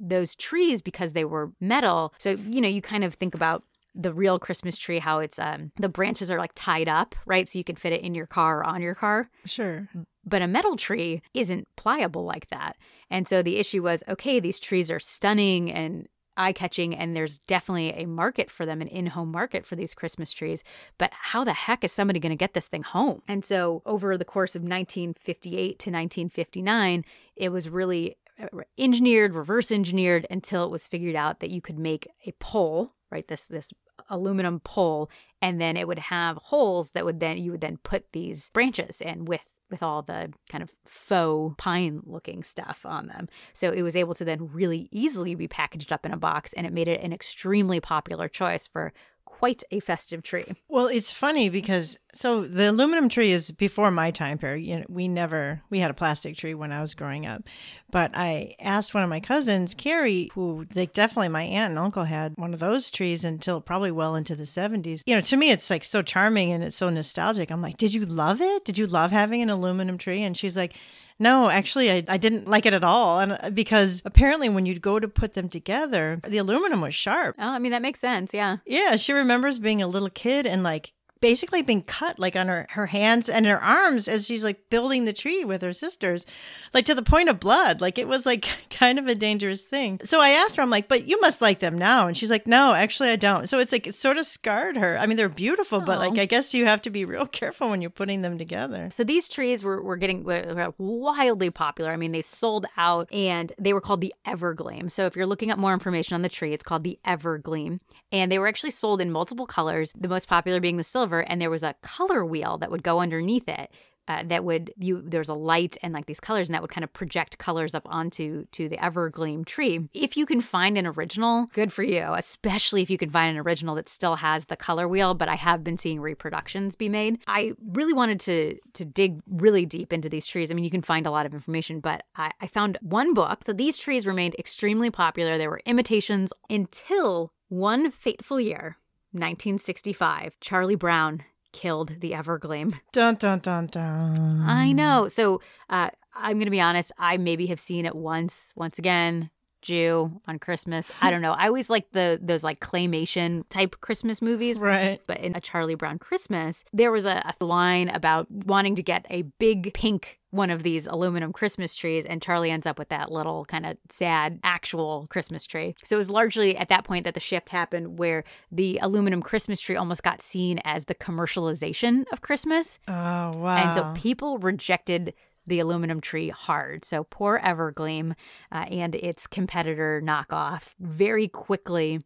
those 0.00 0.34
trees 0.34 0.82
because 0.82 1.12
they 1.12 1.24
were 1.24 1.52
metal. 1.60 2.14
So, 2.18 2.30
you 2.30 2.60
know, 2.60 2.68
you 2.68 2.82
kind 2.82 3.04
of 3.04 3.14
think 3.14 3.34
about 3.34 3.64
the 3.94 4.12
real 4.12 4.38
Christmas 4.38 4.78
tree, 4.78 4.98
how 4.98 5.18
it's 5.18 5.38
um 5.38 5.72
the 5.76 5.88
branches 5.88 6.30
are 6.30 6.38
like 6.38 6.52
tied 6.54 6.88
up, 6.88 7.14
right? 7.26 7.48
So 7.48 7.58
you 7.58 7.64
can 7.64 7.76
fit 7.76 7.92
it 7.92 8.02
in 8.02 8.14
your 8.14 8.26
car 8.26 8.60
or 8.60 8.64
on 8.64 8.82
your 8.82 8.94
car. 8.94 9.30
Sure. 9.44 9.88
But 10.24 10.42
a 10.42 10.46
metal 10.46 10.76
tree 10.76 11.22
isn't 11.34 11.66
pliable 11.76 12.24
like 12.24 12.48
that. 12.50 12.76
And 13.10 13.26
so 13.26 13.42
the 13.42 13.58
issue 13.58 13.82
was 13.82 14.04
okay, 14.08 14.40
these 14.40 14.60
trees 14.60 14.90
are 14.90 15.00
stunning 15.00 15.72
and 15.72 16.08
eye 16.36 16.52
catching, 16.52 16.94
and 16.94 17.14
there's 17.14 17.38
definitely 17.38 17.90
a 17.90 18.06
market 18.06 18.50
for 18.50 18.64
them, 18.64 18.80
an 18.80 18.88
in 18.88 19.08
home 19.08 19.30
market 19.30 19.66
for 19.66 19.76
these 19.76 19.94
Christmas 19.94 20.32
trees. 20.32 20.64
But 20.96 21.10
how 21.12 21.44
the 21.44 21.52
heck 21.52 21.84
is 21.84 21.92
somebody 21.92 22.18
going 22.18 22.30
to 22.30 22.36
get 22.36 22.54
this 22.54 22.68
thing 22.68 22.82
home? 22.82 23.22
And 23.28 23.44
so, 23.44 23.82
over 23.84 24.16
the 24.16 24.24
course 24.24 24.56
of 24.56 24.62
1958 24.62 25.56
to 25.56 25.90
1959, 25.90 27.04
it 27.36 27.50
was 27.50 27.68
really 27.68 28.16
Uh, 28.40 28.46
engineered, 28.78 29.34
reverse 29.34 29.70
engineered 29.70 30.26
until 30.30 30.64
it 30.64 30.70
was 30.70 30.86
figured 30.86 31.16
out 31.16 31.40
that 31.40 31.50
you 31.50 31.60
could 31.60 31.78
make 31.78 32.08
a 32.26 32.32
pole, 32.32 32.94
right? 33.10 33.26
This 33.28 33.46
this 33.48 33.72
aluminum 34.08 34.60
pole, 34.60 35.10
and 35.42 35.60
then 35.60 35.76
it 35.76 35.86
would 35.86 35.98
have 35.98 36.36
holes 36.36 36.92
that 36.92 37.04
would 37.04 37.20
then 37.20 37.38
you 37.38 37.50
would 37.52 37.60
then 37.60 37.78
put 37.82 38.12
these 38.12 38.48
branches 38.50 39.00
in 39.00 39.24
with 39.24 39.42
with 39.70 39.82
all 39.82 40.02
the 40.02 40.32
kind 40.48 40.62
of 40.62 40.72
faux 40.84 41.54
pine 41.56 42.00
looking 42.04 42.42
stuff 42.42 42.84
on 42.84 43.06
them. 43.06 43.28
So 43.52 43.70
it 43.70 43.82
was 43.82 43.96
able 43.96 44.14
to 44.14 44.24
then 44.24 44.50
really 44.52 44.88
easily 44.90 45.34
be 45.34 45.48
packaged 45.48 45.92
up 45.92 46.04
in 46.04 46.12
a 46.12 46.16
box 46.16 46.52
and 46.52 46.66
it 46.66 46.72
made 46.72 46.88
it 46.88 47.00
an 47.02 47.12
extremely 47.12 47.80
popular 47.80 48.28
choice 48.28 48.66
for 48.66 48.92
quite 49.40 49.62
a 49.70 49.80
festive 49.80 50.22
tree. 50.22 50.44
Well, 50.68 50.86
it's 50.86 51.10
funny 51.12 51.48
because 51.48 51.98
so 52.12 52.42
the 52.42 52.68
aluminum 52.68 53.08
tree 53.08 53.32
is 53.32 53.50
before 53.50 53.90
my 53.90 54.10
time 54.10 54.36
period. 54.36 54.66
You 54.66 54.80
know, 54.80 54.84
we 54.90 55.08
never 55.08 55.62
we 55.70 55.78
had 55.78 55.90
a 55.90 55.94
plastic 55.94 56.36
tree 56.36 56.52
when 56.52 56.72
I 56.72 56.82
was 56.82 56.92
growing 56.92 57.24
up, 57.24 57.44
but 57.90 58.10
I 58.12 58.54
asked 58.60 58.92
one 58.92 59.02
of 59.02 59.08
my 59.08 59.20
cousins, 59.20 59.72
Carrie, 59.72 60.28
who 60.34 60.66
they 60.74 60.84
definitely 60.84 61.30
my 61.30 61.44
aunt 61.44 61.70
and 61.70 61.78
uncle 61.78 62.04
had 62.04 62.34
one 62.36 62.52
of 62.52 62.60
those 62.60 62.90
trees 62.90 63.24
until 63.24 63.62
probably 63.62 63.90
well 63.90 64.14
into 64.14 64.36
the 64.36 64.44
seventies. 64.44 65.02
You 65.06 65.14
know, 65.14 65.22
to 65.22 65.38
me 65.38 65.50
it's 65.50 65.70
like 65.70 65.84
so 65.84 66.02
charming 66.02 66.52
and 66.52 66.62
it's 66.62 66.76
so 66.76 66.90
nostalgic. 66.90 67.50
I'm 67.50 67.62
like, 67.62 67.78
did 67.78 67.94
you 67.94 68.04
love 68.04 68.42
it? 68.42 68.66
Did 68.66 68.76
you 68.76 68.86
love 68.86 69.10
having 69.10 69.40
an 69.40 69.48
aluminum 69.48 69.96
tree? 69.96 70.22
And 70.22 70.36
she's 70.36 70.54
like. 70.54 70.76
No, 71.20 71.50
actually, 71.50 71.90
I, 71.90 72.02
I 72.08 72.16
didn't 72.16 72.48
like 72.48 72.64
it 72.66 72.72
at 72.72 72.82
all. 72.82 73.20
And 73.20 73.38
uh, 73.40 73.50
because 73.50 74.02
apparently, 74.04 74.48
when 74.48 74.64
you'd 74.66 74.80
go 74.80 74.98
to 74.98 75.06
put 75.06 75.34
them 75.34 75.48
together, 75.48 76.20
the 76.26 76.38
aluminum 76.38 76.80
was 76.80 76.94
sharp. 76.94 77.36
Oh, 77.38 77.50
I 77.50 77.58
mean, 77.58 77.72
that 77.72 77.82
makes 77.82 78.00
sense. 78.00 78.32
Yeah. 78.34 78.56
Yeah. 78.66 78.96
She 78.96 79.12
remembers 79.12 79.58
being 79.58 79.82
a 79.82 79.86
little 79.86 80.10
kid 80.10 80.46
and 80.46 80.62
like 80.62 80.94
basically 81.20 81.62
been 81.62 81.82
cut 81.82 82.18
like 82.18 82.36
on 82.36 82.48
her, 82.48 82.66
her 82.70 82.86
hands 82.86 83.28
and 83.28 83.46
her 83.46 83.62
arms 83.62 84.08
as 84.08 84.26
she's 84.26 84.42
like 84.42 84.70
building 84.70 85.04
the 85.04 85.12
tree 85.12 85.44
with 85.44 85.62
her 85.62 85.72
sisters, 85.72 86.26
like 86.72 86.86
to 86.86 86.94
the 86.94 87.02
point 87.02 87.28
of 87.28 87.38
blood. 87.38 87.80
Like 87.80 87.98
it 87.98 88.08
was 88.08 88.26
like 88.26 88.48
kind 88.70 88.98
of 88.98 89.06
a 89.06 89.14
dangerous 89.14 89.62
thing. 89.62 90.00
So 90.04 90.20
I 90.20 90.30
asked 90.30 90.56
her, 90.56 90.62
I'm 90.62 90.70
like, 90.70 90.88
but 90.88 91.06
you 91.06 91.20
must 91.20 91.40
like 91.40 91.60
them 91.60 91.76
now. 91.76 92.06
And 92.06 92.16
she's 92.16 92.30
like, 92.30 92.46
no, 92.46 92.74
actually 92.74 93.10
I 93.10 93.16
don't. 93.16 93.48
So 93.48 93.58
it's 93.58 93.72
like, 93.72 93.86
it 93.86 93.94
sort 93.94 94.16
of 94.16 94.26
scarred 94.26 94.76
her. 94.76 94.98
I 94.98 95.06
mean, 95.06 95.16
they're 95.16 95.28
beautiful, 95.28 95.80
but 95.80 95.98
like, 95.98 96.18
oh. 96.18 96.22
I 96.22 96.24
guess 96.24 96.54
you 96.54 96.66
have 96.66 96.82
to 96.82 96.90
be 96.90 97.04
real 97.10 97.26
careful 97.26 97.70
when 97.70 97.82
you're 97.82 97.90
putting 97.90 98.22
them 98.22 98.38
together. 98.38 98.88
So 98.90 99.04
these 99.04 99.28
trees 99.28 99.62
were, 99.62 99.82
were 99.82 99.96
getting 99.96 100.24
were 100.24 100.74
wildly 100.78 101.50
popular. 101.50 101.90
I 101.90 101.96
mean, 101.96 102.12
they 102.12 102.22
sold 102.22 102.66
out 102.76 103.12
and 103.12 103.52
they 103.58 103.72
were 103.72 103.80
called 103.80 104.00
the 104.00 104.14
Evergleam. 104.26 104.90
So 104.90 105.06
if 105.06 105.16
you're 105.16 105.26
looking 105.26 105.50
up 105.50 105.58
more 105.58 105.72
information 105.72 106.14
on 106.14 106.22
the 106.22 106.28
tree, 106.28 106.52
it's 106.52 106.64
called 106.64 106.84
the 106.84 106.98
Evergleam. 107.04 107.80
And 108.12 108.30
they 108.30 108.38
were 108.38 108.48
actually 108.48 108.72
sold 108.72 109.00
in 109.00 109.10
multiple 109.10 109.46
colors, 109.46 109.92
the 109.98 110.08
most 110.08 110.28
popular 110.28 110.60
being 110.60 110.76
the 110.76 110.84
silver. 110.84 111.20
And 111.20 111.40
there 111.40 111.50
was 111.50 111.62
a 111.62 111.74
color 111.82 112.24
wheel 112.24 112.58
that 112.58 112.70
would 112.70 112.82
go 112.82 113.00
underneath 113.00 113.48
it. 113.48 113.70
Uh, 114.08 114.24
that 114.26 114.44
would 114.44 114.72
you 114.76 115.00
there's 115.06 115.28
a 115.28 115.34
light 115.34 115.76
and 115.84 115.94
like 115.94 116.06
these 116.06 116.18
colors 116.18 116.48
and 116.48 116.54
that 116.54 116.60
would 116.60 116.70
kind 116.70 116.82
of 116.82 116.92
project 116.92 117.38
colors 117.38 117.76
up 117.76 117.86
onto 117.88 118.44
to 118.46 118.68
the 118.68 118.76
evergleam 118.78 119.44
tree 119.44 119.88
if 119.94 120.16
you 120.16 120.26
can 120.26 120.40
find 120.40 120.76
an 120.76 120.84
original 120.84 121.46
good 121.52 121.72
for 121.72 121.84
you 121.84 122.12
especially 122.14 122.82
if 122.82 122.90
you 122.90 122.98
can 122.98 123.08
find 123.10 123.30
an 123.30 123.40
original 123.40 123.76
that 123.76 123.88
still 123.88 124.16
has 124.16 124.46
the 124.46 124.56
color 124.56 124.88
wheel 124.88 125.14
but 125.14 125.28
i 125.28 125.36
have 125.36 125.62
been 125.62 125.78
seeing 125.78 126.00
reproductions 126.00 126.74
be 126.74 126.88
made 126.88 127.20
i 127.28 127.52
really 127.68 127.92
wanted 127.92 128.18
to 128.18 128.58
to 128.72 128.84
dig 128.84 129.20
really 129.28 129.64
deep 129.64 129.92
into 129.92 130.08
these 130.08 130.26
trees 130.26 130.50
i 130.50 130.54
mean 130.54 130.64
you 130.64 130.70
can 130.70 130.82
find 130.82 131.06
a 131.06 131.10
lot 131.12 131.26
of 131.26 131.32
information 131.32 131.78
but 131.78 132.02
i, 132.16 132.32
I 132.40 132.48
found 132.48 132.78
one 132.80 133.14
book 133.14 133.44
so 133.44 133.52
these 133.52 133.76
trees 133.76 134.08
remained 134.08 134.34
extremely 134.40 134.90
popular 134.90 135.38
there 135.38 135.50
were 135.50 135.62
imitations 135.66 136.32
until 136.48 137.32
one 137.50 137.90
fateful 137.90 138.40
year, 138.40 138.76
1965, 139.12 140.38
Charlie 140.40 140.76
Brown 140.76 141.24
killed 141.52 142.00
the 142.00 142.12
Evergleam. 142.12 142.78
Dun 142.92 143.16
dun 143.16 143.40
dun 143.40 143.66
dun. 143.66 144.40
I 144.46 144.72
know. 144.72 145.08
So 145.08 145.42
uh, 145.68 145.90
I'm 146.14 146.36
going 146.36 146.46
to 146.46 146.50
be 146.50 146.60
honest, 146.60 146.92
I 146.96 147.16
maybe 147.16 147.46
have 147.46 147.60
seen 147.60 147.86
it 147.86 147.94
once, 147.94 148.52
once 148.56 148.78
again, 148.78 149.30
Jew 149.62 150.20
on 150.26 150.38
Christmas. 150.38 150.90
I 151.00 151.10
don't 151.10 151.22
know. 151.22 151.32
I 151.32 151.46
always 151.46 151.70
like 151.70 151.90
the 151.92 152.18
those 152.20 152.44
like 152.44 152.60
claymation 152.60 153.44
type 153.50 153.80
Christmas 153.80 154.22
movies. 154.22 154.58
Right. 154.58 155.00
But 155.06 155.20
in 155.20 155.36
a 155.36 155.40
Charlie 155.40 155.74
Brown 155.74 155.98
Christmas, 155.98 156.64
there 156.72 156.90
was 156.90 157.06
a, 157.06 157.34
a 157.40 157.44
line 157.44 157.88
about 157.88 158.30
wanting 158.30 158.76
to 158.76 158.82
get 158.82 159.06
a 159.10 159.22
big 159.22 159.72
pink 159.74 160.20
one 160.30 160.50
of 160.50 160.62
these 160.62 160.86
aluminum 160.86 161.32
Christmas 161.32 161.74
trees, 161.74 162.04
and 162.04 162.22
Charlie 162.22 162.50
ends 162.50 162.66
up 162.66 162.78
with 162.78 162.88
that 162.90 163.10
little 163.10 163.44
kind 163.46 163.66
of 163.66 163.76
sad 163.90 164.38
actual 164.44 165.06
Christmas 165.10 165.46
tree. 165.46 165.74
So 165.84 165.96
it 165.96 165.98
was 165.98 166.10
largely 166.10 166.56
at 166.56 166.68
that 166.68 166.84
point 166.84 167.04
that 167.04 167.14
the 167.14 167.20
shift 167.20 167.48
happened 167.48 167.98
where 167.98 168.24
the 168.50 168.78
aluminum 168.80 169.22
Christmas 169.22 169.60
tree 169.60 169.76
almost 169.76 170.02
got 170.02 170.22
seen 170.22 170.60
as 170.64 170.84
the 170.84 170.94
commercialization 170.94 172.04
of 172.12 172.20
Christmas. 172.20 172.78
Oh, 172.86 172.92
wow. 172.92 173.56
And 173.56 173.74
so 173.74 173.92
people 174.00 174.38
rejected 174.38 175.14
the 175.46 175.60
aluminum 175.60 176.00
tree 176.00 176.28
hard. 176.28 176.84
So 176.84 177.04
poor 177.04 177.40
Evergleam 177.42 178.14
uh, 178.52 178.66
and 178.70 178.94
its 178.94 179.26
competitor 179.26 180.02
knockoffs 180.04 180.74
very 180.78 181.28
quickly 181.28 182.00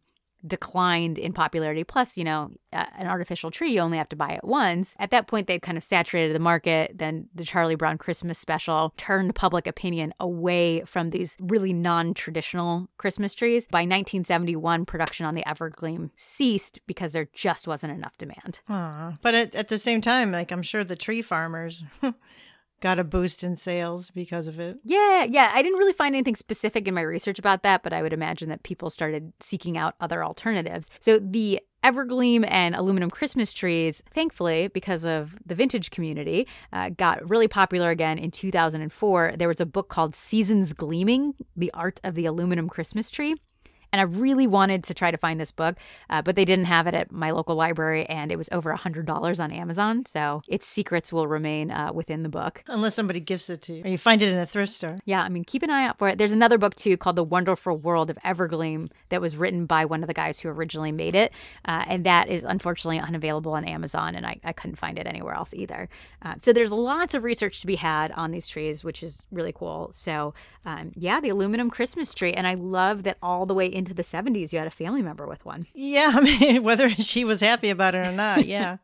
declined 0.45 1.17
in 1.17 1.33
popularity. 1.33 1.83
Plus, 1.83 2.17
you 2.17 2.23
know, 2.23 2.51
uh, 2.71 2.85
an 2.97 3.07
artificial 3.07 3.51
tree, 3.51 3.73
you 3.73 3.79
only 3.79 3.97
have 3.97 4.09
to 4.09 4.15
buy 4.15 4.31
it 4.31 4.43
once. 4.43 4.95
At 4.99 5.11
that 5.11 5.27
point, 5.27 5.47
they'd 5.47 5.61
kind 5.61 5.77
of 5.77 5.83
saturated 5.83 6.35
the 6.35 6.39
market. 6.39 6.97
Then 6.97 7.29
the 7.33 7.43
Charlie 7.43 7.75
Brown 7.75 7.97
Christmas 7.97 8.37
special 8.37 8.93
turned 8.97 9.35
public 9.35 9.67
opinion 9.67 10.13
away 10.19 10.81
from 10.81 11.09
these 11.09 11.37
really 11.39 11.73
non 11.73 12.13
traditional 12.13 12.87
Christmas 12.97 13.33
trees. 13.33 13.67
By 13.67 13.79
1971, 13.79 14.85
production 14.85 15.25
on 15.25 15.35
the 15.35 15.43
Evergleam 15.45 16.11
ceased 16.15 16.79
because 16.85 17.13
there 17.13 17.29
just 17.33 17.67
wasn't 17.67 17.93
enough 17.93 18.17
demand. 18.17 18.61
Aww. 18.69 19.17
But 19.21 19.35
at, 19.35 19.55
at 19.55 19.67
the 19.69 19.79
same 19.79 20.01
time, 20.01 20.31
like 20.31 20.51
I'm 20.51 20.63
sure 20.63 20.83
the 20.83 20.95
tree 20.95 21.21
farmers 21.21 21.83
got 22.85 22.99
a 22.99 23.03
boost 23.03 23.43
in 23.43 23.57
sales 23.57 24.11
because 24.11 24.47
of 24.47 24.59
it. 24.59 24.77
Yeah, 24.83 25.23
yeah. 25.23 25.49
I 25.51 25.63
didn't 25.63 25.79
really 25.79 25.91
find 25.91 26.13
anything 26.13 26.35
specific 26.35 26.87
in 26.87 26.93
my 26.93 27.01
research 27.01 27.39
about 27.39 27.63
that, 27.63 27.81
but 27.81 27.93
I 27.93 28.03
would 28.03 28.13
imagine 28.13 28.47
that 28.49 28.61
people 28.61 28.91
started 28.91 29.33
seeking 29.39 29.75
out 29.75 29.95
other 29.99 30.23
alternatives. 30.23 30.87
So 30.99 31.17
the 31.17 31.59
Evergleam 31.83 32.45
and 32.47 32.75
aluminum 32.75 33.09
Christmas 33.09 33.53
trees, 33.53 34.03
thankfully, 34.13 34.67
because 34.67 35.03
of 35.03 35.35
the 35.43 35.55
vintage 35.55 35.89
community, 35.89 36.47
uh, 36.71 36.89
got 36.89 37.27
really 37.27 37.47
popular 37.47 37.89
again 37.89 38.19
in 38.19 38.29
2004. 38.29 39.33
There 39.35 39.47
was 39.47 39.59
a 39.59 39.65
book 39.65 39.89
called 39.89 40.13
Seasons 40.13 40.71
Gleaming 40.71 41.33
The 41.55 41.71
Art 41.73 41.99
of 42.03 42.13
the 42.13 42.27
Aluminum 42.27 42.69
Christmas 42.69 43.09
Tree. 43.09 43.33
And 43.95 44.01
I 44.01 44.03
really 44.03 44.45
wanted 44.45 44.83
to 44.83 44.93
try 44.93 45.09
to 45.09 45.17
find 45.17 45.39
this 45.39 45.53
book, 45.53 45.77
uh, 46.09 46.21
but 46.21 46.35
they 46.35 46.43
didn't 46.43 46.65
have 46.65 46.85
it 46.85 46.93
at 46.93 47.13
my 47.13 47.31
local 47.31 47.55
library, 47.55 48.05
and 48.07 48.29
it 48.29 48.35
was 48.35 48.49
over 48.51 48.69
a 48.71 48.77
$100 48.77 49.39
on 49.39 49.51
Amazon. 49.53 50.05
So 50.05 50.41
its 50.49 50.67
secrets 50.67 51.13
will 51.13 51.29
remain 51.29 51.71
uh, 51.71 51.93
within 51.93 52.21
the 52.21 52.27
book. 52.27 52.61
Unless 52.67 52.93
somebody 52.93 53.21
gives 53.21 53.49
it 53.49 53.61
to 53.61 53.73
you 53.75 53.85
or 53.85 53.87
you 53.87 53.97
find 53.97 54.21
it 54.21 54.33
in 54.33 54.37
a 54.37 54.45
thrift 54.45 54.73
store. 54.73 54.97
Yeah, 55.05 55.23
I 55.23 55.29
mean, 55.29 55.45
keep 55.45 55.63
an 55.63 55.69
eye 55.69 55.85
out 55.85 55.97
for 55.97 56.09
it. 56.09 56.17
There's 56.17 56.33
another 56.33 56.57
book, 56.57 56.75
too, 56.75 56.97
called 56.97 57.15
The 57.15 57.23
Wonderful 57.23 57.77
World 57.77 58.09
of 58.09 58.17
Evergleam 58.17 58.89
that 59.07 59.21
was 59.21 59.37
written 59.37 59.65
by 59.65 59.85
one 59.85 60.03
of 60.03 60.07
the 60.07 60.13
guys 60.13 60.41
who 60.41 60.49
originally 60.49 60.91
made 60.91 61.15
it. 61.15 61.31
Uh, 61.63 61.85
and 61.87 62.05
that 62.05 62.27
is 62.27 62.43
unfortunately 62.43 62.99
unavailable 62.99 63.53
on 63.53 63.63
Amazon, 63.63 64.13
and 64.13 64.25
I, 64.25 64.41
I 64.43 64.51
couldn't 64.51 64.75
find 64.75 64.99
it 64.99 65.07
anywhere 65.07 65.35
else 65.35 65.53
either. 65.53 65.87
Uh, 66.21 66.33
so 66.37 66.51
there's 66.51 66.73
lots 66.73 67.13
of 67.13 67.23
research 67.23 67.61
to 67.61 67.67
be 67.67 67.77
had 67.77 68.11
on 68.11 68.31
these 68.31 68.49
trees, 68.49 68.83
which 68.83 69.01
is 69.01 69.23
really 69.31 69.53
cool. 69.53 69.91
So, 69.93 70.33
um, 70.65 70.91
yeah, 70.95 71.21
the 71.21 71.29
aluminum 71.29 71.69
Christmas 71.69 72.13
tree. 72.13 72.33
And 72.33 72.45
I 72.45 72.55
love 72.55 73.03
that 73.03 73.17
all 73.21 73.45
the 73.45 73.53
way 73.53 73.67
into 73.85 73.93
the 73.93 74.03
70s, 74.03 74.51
you 74.51 74.59
had 74.59 74.67
a 74.67 74.71
family 74.71 75.01
member 75.01 75.27
with 75.27 75.45
one. 75.45 75.67
Yeah, 75.73 76.11
I 76.15 76.21
mean, 76.21 76.63
whether 76.63 76.89
she 76.89 77.23
was 77.23 77.39
happy 77.41 77.69
about 77.69 77.95
it 77.95 78.07
or 78.07 78.11
not, 78.11 78.45
yeah. 78.47 78.77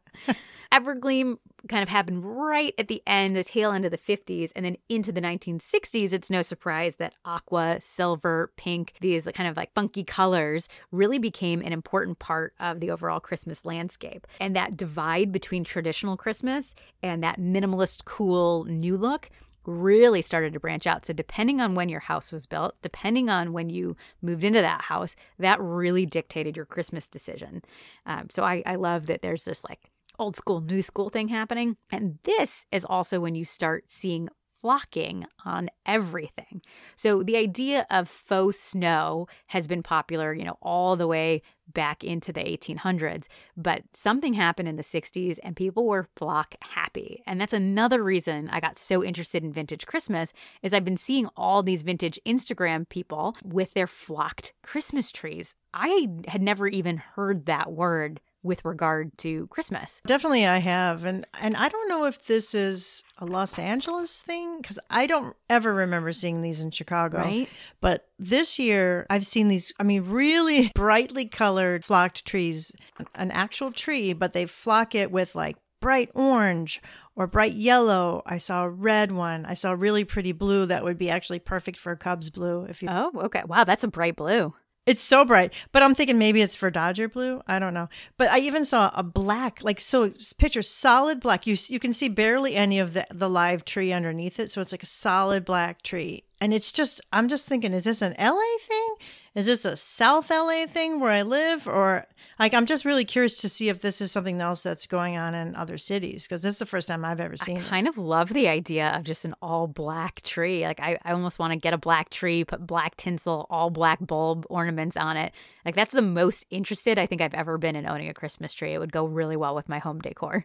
Evergleam 0.71 1.37
kind 1.67 1.83
of 1.83 1.89
happened 1.89 2.23
right 2.23 2.73
at 2.77 2.87
the 2.87 3.03
end, 3.05 3.35
the 3.35 3.43
tail 3.43 3.71
end 3.71 3.83
of 3.83 3.91
the 3.91 3.97
50s, 3.97 4.51
and 4.55 4.63
then 4.63 4.77
into 4.87 5.11
the 5.11 5.19
1960s. 5.19 6.13
It's 6.13 6.29
no 6.29 6.41
surprise 6.41 6.95
that 6.95 7.13
aqua, 7.25 7.79
silver, 7.81 8.53
pink, 8.55 8.93
these 9.01 9.27
kind 9.33 9.49
of 9.49 9.57
like 9.57 9.73
funky 9.73 10.05
colors 10.05 10.69
really 10.91 11.19
became 11.19 11.61
an 11.61 11.73
important 11.73 12.19
part 12.19 12.53
of 12.59 12.79
the 12.79 12.89
overall 12.89 13.19
Christmas 13.19 13.65
landscape. 13.65 14.25
And 14.39 14.55
that 14.55 14.77
divide 14.77 15.33
between 15.33 15.65
traditional 15.65 16.15
Christmas 16.15 16.73
and 17.03 17.21
that 17.21 17.39
minimalist, 17.39 18.05
cool 18.05 18.63
new 18.63 18.97
look 18.97 19.29
really 19.65 20.21
started 20.21 20.53
to 20.53 20.59
branch 20.59 20.87
out. 20.87 21.05
So, 21.05 21.13
depending 21.13 21.61
on 21.61 21.75
when 21.75 21.89
your 21.89 21.99
house 22.01 22.31
was 22.31 22.45
built, 22.45 22.77
depending 22.81 23.29
on 23.29 23.53
when 23.53 23.69
you 23.69 23.95
moved 24.21 24.43
into 24.43 24.61
that 24.61 24.83
house, 24.83 25.15
that 25.39 25.61
really 25.61 26.05
dictated 26.05 26.55
your 26.55 26.65
Christmas 26.65 27.07
decision. 27.07 27.61
Um, 28.05 28.27
so, 28.29 28.43
I, 28.43 28.63
I 28.65 28.75
love 28.75 29.07
that 29.07 29.21
there's 29.21 29.43
this 29.43 29.63
like 29.63 29.91
old 30.19 30.35
school, 30.35 30.61
new 30.61 30.81
school 30.81 31.09
thing 31.09 31.29
happening. 31.29 31.77
And 31.91 32.19
this 32.23 32.65
is 32.71 32.85
also 32.85 33.19
when 33.19 33.35
you 33.35 33.45
start 33.45 33.85
seeing 33.87 34.29
flocking 34.61 35.25
on 35.43 35.69
everything. 35.85 36.61
So 36.95 37.23
the 37.23 37.37
idea 37.37 37.87
of 37.89 38.07
faux 38.07 38.59
snow 38.59 39.27
has 39.47 39.67
been 39.67 39.83
popular, 39.83 40.33
you 40.33 40.43
know, 40.43 40.57
all 40.61 40.95
the 40.95 41.07
way 41.07 41.41
back 41.73 42.03
into 42.03 42.33
the 42.33 42.41
1800s, 42.41 43.27
but 43.55 43.83
something 43.93 44.33
happened 44.33 44.67
in 44.67 44.75
the 44.75 44.83
60s 44.83 45.39
and 45.43 45.55
people 45.55 45.87
were 45.87 46.07
flock 46.15 46.55
happy. 46.61 47.23
And 47.25 47.39
that's 47.39 47.53
another 47.53 48.03
reason 48.03 48.49
I 48.49 48.59
got 48.59 48.77
so 48.77 49.03
interested 49.03 49.43
in 49.43 49.53
vintage 49.53 49.85
Christmas 49.85 50.33
is 50.61 50.73
I've 50.73 50.85
been 50.85 50.97
seeing 50.97 51.27
all 51.37 51.63
these 51.63 51.83
vintage 51.83 52.19
Instagram 52.25 52.87
people 52.87 53.35
with 53.43 53.73
their 53.73 53.87
flocked 53.87 54.53
Christmas 54.61 55.11
trees. 55.11 55.55
I 55.73 56.09
had 56.27 56.41
never 56.41 56.67
even 56.67 56.97
heard 56.97 57.45
that 57.45 57.71
word 57.71 58.19
with 58.43 58.63
regard 58.65 59.17
to 59.19 59.47
Christmas. 59.47 60.01
Definitely 60.05 60.45
I 60.45 60.57
have. 60.57 61.03
And 61.03 61.25
and 61.39 61.55
I 61.55 61.69
don't 61.69 61.89
know 61.89 62.05
if 62.05 62.25
this 62.25 62.53
is 62.53 63.03
a 63.17 63.25
Los 63.25 63.59
Angeles 63.59 64.21
thing 64.21 64.61
cuz 64.63 64.79
I 64.89 65.07
don't 65.07 65.35
ever 65.49 65.73
remember 65.73 66.13
seeing 66.13 66.41
these 66.41 66.59
in 66.59 66.71
Chicago. 66.71 67.19
Right. 67.19 67.49
But 67.79 68.07
this 68.17 68.57
year 68.57 69.05
I've 69.09 69.25
seen 69.25 69.47
these 69.47 69.73
I 69.79 69.83
mean 69.83 70.09
really 70.09 70.71
brightly 70.75 71.25
colored 71.25 71.85
flocked 71.85 72.25
trees, 72.25 72.71
an 73.15 73.31
actual 73.31 73.71
tree, 73.71 74.13
but 74.13 74.33
they 74.33 74.45
flock 74.45 74.95
it 74.95 75.11
with 75.11 75.35
like 75.35 75.57
bright 75.81 76.11
orange 76.13 76.81
or 77.15 77.27
bright 77.27 77.53
yellow. 77.53 78.21
I 78.25 78.37
saw 78.37 78.63
a 78.63 78.69
red 78.69 79.11
one. 79.11 79.45
I 79.45 79.53
saw 79.55 79.71
a 79.71 79.75
really 79.75 80.05
pretty 80.05 80.31
blue 80.31 80.65
that 80.67 80.83
would 80.83 80.97
be 80.97 81.09
actually 81.09 81.39
perfect 81.39 81.77
for 81.77 81.95
Cubs 81.95 82.29
blue 82.29 82.65
if 82.65 82.81
you 82.81 82.87
Oh, 82.89 83.11
okay. 83.23 83.43
Wow, 83.45 83.65
that's 83.65 83.83
a 83.83 83.89
bright 83.89 84.15
blue. 84.15 84.53
It's 84.87 85.01
so 85.03 85.23
bright, 85.23 85.53
but 85.71 85.83
I'm 85.83 85.93
thinking 85.93 86.17
maybe 86.17 86.41
it's 86.41 86.55
for 86.55 86.71
Dodger 86.71 87.07
blue. 87.07 87.41
I 87.45 87.59
don't 87.59 87.73
know. 87.73 87.87
But 88.17 88.31
I 88.31 88.39
even 88.39 88.65
saw 88.65 88.91
a 88.95 89.03
black, 89.03 89.63
like 89.63 89.79
so 89.79 90.09
picture 90.39 90.63
solid 90.63 91.19
black. 91.19 91.45
You 91.45 91.55
you 91.67 91.79
can 91.79 91.93
see 91.93 92.09
barely 92.09 92.55
any 92.55 92.79
of 92.79 92.93
the 92.93 93.05
the 93.11 93.29
live 93.29 93.63
tree 93.63 93.93
underneath 93.93 94.39
it, 94.39 94.51
so 94.51 94.59
it's 94.59 94.71
like 94.71 94.83
a 94.83 94.87
solid 94.87 95.45
black 95.45 95.83
tree. 95.83 96.23
And 96.41 96.55
it's 96.55 96.71
just 96.71 96.99
I'm 97.13 97.29
just 97.29 97.47
thinking, 97.47 97.71
is 97.71 97.83
this 97.83 98.01
an 98.01 98.15
LA 98.19 98.57
thing? 98.67 98.95
Is 99.35 99.45
this 99.45 99.63
a 99.63 99.77
South 99.77 100.29
LA 100.31 100.65
thing 100.65 100.99
where 100.99 101.11
I 101.11 101.21
live 101.21 101.67
or 101.67 102.07
like 102.39 102.55
I'm 102.55 102.65
just 102.65 102.83
really 102.83 103.05
curious 103.05 103.37
to 103.37 103.49
see 103.49 103.69
if 103.69 103.81
this 103.81 104.01
is 104.01 104.11
something 104.11 104.41
else 104.41 104.63
that's 104.63 104.87
going 104.87 105.15
on 105.15 105.35
in 105.35 105.55
other 105.55 105.77
cities 105.77 106.23
because 106.23 106.41
this 106.41 106.55
is 106.55 106.59
the 106.59 106.65
first 106.65 106.87
time 106.87 107.05
I've 107.05 107.19
ever 107.19 107.37
seen 107.37 107.59
I 107.59 107.61
kind 107.61 107.85
it. 107.85 107.91
of 107.91 107.99
love 107.99 108.33
the 108.33 108.47
idea 108.47 108.89
of 108.89 109.03
just 109.03 109.23
an 109.23 109.35
all 109.39 109.67
black 109.67 110.23
tree. 110.23 110.63
Like 110.63 110.79
I, 110.79 110.97
I 111.05 111.11
almost 111.11 111.37
want 111.37 111.53
to 111.53 111.57
get 111.57 111.73
a 111.73 111.77
black 111.77 112.09
tree, 112.09 112.43
put 112.43 112.65
black 112.65 112.97
tinsel, 112.97 113.45
all 113.51 113.69
black 113.69 113.99
bulb 114.01 114.47
ornaments 114.49 114.97
on 114.97 115.17
it. 115.17 115.33
Like 115.63 115.75
that's 115.75 115.93
the 115.93 116.01
most 116.01 116.45
interested 116.49 116.97
I 116.97 117.05
think 117.05 117.21
I've 117.21 117.35
ever 117.35 117.59
been 117.59 117.75
in 117.75 117.87
owning 117.87 118.09
a 118.09 118.15
Christmas 118.15 118.51
tree. 118.53 118.73
It 118.73 118.79
would 118.79 118.91
go 118.91 119.05
really 119.05 119.37
well 119.37 119.53
with 119.53 119.69
my 119.69 119.77
home 119.77 119.99
decor. 119.99 120.43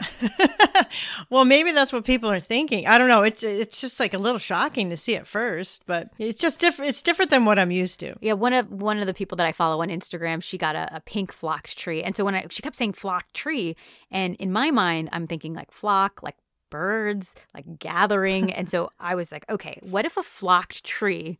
well, 1.30 1.44
maybe 1.44 1.72
that's 1.72 1.92
what 1.92 2.04
people 2.04 2.30
are 2.30 2.40
thinking. 2.40 2.86
I 2.86 2.98
don't 2.98 3.08
know. 3.08 3.22
It's 3.22 3.42
it's 3.42 3.80
just 3.80 3.98
like 3.98 4.14
a 4.14 4.18
little 4.18 4.38
shocking 4.38 4.90
to 4.90 4.96
see 4.96 5.16
at 5.16 5.26
first, 5.26 5.82
but 5.86 6.10
it's 6.18 6.40
just 6.40 6.60
different. 6.60 6.90
It's 6.90 7.02
different 7.02 7.30
than 7.30 7.44
what 7.44 7.58
I'm 7.58 7.70
used 7.70 8.00
to. 8.00 8.14
Yeah, 8.20 8.34
one 8.34 8.52
of 8.52 8.70
one 8.70 8.98
of 8.98 9.06
the 9.06 9.14
people 9.14 9.36
that 9.36 9.46
I 9.46 9.52
follow 9.52 9.82
on 9.82 9.88
Instagram, 9.88 10.42
she 10.42 10.56
got 10.56 10.76
a, 10.76 10.96
a 10.96 11.00
pink 11.00 11.32
flocked 11.32 11.76
tree, 11.76 12.02
and 12.02 12.14
so 12.14 12.24
when 12.24 12.34
I 12.34 12.46
she 12.50 12.62
kept 12.62 12.76
saying 12.76 12.92
flocked 12.92 13.34
tree, 13.34 13.76
and 14.10 14.36
in 14.36 14.52
my 14.52 14.70
mind, 14.70 15.08
I'm 15.12 15.26
thinking 15.26 15.54
like 15.54 15.72
flock, 15.72 16.22
like 16.22 16.36
birds, 16.70 17.34
like 17.54 17.78
gathering, 17.78 18.52
and 18.52 18.70
so 18.70 18.90
I 19.00 19.14
was 19.14 19.32
like, 19.32 19.44
okay, 19.50 19.78
what 19.82 20.04
if 20.04 20.16
a 20.16 20.22
flocked 20.22 20.84
tree 20.84 21.38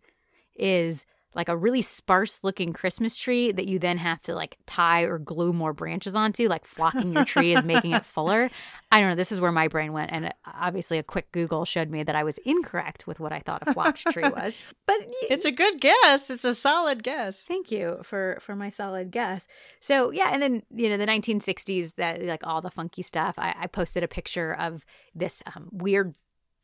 is 0.56 1.06
like 1.34 1.48
a 1.48 1.56
really 1.56 1.82
sparse 1.82 2.42
looking 2.42 2.72
Christmas 2.72 3.16
tree 3.16 3.52
that 3.52 3.68
you 3.68 3.78
then 3.78 3.98
have 3.98 4.22
to 4.22 4.34
like 4.34 4.56
tie 4.66 5.02
or 5.02 5.18
glue 5.18 5.52
more 5.52 5.72
branches 5.72 6.14
onto, 6.14 6.48
like 6.48 6.64
flocking 6.64 7.12
your 7.12 7.24
tree 7.24 7.54
is 7.54 7.64
making 7.64 7.92
it 7.92 8.04
fuller. 8.04 8.50
I 8.92 9.00
don't 9.00 9.10
know. 9.10 9.14
This 9.14 9.30
is 9.30 9.40
where 9.40 9.52
my 9.52 9.68
brain 9.68 9.92
went. 9.92 10.10
And 10.10 10.26
uh, 10.26 10.30
obviously, 10.46 10.98
a 10.98 11.02
quick 11.02 11.30
Google 11.30 11.64
showed 11.64 11.90
me 11.90 12.02
that 12.02 12.16
I 12.16 12.24
was 12.24 12.38
incorrect 12.38 13.06
with 13.06 13.20
what 13.20 13.32
I 13.32 13.40
thought 13.40 13.62
a 13.66 13.74
flocked 13.74 14.06
tree 14.06 14.28
was. 14.28 14.58
But 14.86 14.96
it's 15.28 15.44
a 15.44 15.52
good 15.52 15.80
guess. 15.80 16.30
It's 16.30 16.44
a 16.44 16.54
solid 16.54 17.02
guess. 17.02 17.42
Thank 17.42 17.70
you 17.70 17.98
for 18.02 18.38
for 18.40 18.56
my 18.56 18.70
solid 18.70 19.10
guess. 19.10 19.46
So 19.80 20.10
yeah, 20.12 20.30
and 20.32 20.42
then 20.42 20.62
you 20.74 20.88
know 20.88 20.96
the 20.96 21.06
1960s, 21.06 21.96
that 21.96 22.22
like 22.22 22.46
all 22.46 22.62
the 22.62 22.70
funky 22.70 23.02
stuff. 23.02 23.34
I, 23.36 23.54
I 23.58 23.66
posted 23.66 24.02
a 24.02 24.08
picture 24.08 24.54
of 24.54 24.86
this 25.14 25.42
um, 25.54 25.68
weird 25.70 26.14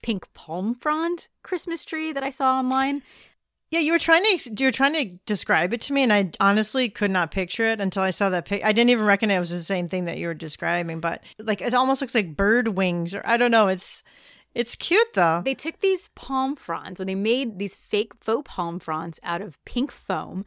pink 0.03 0.27
palm 0.35 0.75
frond 0.75 1.29
Christmas 1.43 1.85
tree 1.85 2.13
that 2.13 2.23
I 2.23 2.31
saw 2.31 2.59
online. 2.59 3.03
Yeah, 3.75 3.81
you 3.81 3.91
were 3.91 3.99
trying 3.99 4.23
to 4.23 4.55
you 4.57 4.69
were 4.69 4.71
trying 4.71 4.93
to 4.93 5.17
describe 5.27 5.75
it 5.75 5.81
to 5.81 5.93
me, 5.93 6.05
and 6.05 6.13
I 6.13 6.31
honestly 6.39 6.89
could 6.89 7.11
not 7.11 7.33
picture 7.33 7.67
it 7.67 7.81
until 7.81 8.05
I 8.05 8.13
saw 8.13 8.31
that 8.31 8.45
pic. 8.45 8.65
I 8.65 8.71
didn't 8.71 8.91
even 8.91 9.05
recognize 9.05 9.37
it 9.37 9.41
was 9.41 9.51
the 9.51 9.61
same 9.65 9.89
thing 9.89 10.05
that 10.05 10.17
you 10.17 10.29
were 10.29 10.35
describing, 10.35 11.01
but 11.01 11.25
like 11.41 11.61
it 11.61 11.75
almost 11.75 12.01
looks 12.01 12.15
like 12.15 12.37
bird 12.37 12.69
wings, 12.69 13.17
or 13.17 13.23
I 13.25 13.37
don't 13.37 13.51
know. 13.51 13.67
It's 13.67 14.05
It's 14.55 14.77
cute 14.77 15.15
though. 15.15 15.43
They 15.45 15.57
took 15.57 15.81
these 15.81 16.09
palm 16.15 16.55
fronds, 16.55 17.01
when 17.01 17.09
they 17.09 17.17
made 17.17 17.59
these 17.59 17.75
fake 17.75 18.13
faux 18.21 18.49
palm 18.49 18.79
fronds 18.79 19.19
out 19.25 19.41
of 19.43 19.59
pink 19.65 19.91
foam, 19.91 20.45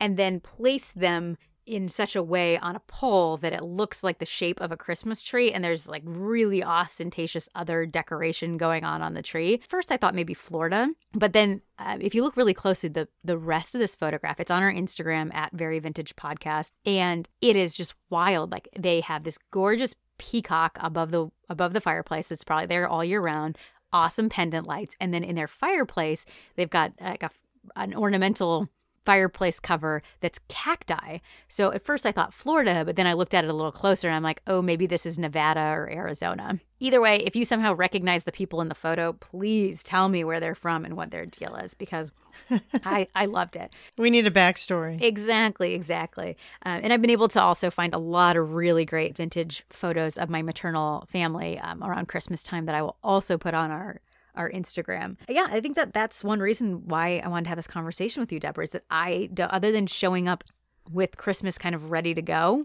and 0.00 0.16
then 0.16 0.40
placed 0.40 1.00
them 1.00 1.36
in 1.70 1.88
such 1.88 2.16
a 2.16 2.22
way 2.22 2.58
on 2.58 2.74
a 2.74 2.80
pole 2.80 3.36
that 3.36 3.52
it 3.52 3.62
looks 3.62 4.02
like 4.02 4.18
the 4.18 4.26
shape 4.26 4.60
of 4.60 4.72
a 4.72 4.76
Christmas 4.76 5.22
tree 5.22 5.52
and 5.52 5.62
there's 5.62 5.88
like 5.88 6.02
really 6.04 6.64
ostentatious 6.64 7.48
other 7.54 7.86
decoration 7.86 8.56
going 8.56 8.82
on 8.82 9.02
on 9.02 9.14
the 9.14 9.22
tree. 9.22 9.60
First 9.68 9.92
I 9.92 9.96
thought 9.96 10.14
maybe 10.14 10.34
Florida, 10.34 10.88
but 11.12 11.32
then 11.32 11.62
uh, 11.78 11.96
if 12.00 12.12
you 12.12 12.24
look 12.24 12.36
really 12.36 12.54
closely 12.54 12.88
the 12.88 13.06
the 13.22 13.38
rest 13.38 13.74
of 13.74 13.80
this 13.80 13.94
photograph, 13.94 14.40
it's 14.40 14.50
on 14.50 14.64
our 14.64 14.72
Instagram 14.72 15.32
at 15.32 15.52
Very 15.52 15.78
Vintage 15.78 16.16
Podcast 16.16 16.72
and 16.84 17.28
it 17.40 17.54
is 17.54 17.76
just 17.76 17.94
wild. 18.10 18.50
Like 18.50 18.68
they 18.76 19.00
have 19.00 19.22
this 19.22 19.38
gorgeous 19.52 19.94
peacock 20.18 20.76
above 20.80 21.12
the 21.12 21.28
above 21.48 21.72
the 21.72 21.80
fireplace 21.80 22.28
that's 22.28 22.44
probably 22.44 22.66
there 22.66 22.88
all 22.88 23.04
year 23.04 23.20
round, 23.20 23.56
awesome 23.92 24.28
pendant 24.28 24.66
lights 24.66 24.96
and 25.00 25.14
then 25.14 25.22
in 25.22 25.36
their 25.36 25.48
fireplace 25.48 26.24
they've 26.56 26.68
got 26.68 26.92
like 27.00 27.22
a 27.22 27.30
an 27.76 27.94
ornamental 27.94 28.68
fireplace 29.04 29.60
cover 29.60 30.02
that's 30.20 30.40
cacti. 30.48 31.18
So 31.48 31.72
at 31.72 31.82
first 31.82 32.06
I 32.06 32.12
thought 32.12 32.34
Florida, 32.34 32.84
but 32.84 32.96
then 32.96 33.06
I 33.06 33.14
looked 33.14 33.34
at 33.34 33.44
it 33.44 33.50
a 33.50 33.54
little 33.54 33.72
closer 33.72 34.08
and 34.08 34.16
I'm 34.16 34.22
like, 34.22 34.42
oh, 34.46 34.62
maybe 34.62 34.86
this 34.86 35.06
is 35.06 35.18
Nevada 35.18 35.60
or 35.60 35.90
Arizona. 35.90 36.60
Either 36.78 37.00
way, 37.00 37.18
if 37.18 37.36
you 37.36 37.44
somehow 37.44 37.74
recognize 37.74 38.24
the 38.24 38.32
people 38.32 38.60
in 38.60 38.68
the 38.68 38.74
photo, 38.74 39.12
please 39.12 39.82
tell 39.82 40.08
me 40.08 40.24
where 40.24 40.40
they're 40.40 40.54
from 40.54 40.84
and 40.84 40.96
what 40.96 41.10
their 41.10 41.26
deal 41.26 41.56
is 41.56 41.74
because 41.74 42.10
I, 42.84 43.06
I 43.14 43.26
loved 43.26 43.56
it. 43.56 43.74
We 43.98 44.08
need 44.08 44.26
a 44.26 44.30
backstory. 44.30 45.00
Exactly, 45.02 45.74
exactly. 45.74 46.36
Uh, 46.64 46.80
and 46.82 46.92
I've 46.92 47.02
been 47.02 47.10
able 47.10 47.28
to 47.28 47.40
also 47.40 47.70
find 47.70 47.92
a 47.94 47.98
lot 47.98 48.36
of 48.36 48.54
really 48.54 48.84
great 48.84 49.16
vintage 49.16 49.64
photos 49.68 50.16
of 50.16 50.30
my 50.30 50.40
maternal 50.42 51.04
family 51.08 51.58
um, 51.58 51.82
around 51.82 52.08
Christmas 52.08 52.42
time 52.42 52.66
that 52.66 52.74
I 52.74 52.82
will 52.82 52.96
also 53.02 53.36
put 53.36 53.52
on 53.52 53.70
our 53.70 54.00
our 54.34 54.50
Instagram. 54.50 55.16
Yeah, 55.28 55.46
I 55.48 55.60
think 55.60 55.76
that 55.76 55.92
that's 55.92 56.24
one 56.24 56.40
reason 56.40 56.86
why 56.86 57.20
I 57.24 57.28
wanted 57.28 57.44
to 57.44 57.48
have 57.50 57.58
this 57.58 57.66
conversation 57.66 58.20
with 58.20 58.32
you, 58.32 58.40
Deborah, 58.40 58.64
is 58.64 58.70
that 58.70 58.84
I, 58.90 59.30
other 59.38 59.72
than 59.72 59.86
showing 59.86 60.28
up 60.28 60.44
with 60.90 61.16
Christmas 61.16 61.58
kind 61.58 61.74
of 61.74 61.90
ready 61.90 62.14
to 62.14 62.22
go, 62.22 62.64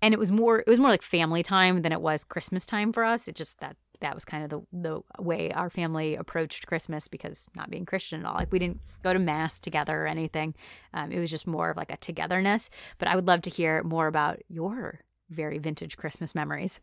and 0.00 0.12
it 0.12 0.18
was 0.18 0.32
more, 0.32 0.60
it 0.60 0.68
was 0.68 0.80
more 0.80 0.90
like 0.90 1.02
family 1.02 1.42
time 1.42 1.82
than 1.82 1.92
it 1.92 2.00
was 2.00 2.24
Christmas 2.24 2.66
time 2.66 2.92
for 2.92 3.04
us. 3.04 3.28
It 3.28 3.34
just 3.34 3.60
that 3.60 3.76
that 4.02 4.14
was 4.14 4.24
kind 4.24 4.44
of 4.44 4.50
the 4.50 4.60
the 4.72 5.22
way 5.22 5.50
our 5.52 5.70
family 5.70 6.14
approached 6.16 6.66
Christmas 6.66 7.08
because 7.08 7.46
not 7.54 7.70
being 7.70 7.86
Christian 7.86 8.20
at 8.20 8.26
all, 8.26 8.34
like 8.34 8.52
we 8.52 8.58
didn't 8.58 8.80
go 9.02 9.12
to 9.12 9.18
mass 9.18 9.58
together 9.58 10.02
or 10.02 10.06
anything. 10.06 10.54
Um, 10.92 11.10
it 11.10 11.18
was 11.18 11.30
just 11.30 11.46
more 11.46 11.70
of 11.70 11.76
like 11.76 11.90
a 11.90 11.96
togetherness. 11.96 12.68
But 12.98 13.08
I 13.08 13.16
would 13.16 13.26
love 13.26 13.42
to 13.42 13.50
hear 13.50 13.82
more 13.82 14.08
about 14.08 14.40
your 14.48 15.00
very 15.30 15.58
vintage 15.58 15.96
Christmas 15.96 16.34
memories. 16.34 16.80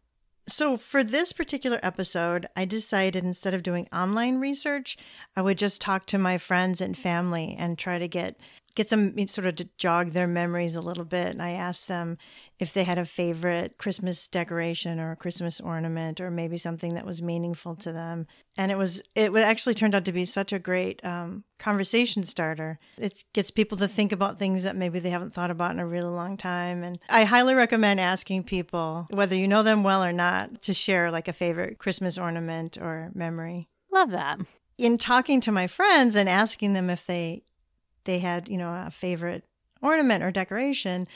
So, 0.50 0.78
for 0.78 1.04
this 1.04 1.32
particular 1.32 1.80
episode, 1.84 2.48
I 2.56 2.66
decided 2.66 3.24
instead 3.24 3.54
of 3.54 3.62
doing 3.62 3.88
online 3.94 4.40
research, 4.40 4.98
I 5.36 5.44
would 5.44 5.60
just 5.60 5.80
talk 5.80 6.08
to 6.08 6.18
my 6.18 6.40
friends 6.40 6.82
and 6.82 6.98
family 6.98 7.56
and 7.58 7.78
try 7.78 8.00
to 8.00 8.08
get 8.08 8.36
get 8.80 8.88
some 8.88 9.28
sort 9.28 9.46
of 9.46 9.56
to 9.56 9.68
jog 9.76 10.12
their 10.12 10.26
memories 10.26 10.78
a 10.78 10.80
little 10.80 11.04
bit. 11.04 11.28
And 11.28 11.42
I 11.42 11.52
asked 11.52 11.90
them 11.90 12.18
if 12.60 12.72
they 12.72 12.86
had 12.86 12.98
a 12.98 13.04
favorite 13.04 13.78
Christmas 13.78 14.26
decoration 14.26 15.02
or 15.02 15.12
a 15.12 15.18
Christmas 15.18 15.60
ornament 15.60 16.22
or 16.22 16.32
maybe 16.32 16.58
something 16.58 16.94
that 16.94 17.06
was 17.06 17.22
meaningful 17.22 17.76
to 17.76 17.92
them. 17.92 18.26
And 18.58 18.72
it 18.72 18.78
was 18.78 19.04
it 19.16 19.36
actually 19.36 19.74
turned 19.74 19.96
out 19.96 20.06
to 20.06 20.14
be 20.14 20.24
such 20.24 20.54
a 20.54 20.60
great 20.60 21.04
um, 21.04 21.44
conversation 21.58 22.24
starter. 22.24 22.80
It 22.98 23.26
gets 23.34 23.52
people 23.52 23.78
to 23.80 23.88
think 23.90 24.14
about 24.14 24.40
things 24.40 24.64
that 24.64 24.78
maybe 24.78 25.00
they 25.00 25.10
haven't 25.10 25.34
thought 25.34 25.52
about 25.52 25.72
in 25.72 25.80
a 25.80 25.86
really 25.86 26.08
long 26.08 26.38
time. 26.38 26.82
And 26.82 26.98
I 27.10 27.26
highly 27.26 27.56
recommend 27.56 28.00
asking 28.00 28.46
people 28.46 29.08
whether 29.10 29.36
you 29.36 29.50
know 29.50 29.62
them 29.62 29.84
well 29.84 30.02
or 30.02 30.14
not 30.14 30.62
to 30.62 30.74
share 30.74 31.12
like 31.12 31.28
a 31.28 31.34
favorite 31.34 31.80
Christmas 31.80 32.18
ornament 32.18 32.78
or 32.78 33.12
memory. 33.14 33.68
Love 33.92 34.12
that 34.12 34.40
in 34.78 34.98
talking 34.98 35.42
to 35.42 35.52
my 35.52 35.68
friends 35.68 36.16
and 36.16 36.30
asking 36.30 36.72
them 36.72 36.90
if 36.90 37.06
they 37.06 37.44
they 38.06 38.20
had, 38.20 38.50
you 38.50 38.58
know, 38.58 38.70
a 38.70 38.92
favorite 38.92 39.44
ornament 39.82 40.24
or 40.24 40.32
decoration, 40.32 41.08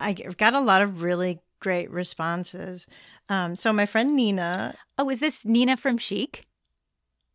I 0.00 0.12
got 0.12 0.54
a 0.54 0.60
lot 0.60 0.82
of 0.82 1.02
really 1.02 1.40
great 1.60 1.90
responses. 1.90 2.86
Um, 3.28 3.56
so 3.56 3.72
my 3.72 3.86
friend 3.86 4.14
Nina. 4.16 4.74
Oh, 4.98 5.10
is 5.10 5.20
this 5.20 5.44
Nina 5.44 5.76
from 5.76 5.98
Chic? 5.98 6.46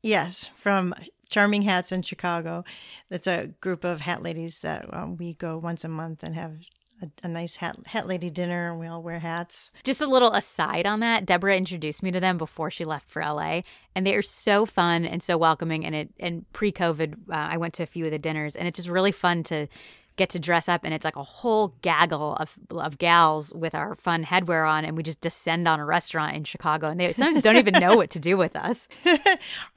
Yes, 0.02 0.50
from 0.58 0.94
Charming 1.30 1.62
Hats 1.64 1.92
in 1.92 2.02
Chicago. 2.02 2.64
It's 3.10 3.28
a 3.28 3.48
group 3.62 3.84
of 3.84 4.02
hat 4.02 4.22
ladies 4.22 4.62
that 4.62 4.94
um, 4.94 5.18
we 5.18 5.34
go 5.34 5.58
once 5.58 5.84
a 5.84 5.90
month 5.90 6.24
and 6.24 6.36
have 6.36 6.58
a, 7.04 7.26
a, 7.26 7.28
nice 7.28 7.58
hat 7.58 7.78
hat 7.86 8.08
lady 8.08 8.30
dinner 8.30 8.72
and 8.72 8.80
we 8.80 8.88
all 8.88 9.02
wear 9.02 9.20
hats. 9.20 9.72
Just 9.84 10.02
a 10.02 10.08
little 10.08 10.34
aside 10.34 10.86
on 10.86 11.00
that, 11.02 11.26
Deborah 11.26 11.58
introduced 11.58 12.02
me 12.02 12.12
to 12.12 12.20
them 12.20 12.38
before 12.38 12.72
she 12.72 12.86
left 12.86 13.10
for 13.10 13.22
LA, 13.22 13.62
and 13.96 14.06
they 14.06 14.16
are 14.16 14.22
so 14.22 14.66
fun 14.66 15.06
and 15.06 15.22
so 15.22 15.38
welcoming. 15.38 15.86
And 15.86 15.96
it 15.96 16.10
and 16.20 16.52
pre 16.54 16.72
COVID, 16.72 17.14
uh, 17.30 17.34
I 17.34 17.58
went 17.58 17.74
to 17.76 17.84
a 17.84 17.88
few 17.88 18.06
of 18.06 18.12
the 18.12 18.20
dinners, 18.20 18.56
and 18.56 18.68
it's 18.68 18.78
just 18.78 18.90
really 18.90 19.12
fun 19.12 19.44
to 19.44 19.68
get 20.16 20.30
to 20.30 20.40
dress 20.40 20.70
up 20.70 20.82
and 20.84 20.94
it's 20.94 21.06
like 21.06 21.16
a 21.16 21.24
whole 21.24 21.74
gaggle 21.82 22.36
of, 22.36 22.58
of 22.72 22.98
gals 22.98 23.54
with 23.54 23.74
our 23.74 23.96
fun 23.96 24.24
headwear 24.24 24.70
on 24.70 24.86
and 24.86 24.96
we 24.96 25.02
just 25.02 25.22
descend 25.22 25.68
on 25.68 25.80
a 25.80 25.86
restaurant 25.86 26.36
in 26.36 26.44
Chicago 26.44 26.90
and 26.90 27.00
they 27.00 27.12
sometimes 27.14 27.42
don't 27.42 27.58
even 27.58 27.74
know 27.74 27.96
what 27.96 28.12
to 28.12 28.20
do 28.20 28.38
with 28.38 28.56
us. 28.56 28.88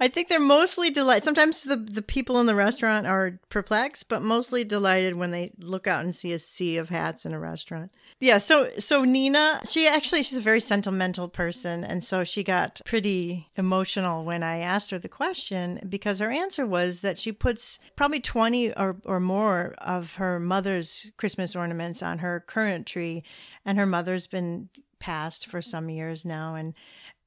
I 0.00 0.08
think 0.08 0.28
they're 0.28 0.38
mostly 0.38 0.90
delighted. 0.90 1.24
Sometimes 1.24 1.62
the, 1.62 1.76
the 1.76 2.02
people 2.02 2.38
in 2.38 2.46
the 2.46 2.54
restaurant 2.54 3.06
are 3.06 3.38
perplexed, 3.48 4.08
but 4.08 4.22
mostly 4.22 4.62
delighted 4.62 5.14
when 5.14 5.30
they 5.30 5.52
look 5.58 5.86
out 5.86 6.04
and 6.04 6.14
see 6.14 6.32
a 6.32 6.38
sea 6.38 6.76
of 6.76 6.90
hats 6.90 7.24
in 7.24 7.32
a 7.32 7.38
restaurant. 7.38 7.90
Yeah, 8.20 8.38
so 8.38 8.70
so 8.78 9.04
Nina, 9.04 9.62
she 9.68 9.88
actually 9.88 10.22
she's 10.22 10.38
a 10.38 10.42
very 10.42 10.60
sentimental 10.60 11.28
person 11.28 11.82
and 11.82 12.04
so 12.04 12.24
she 12.24 12.42
got 12.42 12.80
pretty 12.84 13.48
emotional 13.56 14.24
when 14.24 14.42
I 14.42 14.58
asked 14.58 14.90
her 14.90 14.98
the 14.98 15.08
question 15.08 15.80
because 15.88 16.18
her 16.18 16.30
answer 16.30 16.66
was 16.66 17.00
that 17.00 17.18
she 17.18 17.32
puts 17.32 17.78
probably 17.94 18.20
20 18.20 18.72
or, 18.72 18.96
or 19.04 19.20
more 19.20 19.74
of 19.78 20.14
her 20.14 20.25
her 20.32 20.40
mother's 20.40 21.10
Christmas 21.16 21.54
ornaments 21.54 22.02
on 22.02 22.18
her 22.18 22.40
current 22.40 22.86
tree, 22.86 23.22
and 23.64 23.78
her 23.78 23.86
mother's 23.86 24.26
been 24.26 24.68
passed 24.98 25.46
for 25.46 25.62
some 25.62 25.88
years 25.88 26.24
now, 26.24 26.54
and 26.54 26.74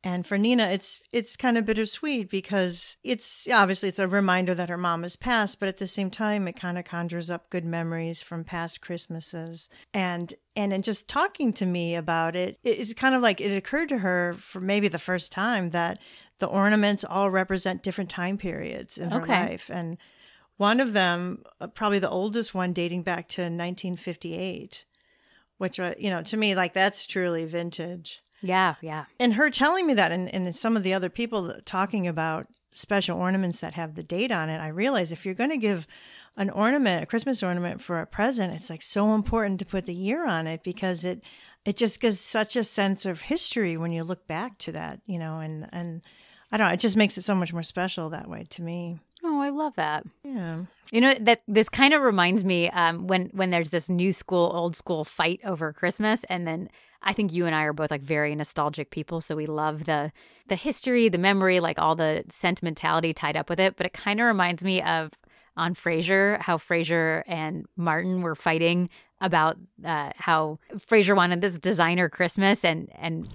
and 0.01 0.25
for 0.25 0.37
Nina, 0.37 0.67
it's 0.69 1.01
it's 1.11 1.35
kind 1.35 1.57
of 1.57 1.65
bittersweet 1.65 2.29
because 2.29 2.95
it's 3.03 3.47
obviously 3.51 3.89
it's 3.89 3.99
a 3.99 4.07
reminder 4.07 4.55
that 4.55 4.69
her 4.69 4.77
mom 4.77 5.01
has 5.01 5.17
passed, 5.17 5.59
but 5.59 5.67
at 5.67 5.77
the 5.77 5.87
same 5.87 6.09
time, 6.09 6.47
it 6.47 6.55
kind 6.55 6.77
of 6.77 6.85
conjures 6.85 7.29
up 7.29 7.49
good 7.49 7.65
memories 7.65 8.21
from 8.21 8.45
past 8.45 8.79
Christmases. 8.79 9.67
And 9.93 10.33
and 10.55 10.71
in 10.71 10.83
just 10.83 11.09
talking 11.09 11.51
to 11.53 11.65
me 11.65 11.95
about 11.95 12.37
it, 12.37 12.57
it's 12.63 12.93
kind 12.93 13.13
of 13.13 13.21
like 13.21 13.41
it 13.41 13.55
occurred 13.55 13.89
to 13.89 13.97
her 13.97 14.37
for 14.39 14.61
maybe 14.61 14.87
the 14.87 14.97
first 14.97 15.33
time 15.33 15.71
that 15.71 15.99
the 16.39 16.47
ornaments 16.47 17.03
all 17.03 17.29
represent 17.29 17.83
different 17.83 18.09
time 18.09 18.37
periods 18.37 18.97
in 18.97 19.11
her 19.11 19.21
okay. 19.21 19.47
life, 19.47 19.69
and 19.69 19.97
one 20.59 20.81
of 20.81 20.91
them, 20.91 21.41
uh, 21.61 21.67
probably 21.67 21.99
the 21.99 22.09
oldest 22.09 22.53
one, 22.53 22.73
dating 22.73 23.03
back 23.03 23.29
to 23.29 23.43
1958, 23.43 24.83
which, 25.57 25.79
uh, 25.79 25.93
you 25.97 26.09
know, 26.09 26.21
to 26.21 26.35
me, 26.35 26.53
like 26.53 26.73
that's 26.73 27.05
truly 27.05 27.45
vintage. 27.45 28.21
Yeah, 28.41 28.75
yeah. 28.81 29.05
And 29.21 29.35
her 29.35 29.49
telling 29.49 29.87
me 29.87 29.93
that, 29.93 30.11
and, 30.11 30.27
and 30.33 30.53
some 30.53 30.75
of 30.75 30.83
the 30.83 30.93
other 30.93 31.09
people 31.09 31.55
talking 31.63 32.07
about 32.07 32.47
special 32.73 33.17
ornaments 33.17 33.61
that 33.61 33.75
have 33.75 33.95
the 33.95 34.03
date 34.03 34.33
on 34.33 34.49
it, 34.49 34.59
I 34.59 34.67
realize 34.67 35.13
if 35.13 35.25
you're 35.25 35.33
going 35.33 35.49
to 35.49 35.57
give 35.57 35.87
an 36.35 36.49
ornament, 36.49 37.03
a 37.03 37.05
Christmas 37.05 37.41
ornament 37.41 37.81
for 37.81 38.01
a 38.01 38.05
present, 38.05 38.53
it's 38.53 38.69
like 38.69 38.81
so 38.81 39.15
important 39.15 39.59
to 39.59 39.65
put 39.65 39.85
the 39.85 39.95
year 39.95 40.27
on 40.27 40.45
it 40.45 40.61
because 40.61 41.05
it 41.05 41.23
it 41.63 41.77
just 41.77 42.01
gives 42.01 42.19
such 42.19 42.57
a 42.57 42.63
sense 42.65 43.05
of 43.05 43.21
history 43.21 43.77
when 43.77 43.93
you 43.93 44.03
look 44.03 44.27
back 44.27 44.57
to 44.57 44.73
that, 44.73 44.99
you 45.05 45.19
know, 45.19 45.39
and 45.39 45.69
and 45.71 46.03
I 46.51 46.57
don't 46.57 46.67
know, 46.67 46.73
it 46.73 46.81
just 46.81 46.97
makes 46.97 47.17
it 47.17 47.23
so 47.23 47.35
much 47.35 47.53
more 47.53 47.63
special 47.63 48.09
that 48.09 48.29
way 48.29 48.45
to 48.49 48.61
me. 48.61 48.99
Oh, 49.23 49.41
I 49.41 49.49
love 49.49 49.75
that. 49.75 50.05
Yeah. 50.23 50.63
You 50.91 51.01
know 51.01 51.13
that 51.19 51.41
this 51.47 51.69
kind 51.69 51.93
of 51.93 52.01
reminds 52.01 52.45
me 52.45 52.69
um, 52.69 53.07
when 53.07 53.27
when 53.33 53.51
there's 53.51 53.69
this 53.69 53.89
new 53.89 54.11
school 54.11 54.51
old 54.53 54.75
school 54.75 55.03
fight 55.05 55.39
over 55.43 55.71
Christmas, 55.73 56.23
and 56.29 56.47
then 56.47 56.69
I 57.03 57.13
think 57.13 57.33
you 57.33 57.45
and 57.45 57.53
I 57.53 57.63
are 57.63 57.73
both 57.73 57.91
like 57.91 58.01
very 58.01 58.33
nostalgic 58.33 58.89
people, 58.91 59.21
so 59.21 59.35
we 59.35 59.45
love 59.45 59.85
the 59.85 60.11
the 60.47 60.55
history, 60.55 61.09
the 61.09 61.17
memory, 61.17 61.59
like 61.59 61.77
all 61.79 61.95
the 61.95 62.23
sentimentality 62.29 63.13
tied 63.13 63.37
up 63.37 63.49
with 63.49 63.59
it. 63.59 63.75
But 63.77 63.85
it 63.85 63.93
kind 63.93 64.19
of 64.19 64.25
reminds 64.25 64.63
me 64.63 64.81
of 64.81 65.11
on 65.55 65.75
Frasier 65.75 66.39
how 66.41 66.57
Frasier 66.57 67.23
and 67.27 67.65
Martin 67.75 68.21
were 68.21 68.35
fighting 68.35 68.89
about 69.21 69.57
uh, 69.85 70.11
how 70.15 70.59
Frasier 70.77 71.15
wanted 71.15 71.41
this 71.41 71.59
designer 71.59 72.09
Christmas 72.09 72.63
and 72.63 72.89
and 72.95 73.27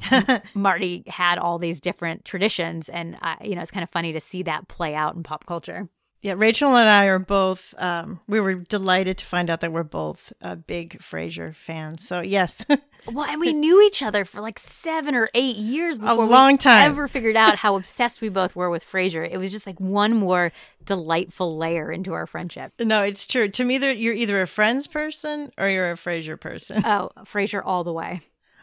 Marty 0.54 1.04
had 1.06 1.38
all 1.38 1.58
these 1.58 1.80
different 1.80 2.24
traditions 2.24 2.88
and 2.88 3.16
uh, 3.22 3.36
you 3.42 3.54
know 3.54 3.62
it's 3.62 3.70
kind 3.70 3.84
of 3.84 3.90
funny 3.90 4.12
to 4.12 4.20
see 4.20 4.42
that 4.42 4.68
play 4.68 4.94
out 4.94 5.14
in 5.14 5.22
pop 5.22 5.46
culture. 5.46 5.88
Yeah, 6.24 6.32
Rachel 6.38 6.74
and 6.74 6.88
I 6.88 7.04
are 7.04 7.18
both. 7.18 7.74
Um, 7.76 8.18
we 8.26 8.40
were 8.40 8.54
delighted 8.54 9.18
to 9.18 9.26
find 9.26 9.50
out 9.50 9.60
that 9.60 9.72
we're 9.72 9.82
both 9.82 10.32
uh, 10.40 10.54
big 10.54 10.98
Frasier 10.98 11.54
fans. 11.54 12.08
So 12.08 12.22
yes. 12.22 12.64
well, 13.12 13.28
and 13.28 13.42
we 13.42 13.52
knew 13.52 13.82
each 13.82 14.02
other 14.02 14.24
for 14.24 14.40
like 14.40 14.58
seven 14.58 15.14
or 15.14 15.28
eight 15.34 15.56
years 15.56 15.98
before 15.98 16.24
a 16.24 16.26
long 16.26 16.56
time 16.56 16.90
ever 16.90 17.08
figured 17.08 17.36
out 17.36 17.56
how 17.56 17.76
obsessed 17.76 18.22
we 18.22 18.30
both 18.30 18.56
were 18.56 18.70
with 18.70 18.82
Frasier. 18.82 19.30
It 19.30 19.36
was 19.36 19.52
just 19.52 19.66
like 19.66 19.78
one 19.78 20.14
more 20.14 20.50
delightful 20.86 21.58
layer 21.58 21.92
into 21.92 22.14
our 22.14 22.26
friendship. 22.26 22.72
No, 22.80 23.02
it's 23.02 23.26
true. 23.26 23.50
To 23.50 23.62
me, 23.62 23.76
you're 23.76 24.14
either 24.14 24.40
a 24.40 24.46
Friends 24.46 24.86
person 24.86 25.50
or 25.58 25.68
you're 25.68 25.90
a 25.90 25.96
Frasier 25.96 26.40
person. 26.40 26.82
Oh, 26.86 27.10
Frasier 27.24 27.60
all 27.62 27.84
the 27.84 27.92
way. 27.92 28.22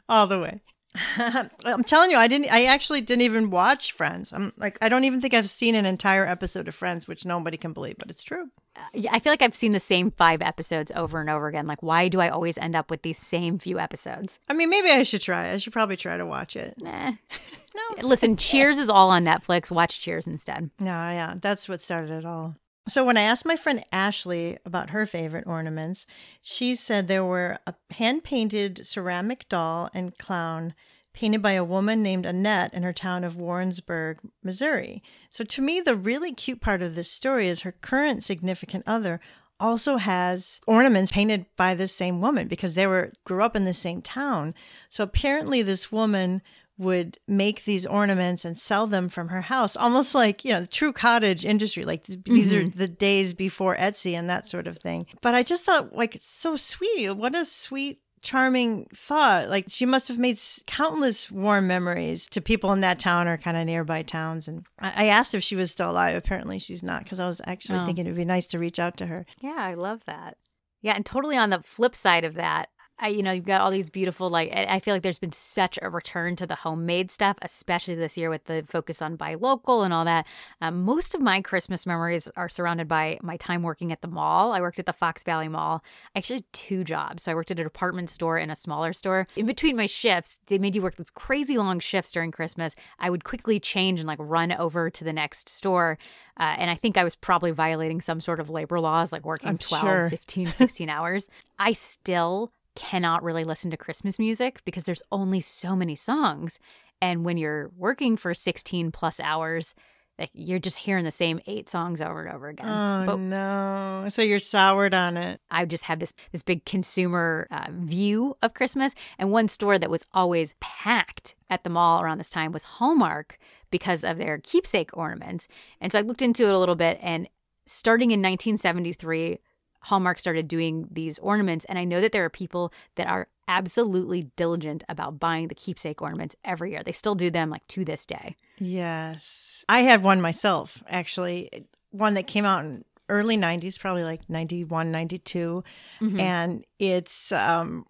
All 0.09 0.25
the 0.25 0.39
way. 0.39 0.61
I'm 1.65 1.83
telling 1.83 2.11
you, 2.11 2.17
I 2.17 2.27
didn't. 2.27 2.51
I 2.51 2.65
actually 2.65 3.01
didn't 3.01 3.21
even 3.21 3.49
watch 3.49 3.93
Friends. 3.93 4.33
I'm 4.33 4.51
like, 4.57 4.77
I 4.81 4.89
don't 4.89 5.05
even 5.05 5.21
think 5.21 5.33
I've 5.33 5.49
seen 5.49 5.75
an 5.75 5.85
entire 5.85 6.25
episode 6.25 6.67
of 6.67 6.75
Friends, 6.75 7.07
which 7.07 7.25
nobody 7.25 7.57
can 7.57 7.71
believe, 7.71 7.97
but 7.97 8.09
it's 8.09 8.23
true. 8.23 8.49
Uh, 8.75 8.81
yeah, 8.93 9.11
I 9.13 9.19
feel 9.19 9.31
like 9.31 9.41
I've 9.41 9.55
seen 9.55 9.71
the 9.71 9.79
same 9.79 10.11
five 10.11 10.41
episodes 10.41 10.91
over 10.95 11.21
and 11.21 11.29
over 11.29 11.47
again. 11.47 11.65
Like, 11.65 11.81
why 11.81 12.09
do 12.09 12.19
I 12.19 12.29
always 12.29 12.57
end 12.57 12.75
up 12.75 12.89
with 12.91 13.03
these 13.03 13.17
same 13.17 13.57
few 13.57 13.79
episodes? 13.79 14.39
I 14.49 14.53
mean, 14.53 14.69
maybe 14.69 14.89
I 14.89 15.03
should 15.03 15.21
try. 15.21 15.51
I 15.51 15.57
should 15.57 15.73
probably 15.73 15.97
try 15.97 16.17
to 16.17 16.25
watch 16.25 16.55
it. 16.55 16.75
Nah. 16.81 17.11
no. 17.75 18.07
Listen, 18.07 18.35
Cheers 18.35 18.77
is 18.77 18.89
all 18.89 19.09
on 19.09 19.23
Netflix. 19.23 19.71
Watch 19.71 19.99
Cheers 20.01 20.27
instead. 20.27 20.71
No, 20.79 20.91
yeah, 20.91 21.35
that's 21.39 21.69
what 21.69 21.81
started 21.81 22.11
it 22.11 22.25
all. 22.25 22.55
So 22.87 23.05
when 23.05 23.17
I 23.17 23.21
asked 23.21 23.45
my 23.45 23.55
friend 23.55 23.85
Ashley 23.91 24.57
about 24.65 24.89
her 24.89 25.05
favorite 25.05 25.45
ornaments, 25.47 26.07
she 26.41 26.73
said 26.75 27.07
there 27.07 27.23
were 27.23 27.59
a 27.67 27.75
hand-painted 27.91 28.85
ceramic 28.85 29.47
doll 29.49 29.89
and 29.93 30.17
clown 30.17 30.73
painted 31.13 31.41
by 31.41 31.51
a 31.51 31.63
woman 31.63 32.01
named 32.01 32.25
Annette 32.25 32.73
in 32.73 32.83
her 32.83 32.93
town 32.93 33.23
of 33.23 33.35
Warrensburg, 33.35 34.19
Missouri. 34.43 35.03
So 35.29 35.43
to 35.43 35.61
me, 35.61 35.81
the 35.81 35.95
really 35.95 36.33
cute 36.33 36.61
part 36.61 36.81
of 36.81 36.95
this 36.95 37.11
story 37.11 37.47
is 37.47 37.61
her 37.61 37.73
current 37.73 38.23
significant 38.23 38.83
other 38.87 39.19
also 39.59 39.97
has 39.97 40.59
ornaments 40.65 41.11
painted 41.11 41.45
by 41.55 41.75
this 41.75 41.93
same 41.93 42.19
woman 42.19 42.47
because 42.47 42.73
they 42.73 42.87
were 42.87 43.11
grew 43.25 43.43
up 43.43 43.55
in 43.55 43.65
the 43.65 43.73
same 43.73 44.01
town. 44.01 44.55
So 44.89 45.03
apparently 45.03 45.61
this 45.61 45.91
woman 45.91 46.41
would 46.77 47.17
make 47.27 47.65
these 47.65 47.85
ornaments 47.85 48.43
and 48.43 48.59
sell 48.59 48.87
them 48.87 49.09
from 49.09 49.29
her 49.29 49.41
house, 49.41 49.75
almost 49.75 50.15
like, 50.15 50.43
you 50.43 50.51
know, 50.51 50.61
the 50.61 50.67
true 50.67 50.91
cottage 50.91 51.45
industry. 51.45 51.83
Like 51.83 52.05
these 52.05 52.51
mm-hmm. 52.51 52.67
are 52.67 52.69
the 52.71 52.87
days 52.87 53.33
before 53.33 53.75
Etsy 53.75 54.13
and 54.13 54.29
that 54.29 54.47
sort 54.47 54.67
of 54.67 54.77
thing. 54.77 55.05
But 55.21 55.35
I 55.35 55.43
just 55.43 55.65
thought, 55.65 55.95
like, 55.95 56.15
it's 56.15 56.31
so 56.31 56.55
sweet. 56.55 57.11
What 57.11 57.35
a 57.35 57.45
sweet 57.45 58.01
charming 58.21 58.85
thought. 58.95 59.49
Like 59.49 59.65
she 59.67 59.85
must 59.85 60.07
have 60.07 60.17
made 60.17 60.39
countless 60.67 61.31
warm 61.31 61.67
memories 61.67 62.27
to 62.29 62.41
people 62.41 62.71
in 62.73 62.81
that 62.81 62.99
town 62.99 63.27
or 63.27 63.37
kind 63.37 63.57
of 63.57 63.65
nearby 63.65 64.03
towns. 64.03 64.47
And 64.47 64.65
I, 64.79 65.07
asked 65.07 65.33
if 65.35 65.43
she 65.43 65.55
was 65.55 65.71
still 65.71 65.91
alive. 65.91 66.15
Apparently 66.15 66.59
she's 66.59 66.83
not 66.83 67.03
because 67.03 67.19
I 67.19 67.27
was 67.27 67.41
actually 67.45 67.79
oh. 67.79 67.85
thinking 67.85 68.05
it'd 68.05 68.15
be 68.15 68.25
nice 68.25 68.47
to 68.47 68.59
reach 68.59 68.79
out 68.79 68.97
to 68.97 69.07
her. 69.07 69.25
Yeah, 69.41 69.55
I 69.57 69.73
love 69.73 70.05
that. 70.05 70.37
Yeah, 70.81 70.93
and 70.93 71.05
totally 71.05 71.37
on 71.37 71.51
the 71.51 71.61
flip 71.61 71.95
side 71.95 72.23
of 72.23 72.33
that, 72.35 72.69
I, 73.01 73.07
you 73.07 73.23
know, 73.23 73.31
you've 73.31 73.45
got 73.45 73.61
all 73.61 73.71
these 73.71 73.89
beautiful, 73.89 74.29
like, 74.29 74.53
I 74.53 74.79
feel 74.79 74.93
like 74.93 75.01
there's 75.01 75.17
been 75.17 75.31
such 75.31 75.79
a 75.81 75.89
return 75.89 76.35
to 76.35 76.45
the 76.45 76.53
homemade 76.55 77.09
stuff, 77.09 77.35
especially 77.41 77.95
this 77.95 78.15
year 78.15 78.29
with 78.29 78.45
the 78.45 78.63
focus 78.67 79.01
on 79.01 79.15
buy 79.15 79.33
local 79.33 79.81
and 79.81 79.91
all 79.91 80.05
that. 80.05 80.27
Um, 80.61 80.83
most 80.83 81.15
of 81.15 81.21
my 81.21 81.41
Christmas 81.41 81.87
memories 81.87 82.29
are 82.35 82.47
surrounded 82.47 82.87
by 82.87 83.17
my 83.23 83.37
time 83.37 83.63
working 83.63 83.91
at 83.91 84.01
the 84.01 84.07
mall. 84.07 84.53
I 84.53 84.61
worked 84.61 84.77
at 84.77 84.85
the 84.85 84.93
Fox 84.93 85.23
Valley 85.23 85.47
Mall. 85.47 85.83
I 86.15 86.19
actually 86.19 86.37
had 86.37 86.53
two 86.53 86.83
jobs. 86.83 87.23
So 87.23 87.31
I 87.31 87.35
worked 87.35 87.49
at 87.49 87.59
a 87.59 87.63
department 87.63 88.11
store 88.11 88.37
and 88.37 88.51
a 88.51 88.55
smaller 88.55 88.93
store. 88.93 89.27
In 89.35 89.47
between 89.47 89.75
my 89.75 89.87
shifts, 89.87 90.37
they 90.45 90.59
made 90.59 90.75
you 90.75 90.83
work 90.83 90.95
these 90.95 91.09
crazy 91.09 91.57
long 91.57 91.79
shifts 91.79 92.11
during 92.11 92.31
Christmas. 92.31 92.75
I 92.99 93.09
would 93.09 93.23
quickly 93.23 93.59
change 93.59 93.99
and 93.99 94.07
like 94.07 94.19
run 94.21 94.51
over 94.51 94.91
to 94.91 95.03
the 95.03 95.13
next 95.13 95.49
store. 95.49 95.97
Uh, 96.39 96.55
and 96.57 96.69
I 96.69 96.75
think 96.75 96.97
I 96.97 97.03
was 97.03 97.15
probably 97.15 97.49
violating 97.49 97.99
some 97.99 98.21
sort 98.21 98.39
of 98.39 98.51
labor 98.51 98.79
laws, 98.79 99.11
like 99.11 99.25
working 99.25 99.49
I'm 99.49 99.57
12, 99.57 99.81
sure. 99.81 100.09
15, 100.09 100.53
16 100.53 100.89
hours. 100.89 101.29
I 101.57 101.73
still 101.73 102.51
cannot 102.75 103.23
really 103.23 103.43
listen 103.43 103.71
to 103.71 103.77
Christmas 103.77 104.17
music 104.19 104.61
because 104.65 104.83
there's 104.83 105.03
only 105.11 105.41
so 105.41 105.75
many 105.75 105.95
songs. 105.95 106.59
And 107.01 107.25
when 107.25 107.37
you're 107.37 107.71
working 107.75 108.15
for 108.17 108.33
16 108.33 108.91
plus 108.91 109.19
hours, 109.19 109.73
like 110.19 110.29
you're 110.33 110.59
just 110.59 110.77
hearing 110.77 111.03
the 111.03 111.11
same 111.11 111.39
eight 111.47 111.67
songs 111.67 111.99
over 111.99 112.21
and 112.23 112.33
over 112.33 112.47
again. 112.47 112.67
Oh 112.67 113.05
but 113.05 113.17
no! 113.17 114.05
So 114.09 114.21
you're 114.21 114.39
soured 114.39 114.93
on 114.93 115.17
it. 115.17 115.41
I 115.49 115.65
just 115.65 115.85
have 115.85 115.99
this 115.99 116.13
this 116.31 116.43
big 116.43 116.63
consumer 116.63 117.47
uh, 117.49 117.67
view 117.71 118.37
of 118.43 118.53
Christmas, 118.53 118.93
and 119.17 119.31
one 119.31 119.47
store 119.47 119.79
that 119.79 119.89
was 119.89 120.05
always 120.13 120.53
packed 120.59 121.33
at 121.49 121.63
the 121.63 121.71
mall 121.71 122.01
around 122.01 122.19
this 122.19 122.29
time 122.29 122.51
was 122.51 122.63
Hallmark 122.63 123.39
because 123.71 124.03
of 124.03 124.19
their 124.19 124.37
keepsake 124.37 124.95
ornaments. 124.95 125.47
And 125.79 125.91
so 125.91 125.97
I 125.97 126.03
looked 126.03 126.21
into 126.21 126.45
it 126.45 126.53
a 126.53 126.59
little 126.59 126.75
bit, 126.75 126.99
and 127.01 127.27
starting 127.65 128.11
in 128.11 128.19
1973, 128.19 129.39
Hallmark 129.81 130.19
started 130.19 130.47
doing 130.47 130.87
these 130.91 131.19
ornaments. 131.19 131.65
And 131.65 131.77
I 131.77 131.83
know 131.83 132.01
that 132.01 132.11
there 132.11 132.25
are 132.25 132.29
people 132.29 132.71
that 132.95 133.07
are 133.07 133.27
absolutely 133.47 134.23
diligent 134.35 134.83
about 134.87 135.19
buying 135.19 135.47
the 135.47 135.55
keepsake 135.55 136.01
ornaments 136.01 136.35
every 136.45 136.71
year. 136.71 136.81
They 136.83 136.91
still 136.91 137.15
do 137.15 137.29
them 137.29 137.49
like 137.49 137.67
to 137.69 137.83
this 137.83 138.05
day. 138.05 138.35
Yes. 138.57 139.65
I 139.67 139.81
had 139.81 140.03
one 140.03 140.21
myself, 140.21 140.81
actually, 140.87 141.67
one 141.91 142.13
that 142.13 142.27
came 142.27 142.45
out 142.45 142.63
in 142.63 142.85
early 143.09 143.37
90s, 143.37 143.77
probably 143.79 144.03
like 144.03 144.29
91, 144.29 144.91
92. 144.91 145.63
Mm-hmm. 146.01 146.19
And 146.19 146.65
it's 146.79 147.31
um, 147.31 147.85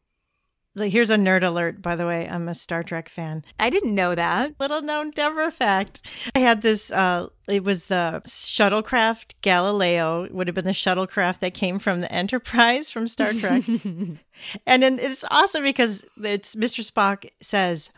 Here's 0.75 1.09
a 1.09 1.17
nerd 1.17 1.43
alert, 1.43 1.81
by 1.81 1.95
the 1.97 2.07
way. 2.07 2.29
I'm 2.29 2.47
a 2.47 2.55
Star 2.55 2.81
Trek 2.81 3.09
fan. 3.09 3.43
I 3.59 3.69
didn't 3.69 3.93
know 3.93 4.15
that. 4.15 4.53
Little 4.57 4.81
known 4.81 5.11
Deborah 5.11 5.51
fact. 5.51 6.01
I 6.33 6.39
had 6.39 6.61
this, 6.61 6.91
uh, 6.91 7.27
it 7.47 7.65
was 7.65 7.85
the 7.85 8.21
shuttlecraft 8.25 9.33
Galileo. 9.41 10.23
It 10.23 10.33
would 10.33 10.47
have 10.47 10.55
been 10.55 10.65
the 10.65 10.71
shuttlecraft 10.71 11.39
that 11.39 11.53
came 11.53 11.77
from 11.77 11.99
the 11.99 12.11
Enterprise 12.11 12.89
from 12.89 13.07
Star 13.07 13.33
Trek. 13.33 13.67
and 14.65 14.83
then 14.83 14.97
it's 14.97 15.25
awesome 15.29 15.63
because 15.63 16.05
it's 16.23 16.55
Mr. 16.55 16.89
Spock 16.89 17.29
says, 17.41 17.91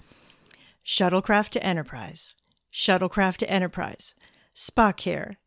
Shuttlecraft 0.84 1.50
to 1.50 1.64
Enterprise. 1.64 2.34
Shuttlecraft 2.74 3.38
to 3.38 3.50
Enterprise. 3.50 4.16
Spock 4.56 5.02
here. 5.02 5.38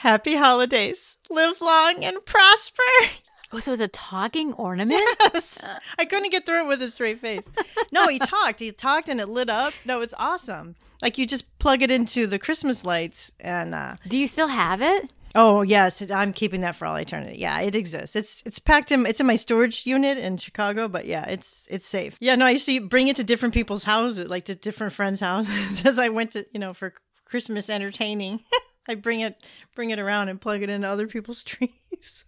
Happy 0.00 0.36
holidays. 0.36 1.16
Live 1.30 1.60
long 1.60 2.04
and 2.04 2.24
prosper. 2.24 2.82
So 3.60 3.70
it 3.70 3.74
was 3.74 3.80
a 3.80 3.88
talking 3.88 4.52
ornament? 4.54 5.02
Yes. 5.20 5.62
I 5.98 6.04
couldn't 6.04 6.30
get 6.30 6.46
through 6.46 6.60
it 6.60 6.66
with 6.66 6.82
a 6.82 6.90
straight 6.90 7.20
face. 7.20 7.48
No, 7.92 8.08
he 8.08 8.18
talked. 8.34 8.60
He 8.60 8.70
talked 8.72 9.08
and 9.08 9.20
it 9.20 9.28
lit 9.28 9.48
up. 9.48 9.72
No, 9.84 10.00
it's 10.00 10.14
awesome. 10.18 10.76
Like 11.02 11.18
you 11.18 11.26
just 11.26 11.58
plug 11.58 11.82
it 11.82 11.90
into 11.90 12.26
the 12.26 12.38
Christmas 12.38 12.84
lights 12.84 13.30
and 13.40 13.74
uh 13.74 13.96
Do 14.08 14.18
you 14.18 14.26
still 14.26 14.48
have 14.48 14.82
it? 14.82 15.10
Oh 15.34 15.60
yes, 15.60 16.02
I'm 16.10 16.32
keeping 16.32 16.62
that 16.62 16.76
for 16.76 16.86
all 16.86 16.96
eternity. 16.96 17.38
Yeah, 17.38 17.60
it 17.60 17.74
exists. 17.74 18.16
It's 18.16 18.42
it's 18.46 18.58
packed 18.58 18.90
in. 18.90 19.04
It's 19.04 19.20
in 19.20 19.26
my 19.26 19.36
storage 19.36 19.84
unit 19.84 20.16
in 20.16 20.38
Chicago, 20.38 20.88
but 20.88 21.04
yeah, 21.04 21.26
it's 21.28 21.68
it's 21.70 21.86
safe. 21.86 22.16
Yeah, 22.20 22.36
no, 22.36 22.46
I 22.46 22.52
used 22.52 22.64
to 22.66 22.80
bring 22.80 23.08
it 23.08 23.16
to 23.16 23.24
different 23.24 23.52
people's 23.52 23.84
houses, 23.84 24.28
like 24.28 24.46
to 24.46 24.54
different 24.54 24.94
friends' 24.94 25.20
houses, 25.20 25.84
as 25.84 25.98
I 25.98 26.08
went 26.08 26.32
to 26.32 26.46
you 26.52 26.60
know 26.60 26.72
for 26.72 26.94
Christmas 27.26 27.68
entertaining. 27.68 28.40
I 28.88 28.94
bring 28.94 29.20
it 29.20 29.44
bring 29.74 29.90
it 29.90 29.98
around 29.98 30.30
and 30.30 30.40
plug 30.40 30.62
it 30.62 30.70
into 30.70 30.88
other 30.88 31.06
people's 31.06 31.44
trees. 31.44 32.24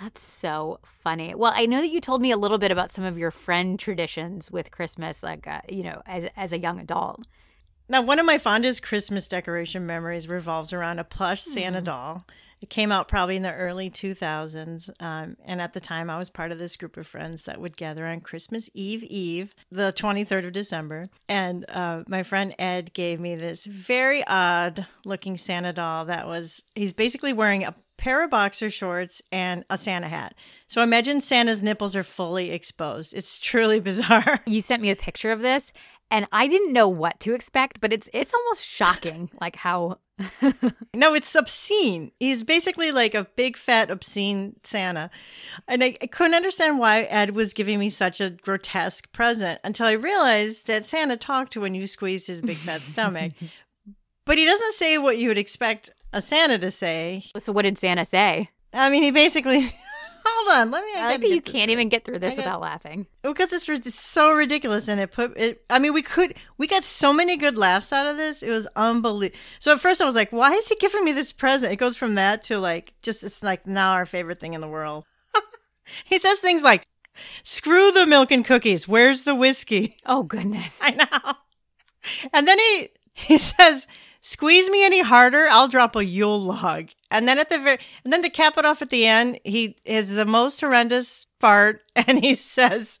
That's 0.00 0.22
so 0.22 0.78
funny. 0.84 1.34
Well, 1.34 1.52
I 1.54 1.66
know 1.66 1.80
that 1.80 1.88
you 1.88 2.00
told 2.00 2.20
me 2.20 2.30
a 2.30 2.36
little 2.36 2.58
bit 2.58 2.70
about 2.70 2.92
some 2.92 3.04
of 3.04 3.18
your 3.18 3.30
friend 3.30 3.78
traditions 3.78 4.50
with 4.50 4.70
Christmas, 4.70 5.22
like 5.22 5.46
uh, 5.46 5.62
you 5.68 5.82
know, 5.82 6.02
as 6.06 6.28
as 6.36 6.52
a 6.52 6.58
young 6.58 6.78
adult. 6.78 7.26
Now, 7.88 8.02
one 8.02 8.18
of 8.18 8.26
my 8.26 8.38
fondest 8.38 8.82
Christmas 8.82 9.28
decoration 9.28 9.86
memories 9.86 10.28
revolves 10.28 10.72
around 10.72 10.98
a 10.98 11.04
plush 11.04 11.42
Santa 11.42 11.80
mm. 11.80 11.84
doll. 11.84 12.26
It 12.60 12.70
came 12.70 12.90
out 12.90 13.08
probably 13.08 13.36
in 13.36 13.42
the 13.42 13.52
early 13.52 13.90
2000s. 13.90 14.90
Um, 15.00 15.36
and 15.44 15.60
at 15.60 15.72
the 15.72 15.80
time, 15.80 16.08
I 16.10 16.18
was 16.18 16.30
part 16.30 16.52
of 16.52 16.58
this 16.58 16.76
group 16.76 16.96
of 16.96 17.06
friends 17.06 17.44
that 17.44 17.60
would 17.60 17.76
gather 17.76 18.06
on 18.06 18.20
Christmas 18.20 18.70
Eve 18.74 19.02
Eve, 19.04 19.54
the 19.70 19.92
23rd 19.92 20.46
of 20.46 20.52
December. 20.52 21.08
And 21.28 21.68
uh, 21.68 22.04
my 22.08 22.22
friend 22.22 22.54
Ed 22.58 22.92
gave 22.94 23.20
me 23.20 23.36
this 23.36 23.64
very 23.64 24.26
odd 24.26 24.86
looking 25.04 25.36
Santa 25.36 25.72
doll 25.72 26.06
that 26.06 26.26
was, 26.26 26.62
he's 26.74 26.92
basically 26.92 27.32
wearing 27.32 27.64
a 27.64 27.74
pair 27.96 28.22
of 28.22 28.30
boxer 28.30 28.70
shorts, 28.70 29.22
and 29.32 29.64
a 29.70 29.78
Santa 29.78 30.08
hat. 30.08 30.34
So 30.68 30.82
imagine 30.82 31.20
Santa's 31.20 31.62
nipples 31.62 31.96
are 31.96 32.02
fully 32.02 32.50
exposed. 32.50 33.14
It's 33.14 33.38
truly 33.38 33.80
bizarre. 33.90 34.40
You 34.46 34.60
sent 34.60 34.82
me 34.82 34.90
a 34.90 34.96
picture 34.96 35.32
of 35.32 35.40
this, 35.40 35.72
and 36.10 36.26
I 36.32 36.46
didn't 36.46 36.72
know 36.72 36.88
what 36.88 37.20
to 37.20 37.34
expect, 37.34 37.80
but 37.80 37.92
it's 37.92 38.08
it's 38.12 38.34
almost 38.34 38.66
shocking, 38.66 39.30
like 39.40 39.56
how. 39.56 39.98
no, 40.94 41.12
it's 41.12 41.34
obscene. 41.34 42.10
He's 42.18 42.42
basically 42.42 42.90
like 42.90 43.14
a 43.14 43.26
big 43.36 43.54
fat 43.54 43.90
obscene 43.90 44.56
Santa, 44.64 45.10
and 45.68 45.84
I, 45.84 45.96
I 46.00 46.06
couldn't 46.06 46.34
understand 46.34 46.78
why 46.78 47.02
Ed 47.02 47.32
was 47.32 47.52
giving 47.52 47.78
me 47.78 47.90
such 47.90 48.22
a 48.22 48.30
grotesque 48.30 49.12
present 49.12 49.60
until 49.62 49.86
I 49.86 49.92
realized 49.92 50.68
that 50.68 50.86
Santa 50.86 51.18
talked 51.18 51.52
to 51.52 51.60
when 51.60 51.74
you 51.74 51.86
squeezed 51.86 52.28
his 52.28 52.40
big 52.40 52.56
fat 52.56 52.82
stomach. 52.82 53.32
But 54.26 54.38
he 54.38 54.44
doesn't 54.44 54.74
say 54.74 54.98
what 54.98 55.18
you 55.18 55.28
would 55.28 55.38
expect 55.38 55.90
a 56.12 56.20
Santa 56.20 56.58
to 56.58 56.72
say. 56.72 57.26
So 57.38 57.52
what 57.52 57.62
did 57.62 57.78
Santa 57.78 58.04
say? 58.04 58.50
I 58.72 58.90
mean, 58.90 59.04
he 59.04 59.12
basically. 59.12 59.72
Hold 60.28 60.60
on, 60.60 60.70
let 60.70 60.84
me. 60.84 60.90
I, 60.96 61.00
I 61.00 61.06
like 61.12 61.20
that 61.20 61.30
you 61.30 61.40
can't 61.40 61.70
even 61.70 61.88
get 61.88 62.04
through 62.04 62.18
this 62.18 62.36
without 62.36 62.60
laughing. 62.60 63.06
Oh, 63.22 63.32
because 63.32 63.52
it's, 63.52 63.68
it's 63.68 64.00
so 64.00 64.32
ridiculous, 64.32 64.88
and 64.88 65.00
it 65.00 65.12
put 65.12 65.36
it. 65.36 65.62
I 65.70 65.78
mean, 65.78 65.92
we 65.92 66.02
could 66.02 66.34
we 66.58 66.66
got 66.66 66.84
so 66.84 67.12
many 67.12 67.36
good 67.36 67.56
laughs 67.56 67.92
out 67.92 68.06
of 68.06 68.16
this. 68.16 68.42
It 68.42 68.50
was 68.50 68.66
unbelievable. 68.74 69.38
So 69.58 69.72
at 69.72 69.80
first 69.80 70.00
I 70.00 70.04
was 70.04 70.14
like, 70.14 70.32
"Why 70.32 70.52
is 70.52 70.68
he 70.68 70.76
giving 70.76 71.04
me 71.04 71.12
this 71.12 71.32
present?" 71.32 71.72
It 71.72 71.76
goes 71.76 71.96
from 71.96 72.16
that 72.16 72.42
to 72.44 72.58
like 72.58 72.94
just 73.02 73.22
it's 73.22 73.42
like 73.42 73.66
now 73.66 73.92
our 73.92 74.06
favorite 74.06 74.40
thing 74.40 74.54
in 74.54 74.60
the 74.60 74.68
world. 74.68 75.04
he 76.04 76.18
says 76.18 76.40
things 76.40 76.62
like, 76.62 76.86
"Screw 77.42 77.92
the 77.92 78.06
milk 78.06 78.30
and 78.30 78.44
cookies. 78.44 78.88
Where's 78.88 79.24
the 79.24 79.34
whiskey?" 79.34 79.96
Oh 80.06 80.22
goodness, 80.22 80.80
I 80.82 80.90
know. 80.90 81.34
And 82.32 82.48
then 82.48 82.58
he 82.58 82.88
he 83.12 83.38
says, 83.38 83.86
squeeze 84.26 84.68
me 84.70 84.84
any 84.84 85.00
harder, 85.02 85.46
I'll 85.50 85.68
drop 85.68 85.94
a 85.96 86.04
Yule 86.04 86.42
log. 86.42 86.88
And 87.10 87.28
then 87.28 87.38
at 87.38 87.48
the 87.48 87.58
very, 87.58 87.78
and 88.04 88.12
then 88.12 88.22
to 88.22 88.30
cap 88.30 88.58
it 88.58 88.64
off 88.64 88.82
at 88.82 88.90
the 88.90 89.06
end, 89.06 89.38
he 89.44 89.76
is 89.84 90.10
the 90.12 90.24
most 90.24 90.60
horrendous 90.60 91.26
fart, 91.40 91.82
and 91.96 92.24
he 92.24 92.34
says, 92.34 92.98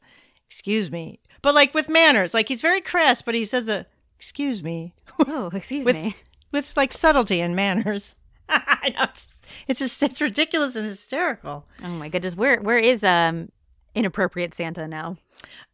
"Excuse 0.48 0.90
me, 0.90 1.18
but 1.42 1.54
like 1.54 1.74
with 1.74 1.88
manners. 1.88 2.32
Like 2.34 2.48
he's 2.48 2.60
very 2.60 2.80
crass, 2.80 3.22
but 3.22 3.34
he 3.34 3.44
says 3.44 3.66
the 3.66 3.86
excuse 4.16 4.62
me 4.62 4.94
Oh, 5.18 5.50
excuse 5.54 5.84
With- 5.84 5.96
me. 5.96 6.14
with 6.52 6.72
like 6.76 6.92
subtlety 6.92 7.40
and 7.40 7.56
manners. 7.56 8.14
I 8.48 8.94
know 8.96 9.04
it's 9.04 9.40
it's 9.66 9.80
just 9.80 10.02
it's 10.04 10.20
ridiculous 10.20 10.76
and 10.76 10.86
hysterical. 10.86 11.66
Oh 11.82 11.88
my 11.88 12.08
goodness. 12.08 12.36
Where 12.36 12.60
where 12.60 12.78
is 12.78 13.02
um 13.02 13.50
inappropriate 13.96 14.54
Santa 14.54 14.86
now? 14.86 15.16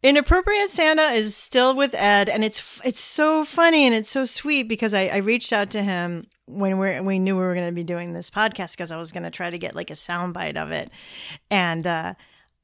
Inappropriate 0.03 0.71
Santa 0.71 1.09
is 1.11 1.37
still 1.37 1.75
with 1.75 1.95
Ed, 1.95 2.29
and 2.29 2.43
it's 2.43 2.81
it's 2.85 3.01
so 3.01 3.45
funny 3.45 3.85
and 3.85 3.95
it's 3.95 4.11
so 4.11 4.25
sweet 4.25 4.65
because 4.65 4.95
I, 4.95 5.07
I 5.07 5.17
reached 5.19 5.53
out 5.53 5.71
to 5.73 5.83
him 5.83 6.27
when 6.47 6.79
we 6.79 7.01
we 7.01 7.19
knew 7.19 7.37
we 7.37 7.43
were 7.43 7.55
going 7.55 7.67
to 7.67 7.73
be 7.73 7.85
doing 7.85 8.13
this 8.13 8.31
podcast 8.31 8.73
because 8.73 8.91
I 8.91 8.97
was 8.97 9.13
going 9.13 9.23
to 9.25 9.31
try 9.31 9.51
to 9.51 9.59
get 9.59 9.77
like 9.77 9.91
a 9.91 9.95
soundbite 9.95 10.57
of 10.57 10.73
it, 10.73 10.91
and 11.51 11.87
uh, 11.87 12.15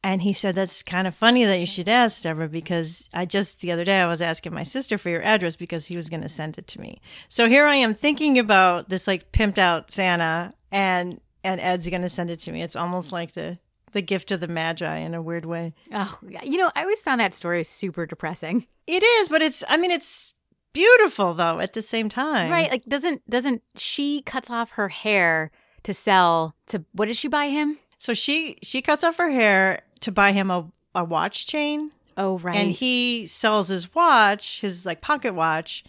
and 0.03 0.23
he 0.23 0.33
said 0.33 0.57
that's 0.57 0.83
kind 0.83 1.07
of 1.07 1.15
funny 1.15 1.45
that 1.45 1.61
you 1.61 1.67
should 1.67 1.89
ask 1.89 2.23
Deborah 2.23 2.49
because 2.49 3.09
I 3.13 3.25
just 3.25 3.61
the 3.61 3.73
other 3.73 3.85
day 3.85 4.01
I 4.01 4.07
was 4.07 4.23
asking 4.23 4.55
my 4.55 4.65
sister 4.65 4.99
for 4.99 5.09
your 5.09 5.23
address 5.23 5.55
because 5.55 5.87
he 5.87 5.97
was 5.97 6.09
going 6.09 6.23
to 6.23 6.29
send 6.29 6.59
it 6.59 6.67
to 6.69 6.81
me. 6.81 7.01
So 7.29 7.49
here 7.49 7.67
I 7.67 7.77
am 7.77 7.95
thinking 7.95 8.39
about 8.39 8.89
this 8.89 9.07
like 9.07 9.31
pimped 9.33 9.59
out 9.59 9.93
Santa, 9.93 10.53
and 10.73 11.21
and 11.45 11.61
Ed's 11.61 11.89
going 11.89 12.03
to 12.03 12.09
send 12.09 12.31
it 12.31 12.41
to 12.41 12.53
me. 12.53 12.63
It's 12.63 12.77
almost 12.77 13.13
like 13.13 13.35
the 13.35 13.59
the 13.93 14.03
gift 14.03 14.31
of 14.31 14.41
the 14.41 14.49
magi 14.49 14.97
in 14.99 15.15
a 15.15 15.23
weird 15.23 15.45
way. 15.45 15.75
Oh, 15.93 16.19
you 16.43 16.57
know, 16.59 16.71
I 16.77 16.83
always 16.83 17.03
found 17.03 17.21
that 17.21 17.35
story 17.35 17.65
super 17.65 18.07
depressing. 18.07 18.67
It 18.87 19.03
is, 19.03 19.29
but 19.29 19.43
it's 19.43 19.63
I 19.69 19.77
mean 19.77 19.91
it's 19.91 20.35
beautiful 20.73 21.35
though 21.35 21.61
at 21.61 21.73
the 21.75 21.83
same 21.83 22.09
time. 22.09 22.51
Right? 22.51 22.71
Like 22.71 22.85
doesn't 22.87 23.29
doesn't 23.29 23.63
she 23.77 24.23
cuts 24.23 24.51
off 24.51 24.73
her 24.73 24.89
hair 24.89 25.51
to 25.83 25.93
sell 25.95 26.55
to 26.67 26.85
what 26.93 27.07
did 27.07 27.17
she 27.17 27.29
buy 27.29 27.49
him? 27.49 27.79
So 27.99 28.15
she 28.15 28.59
she 28.63 28.81
cuts 28.83 29.03
off 29.05 29.17
her 29.17 29.31
hair 29.31 29.83
to 30.01 30.13
buy 30.13 30.33
him 30.33 30.51
a, 30.51 30.71
a 30.95 31.05
watch 31.05 31.47
chain 31.47 31.91
Oh, 32.17 32.39
right. 32.39 32.57
and 32.57 32.73
he 32.73 33.27
sells 33.27 33.69
his 33.69 33.95
watch, 33.95 34.61
his 34.61 34.85
like 34.87 35.01
pocket 35.01 35.35
watch 35.35 35.85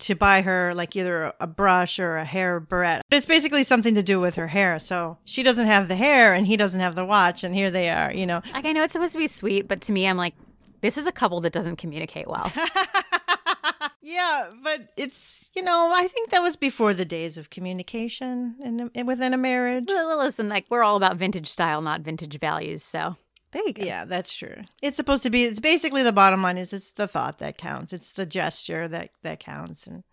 to 0.00 0.14
buy 0.14 0.42
her 0.42 0.74
like 0.74 0.94
either 0.96 1.32
a 1.40 1.46
brush 1.46 1.98
or 1.98 2.16
a 2.16 2.24
hair 2.24 2.60
barrette. 2.60 3.02
But 3.10 3.16
It's 3.16 3.26
basically 3.26 3.64
something 3.64 3.94
to 3.94 4.02
do 4.02 4.20
with 4.20 4.36
her 4.36 4.46
hair. 4.48 4.78
So 4.78 5.18
she 5.24 5.42
doesn't 5.42 5.66
have 5.66 5.88
the 5.88 5.96
hair 5.96 6.34
and 6.34 6.46
he 6.46 6.56
doesn't 6.56 6.80
have 6.80 6.94
the 6.94 7.04
watch 7.04 7.44
and 7.44 7.54
here 7.54 7.70
they 7.70 7.88
are, 7.90 8.12
you 8.12 8.26
know. 8.26 8.42
like 8.52 8.64
I 8.64 8.72
know 8.72 8.82
it's 8.84 8.92
supposed 8.92 9.12
to 9.14 9.18
be 9.18 9.26
sweet, 9.26 9.66
but 9.68 9.80
to 9.82 9.92
me 9.92 10.06
I'm 10.06 10.16
like 10.16 10.34
this 10.80 10.96
is 10.96 11.06
a 11.06 11.12
couple 11.12 11.40
that 11.40 11.52
doesn't 11.52 11.76
communicate 11.76 12.28
well. 12.28 12.52
yeah, 14.02 14.50
but 14.62 14.88
it's 14.96 15.50
you 15.54 15.62
know 15.62 15.90
I 15.92 16.06
think 16.06 16.30
that 16.30 16.42
was 16.42 16.56
before 16.56 16.94
the 16.94 17.04
days 17.04 17.36
of 17.36 17.50
communication 17.50 18.56
in, 18.62 18.90
in 18.94 19.06
within 19.06 19.34
a 19.34 19.38
marriage. 19.38 19.86
Well, 19.88 20.18
Listen, 20.18 20.48
like 20.48 20.66
we're 20.70 20.82
all 20.82 20.96
about 20.96 21.16
vintage 21.16 21.48
style, 21.48 21.80
not 21.80 22.02
vintage 22.02 22.38
values. 22.38 22.82
So 22.82 23.16
there. 23.52 23.86
Yeah, 23.86 24.04
that's 24.04 24.34
true. 24.36 24.62
It's 24.82 24.96
supposed 24.96 25.22
to 25.24 25.30
be. 25.30 25.44
It's 25.44 25.60
basically 25.60 26.02
the 26.02 26.12
bottom 26.12 26.42
line 26.42 26.58
is 26.58 26.72
it's 26.72 26.92
the 26.92 27.08
thought 27.08 27.38
that 27.38 27.58
counts. 27.58 27.92
It's 27.92 28.12
the 28.12 28.26
gesture 28.26 28.88
that 28.88 29.10
that 29.22 29.40
counts. 29.40 29.86
And 29.86 30.04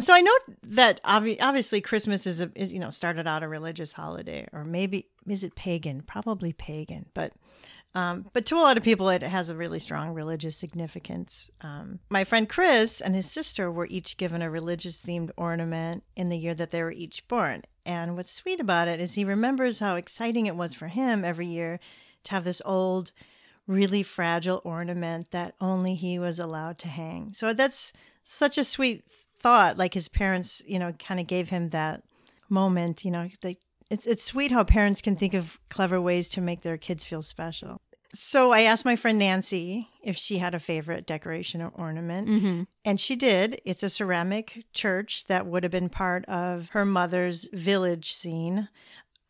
so 0.00 0.14
I 0.14 0.20
know 0.20 0.36
that 0.62 1.02
obvi- 1.04 1.38
obviously 1.40 1.80
Christmas 1.80 2.26
is 2.26 2.40
a 2.40 2.50
is, 2.54 2.72
you 2.72 2.78
know 2.78 2.90
started 2.90 3.26
out 3.26 3.42
a 3.42 3.48
religious 3.48 3.92
holiday, 3.92 4.46
or 4.52 4.64
maybe 4.64 5.08
is 5.26 5.44
it 5.44 5.54
pagan? 5.54 6.02
Probably 6.02 6.52
pagan, 6.52 7.06
but. 7.14 7.32
Um, 7.96 8.28
but 8.32 8.44
to 8.46 8.56
a 8.56 8.58
lot 8.58 8.76
of 8.76 8.82
people, 8.82 9.08
it 9.08 9.22
has 9.22 9.48
a 9.48 9.54
really 9.54 9.78
strong 9.78 10.14
religious 10.14 10.56
significance. 10.56 11.48
Um, 11.60 12.00
my 12.10 12.24
friend 12.24 12.48
Chris 12.48 13.00
and 13.00 13.14
his 13.14 13.30
sister 13.30 13.70
were 13.70 13.86
each 13.86 14.16
given 14.16 14.42
a 14.42 14.50
religious 14.50 15.00
themed 15.00 15.30
ornament 15.36 16.02
in 16.16 16.28
the 16.28 16.36
year 16.36 16.54
that 16.54 16.72
they 16.72 16.82
were 16.82 16.90
each 16.90 17.24
born. 17.28 17.62
And 17.86 18.16
what's 18.16 18.32
sweet 18.32 18.58
about 18.58 18.88
it 18.88 18.98
is 18.98 19.14
he 19.14 19.24
remembers 19.24 19.78
how 19.78 19.94
exciting 19.94 20.46
it 20.46 20.56
was 20.56 20.74
for 20.74 20.88
him 20.88 21.24
every 21.24 21.46
year 21.46 21.78
to 22.24 22.32
have 22.32 22.44
this 22.44 22.62
old, 22.64 23.12
really 23.66 24.02
fragile 24.02 24.60
ornament 24.64 25.30
that 25.30 25.54
only 25.60 25.94
he 25.94 26.18
was 26.18 26.38
allowed 26.38 26.78
to 26.80 26.88
hang. 26.88 27.32
So 27.32 27.52
that's 27.52 27.92
such 28.22 28.58
a 28.58 28.64
sweet 28.64 29.04
thought. 29.40 29.78
Like 29.78 29.94
his 29.94 30.08
parents, 30.08 30.62
you 30.66 30.78
know, 30.78 30.92
kind 30.92 31.20
of 31.20 31.26
gave 31.26 31.48
him 31.50 31.70
that 31.70 32.02
moment. 32.48 33.04
You 33.04 33.10
know, 33.10 33.28
like 33.42 33.60
it's 33.90 34.06
it's 34.06 34.24
sweet 34.24 34.50
how 34.50 34.64
parents 34.64 35.00
can 35.00 35.16
think 35.16 35.34
of 35.34 35.58
clever 35.70 36.00
ways 36.00 36.28
to 36.30 36.40
make 36.40 36.62
their 36.62 36.78
kids 36.78 37.04
feel 37.04 37.22
special. 37.22 37.80
So 38.14 38.52
I 38.52 38.60
asked 38.60 38.84
my 38.84 38.94
friend 38.94 39.18
Nancy 39.18 39.88
if 40.00 40.16
she 40.16 40.38
had 40.38 40.54
a 40.54 40.60
favorite 40.60 41.04
decoration 41.04 41.60
or 41.60 41.72
ornament. 41.74 42.28
Mm-hmm. 42.28 42.62
And 42.84 43.00
she 43.00 43.16
did. 43.16 43.60
It's 43.64 43.82
a 43.82 43.90
ceramic 43.90 44.66
church 44.72 45.24
that 45.26 45.46
would 45.46 45.64
have 45.64 45.72
been 45.72 45.88
part 45.88 46.24
of 46.26 46.68
her 46.70 46.84
mother's 46.84 47.48
village 47.52 48.14
scene. 48.14 48.68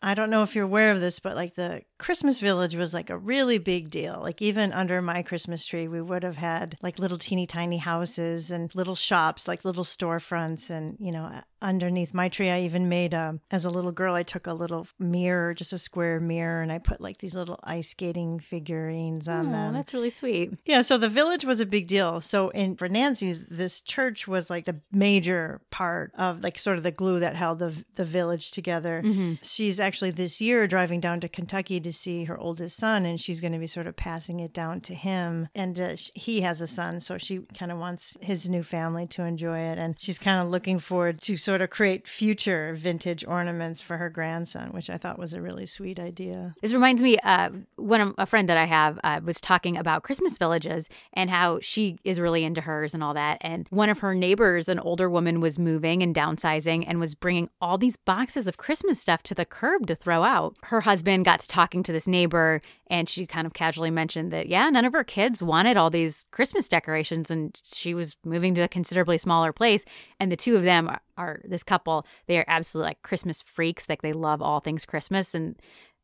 I 0.04 0.14
don't 0.14 0.28
know 0.30 0.42
if 0.42 0.54
you're 0.54 0.64
aware 0.66 0.92
of 0.92 1.00
this, 1.00 1.18
but 1.18 1.34
like 1.34 1.54
the 1.54 1.82
Christmas 1.98 2.38
village 2.38 2.76
was 2.76 2.92
like 2.92 3.08
a 3.08 3.16
really 3.16 3.56
big 3.58 3.88
deal. 3.90 4.20
Like 4.22 4.42
even 4.42 4.72
under 4.72 5.00
my 5.00 5.22
Christmas 5.22 5.64
tree, 5.64 5.88
we 5.88 6.02
would 6.02 6.22
have 6.22 6.36
had 6.36 6.76
like 6.82 6.98
little 6.98 7.16
teeny 7.18 7.46
tiny 7.46 7.78
houses 7.78 8.50
and 8.50 8.72
little 8.74 8.94
shops, 8.96 9.48
like 9.48 9.64
little 9.64 9.82
storefronts. 9.84 10.68
And, 10.68 10.96
you 11.00 11.10
know, 11.10 11.30
underneath 11.62 12.12
my 12.12 12.28
tree, 12.28 12.50
I 12.50 12.60
even 12.60 12.88
made, 12.90 13.14
a, 13.14 13.40
as 13.50 13.64
a 13.64 13.70
little 13.70 13.92
girl, 13.92 14.14
I 14.14 14.22
took 14.22 14.46
a 14.46 14.52
little 14.52 14.86
mirror, 14.98 15.54
just 15.54 15.72
a 15.72 15.78
square 15.78 16.20
mirror, 16.20 16.60
and 16.60 16.70
I 16.70 16.78
put 16.78 17.00
like 17.00 17.18
these 17.18 17.34
little 17.34 17.58
ice 17.64 17.88
skating 17.88 18.38
figurines 18.38 19.26
on 19.26 19.48
Oh, 19.48 19.50
them. 19.52 19.72
that's 19.74 19.94
really 19.94 20.10
sweet. 20.10 20.52
Yeah, 20.66 20.82
so 20.82 20.98
the 20.98 21.08
village 21.08 21.44
was 21.46 21.60
a 21.60 21.66
big 21.66 21.86
deal. 21.86 22.20
So 22.20 22.50
in 22.50 22.76
for 22.76 22.88
Nancy, 22.90 23.32
this 23.48 23.80
church 23.80 24.28
was 24.28 24.50
like 24.50 24.66
the 24.66 24.80
major 24.92 25.62
part 25.70 26.12
of 26.18 26.42
like 26.42 26.58
sort 26.58 26.76
of 26.76 26.82
the 26.82 26.90
glue 26.92 27.20
that 27.20 27.36
held 27.36 27.58
the 27.60 27.72
the 27.94 28.04
village 28.04 28.50
together. 28.50 29.00
Mm-hmm. 29.02 29.34
She's 29.42 29.80
actually 29.80 29.93
this 30.02 30.40
year 30.40 30.66
driving 30.66 31.00
down 31.00 31.20
to 31.20 31.28
Kentucky 31.28 31.80
to 31.80 31.92
see 31.92 32.24
her 32.24 32.38
oldest 32.38 32.76
son, 32.76 33.04
and 33.04 33.20
she's 33.20 33.40
going 33.40 33.52
to 33.52 33.58
be 33.58 33.66
sort 33.66 33.86
of 33.86 33.96
passing 33.96 34.40
it 34.40 34.52
down 34.52 34.80
to 34.82 34.94
him. 34.94 35.48
And 35.54 35.80
uh, 35.80 35.96
he 36.14 36.40
has 36.42 36.60
a 36.60 36.66
son, 36.66 37.00
so 37.00 37.18
she 37.18 37.40
kind 37.58 37.72
of 37.72 37.78
wants 37.78 38.16
his 38.20 38.48
new 38.48 38.62
family 38.62 39.06
to 39.08 39.22
enjoy 39.22 39.58
it, 39.58 39.78
and 39.78 39.94
she's 39.98 40.18
kind 40.18 40.40
of 40.42 40.50
looking 40.50 40.78
forward 40.78 41.20
to 41.22 41.36
sort 41.36 41.62
of 41.62 41.70
create 41.70 42.06
future 42.08 42.74
vintage 42.74 43.24
ornaments 43.26 43.80
for 43.80 43.96
her 43.98 44.10
grandson, 44.10 44.70
which 44.70 44.90
I 44.90 44.98
thought 44.98 45.18
was 45.18 45.34
a 45.34 45.42
really 45.42 45.66
sweet 45.66 45.98
idea. 45.98 46.54
This 46.62 46.72
reminds 46.72 47.02
me, 47.02 47.18
uh, 47.18 47.50
of 47.78 48.14
a 48.18 48.26
friend 48.26 48.48
that 48.48 48.56
I 48.56 48.64
have 48.64 48.98
uh, 49.04 49.20
was 49.24 49.40
talking 49.40 49.76
about 49.76 50.02
Christmas 50.02 50.38
villages 50.38 50.88
and 51.12 51.30
how 51.30 51.58
she 51.60 51.98
is 52.04 52.20
really 52.20 52.44
into 52.44 52.62
hers 52.62 52.94
and 52.94 53.02
all 53.02 53.14
that. 53.14 53.38
And 53.40 53.66
one 53.70 53.90
of 53.90 54.00
her 54.00 54.14
neighbors, 54.14 54.68
an 54.68 54.78
older 54.78 55.08
woman, 55.08 55.40
was 55.40 55.58
moving 55.58 56.02
and 56.02 56.14
downsizing 56.14 56.84
and 56.86 57.00
was 57.00 57.14
bringing 57.14 57.50
all 57.60 57.78
these 57.78 57.96
boxes 57.96 58.46
of 58.46 58.56
Christmas 58.56 59.00
stuff 59.00 59.22
to 59.24 59.34
the 59.34 59.44
curb 59.44 59.83
to 59.86 59.94
throw 59.94 60.22
out. 60.22 60.56
Her 60.64 60.80
husband 60.82 61.24
got 61.24 61.40
to 61.40 61.48
talking 61.48 61.82
to 61.82 61.92
this 61.92 62.06
neighbor 62.06 62.60
and 62.88 63.08
she 63.08 63.26
kind 63.26 63.46
of 63.46 63.54
casually 63.54 63.90
mentioned 63.90 64.32
that, 64.32 64.48
yeah, 64.48 64.68
none 64.70 64.84
of 64.84 64.92
her 64.92 65.04
kids 65.04 65.42
wanted 65.42 65.76
all 65.76 65.90
these 65.90 66.26
Christmas 66.30 66.68
decorations 66.68 67.30
and 67.30 67.60
she 67.64 67.94
was 67.94 68.16
moving 68.24 68.54
to 68.54 68.60
a 68.62 68.68
considerably 68.68 69.18
smaller 69.18 69.52
place. 69.52 69.84
And 70.20 70.30
the 70.30 70.36
two 70.36 70.56
of 70.56 70.62
them 70.62 70.88
are, 70.88 71.00
are 71.16 71.40
this 71.44 71.62
couple, 71.62 72.06
they 72.26 72.38
are 72.38 72.44
absolutely 72.48 72.90
like 72.90 73.02
Christmas 73.02 73.42
freaks. 73.42 73.88
Like 73.88 74.02
they 74.02 74.12
love 74.12 74.42
all 74.42 74.60
things 74.60 74.84
Christmas. 74.84 75.34
And 75.34 75.56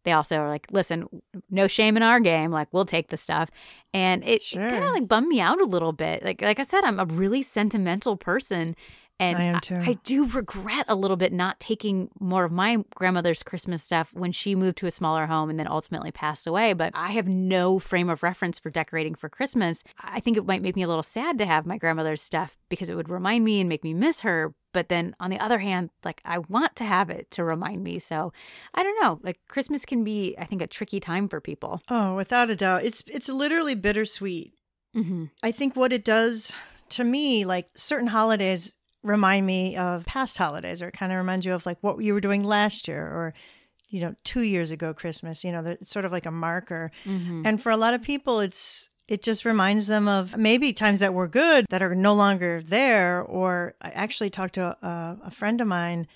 they 0.04 0.12
also 0.12 0.36
are 0.38 0.48
like, 0.48 0.66
listen, 0.70 1.06
no 1.50 1.66
shame 1.66 1.96
in 1.96 2.02
our 2.02 2.20
game. 2.20 2.50
Like, 2.50 2.68
we'll 2.72 2.86
take 2.86 3.08
the 3.10 3.18
stuff. 3.18 3.50
And 3.92 4.24
it, 4.24 4.40
Sure. 4.40 4.68
kind 4.68 4.82
of 4.82 4.92
like 4.92 5.06
bummed 5.06 5.28
me 5.28 5.40
out 5.40 5.60
a 5.60 5.66
little 5.66 5.92
bit. 5.92 6.24
Like, 6.24 6.40
like 6.40 6.58
I 6.58 6.62
said, 6.62 6.84
I'm 6.84 6.98
a 6.98 7.04
really 7.04 7.42
sentimental 7.42 8.16
person. 8.16 8.76
And 9.20 9.36
I 9.36 9.42
am 9.42 9.60
too. 9.60 9.76
I 9.76 9.98
do 10.02 10.26
regret 10.26 10.86
a 10.88 10.94
little 10.94 11.18
bit 11.18 11.30
not 11.30 11.60
taking 11.60 12.08
more 12.18 12.44
of 12.44 12.52
my 12.52 12.82
grandmother's 12.94 13.42
Christmas 13.42 13.82
stuff 13.82 14.10
when 14.14 14.32
she 14.32 14.54
moved 14.54 14.78
to 14.78 14.86
a 14.86 14.90
smaller 14.90 15.26
home 15.26 15.50
and 15.50 15.58
then 15.58 15.68
ultimately 15.68 16.10
passed 16.10 16.46
away. 16.46 16.72
But 16.72 16.92
I 16.94 17.10
have 17.10 17.28
no 17.28 17.78
frame 17.78 18.08
of 18.08 18.22
reference 18.22 18.58
for 18.58 18.70
decorating 18.70 19.14
for 19.14 19.28
Christmas. 19.28 19.84
I 20.00 20.20
think 20.20 20.38
it 20.38 20.46
might 20.46 20.62
make 20.62 20.74
me 20.74 20.82
a 20.82 20.88
little 20.88 21.02
sad 21.02 21.36
to 21.36 21.44
have 21.44 21.66
my 21.66 21.76
grandmother's 21.76 22.22
stuff 22.22 22.56
because 22.70 22.88
it 22.88 22.96
would 22.96 23.10
remind 23.10 23.44
me 23.44 23.60
and 23.60 23.68
make 23.68 23.84
me 23.84 23.92
miss 23.92 24.20
her. 24.20 24.54
But 24.72 24.88
then 24.88 25.14
on 25.20 25.28
the 25.28 25.38
other 25.38 25.58
hand, 25.58 25.90
like 26.02 26.22
I 26.24 26.38
want 26.38 26.74
to 26.76 26.84
have 26.84 27.10
it 27.10 27.30
to 27.32 27.44
remind 27.44 27.84
me. 27.84 27.98
So 27.98 28.32
I 28.72 28.82
don't 28.82 29.02
know. 29.02 29.20
Like 29.22 29.38
Christmas 29.48 29.84
can 29.84 30.02
be, 30.02 30.34
I 30.38 30.46
think, 30.46 30.62
a 30.62 30.66
tricky 30.66 30.98
time 30.98 31.28
for 31.28 31.42
people. 31.42 31.82
Oh, 31.90 32.16
without 32.16 32.48
a 32.48 32.56
doubt, 32.56 32.84
it's 32.84 33.04
it's 33.06 33.28
literally 33.28 33.74
bittersweet. 33.74 34.54
Mm-hmm. 34.96 35.26
I 35.42 35.52
think 35.52 35.76
what 35.76 35.92
it 35.92 36.04
does 36.06 36.52
to 36.90 37.04
me, 37.04 37.44
like 37.44 37.68
certain 37.74 38.08
holidays 38.08 38.74
remind 39.02 39.46
me 39.46 39.76
of 39.76 40.04
past 40.06 40.38
holidays, 40.38 40.82
or 40.82 40.88
it 40.88 40.92
kind 40.92 41.12
of 41.12 41.18
reminds 41.18 41.46
you 41.46 41.54
of 41.54 41.66
like 41.66 41.78
what 41.80 41.98
you 42.02 42.12
were 42.14 42.20
doing 42.20 42.44
last 42.44 42.88
year, 42.88 43.02
or 43.02 43.34
you 43.88 44.00
know, 44.00 44.14
two 44.24 44.42
years 44.42 44.70
ago 44.70 44.94
Christmas. 44.94 45.44
You 45.44 45.52
know, 45.52 45.64
it's 45.64 45.92
sort 45.92 46.04
of 46.04 46.12
like 46.12 46.26
a 46.26 46.30
marker. 46.30 46.90
Mm-hmm. 47.04 47.42
And 47.44 47.60
for 47.60 47.70
a 47.70 47.76
lot 47.76 47.94
of 47.94 48.02
people, 48.02 48.40
it's 48.40 48.88
it 49.08 49.22
just 49.22 49.44
reminds 49.44 49.88
them 49.88 50.06
of 50.06 50.36
maybe 50.36 50.72
times 50.72 51.00
that 51.00 51.12
were 51.12 51.26
good 51.26 51.66
that 51.70 51.82
are 51.82 51.94
no 51.94 52.14
longer 52.14 52.62
there. 52.64 53.20
Or 53.22 53.74
I 53.82 53.90
actually 53.90 54.30
talked 54.30 54.54
to 54.54 54.76
a, 54.82 55.18
a 55.24 55.30
friend 55.30 55.60
of 55.60 55.66
mine, 55.66 56.06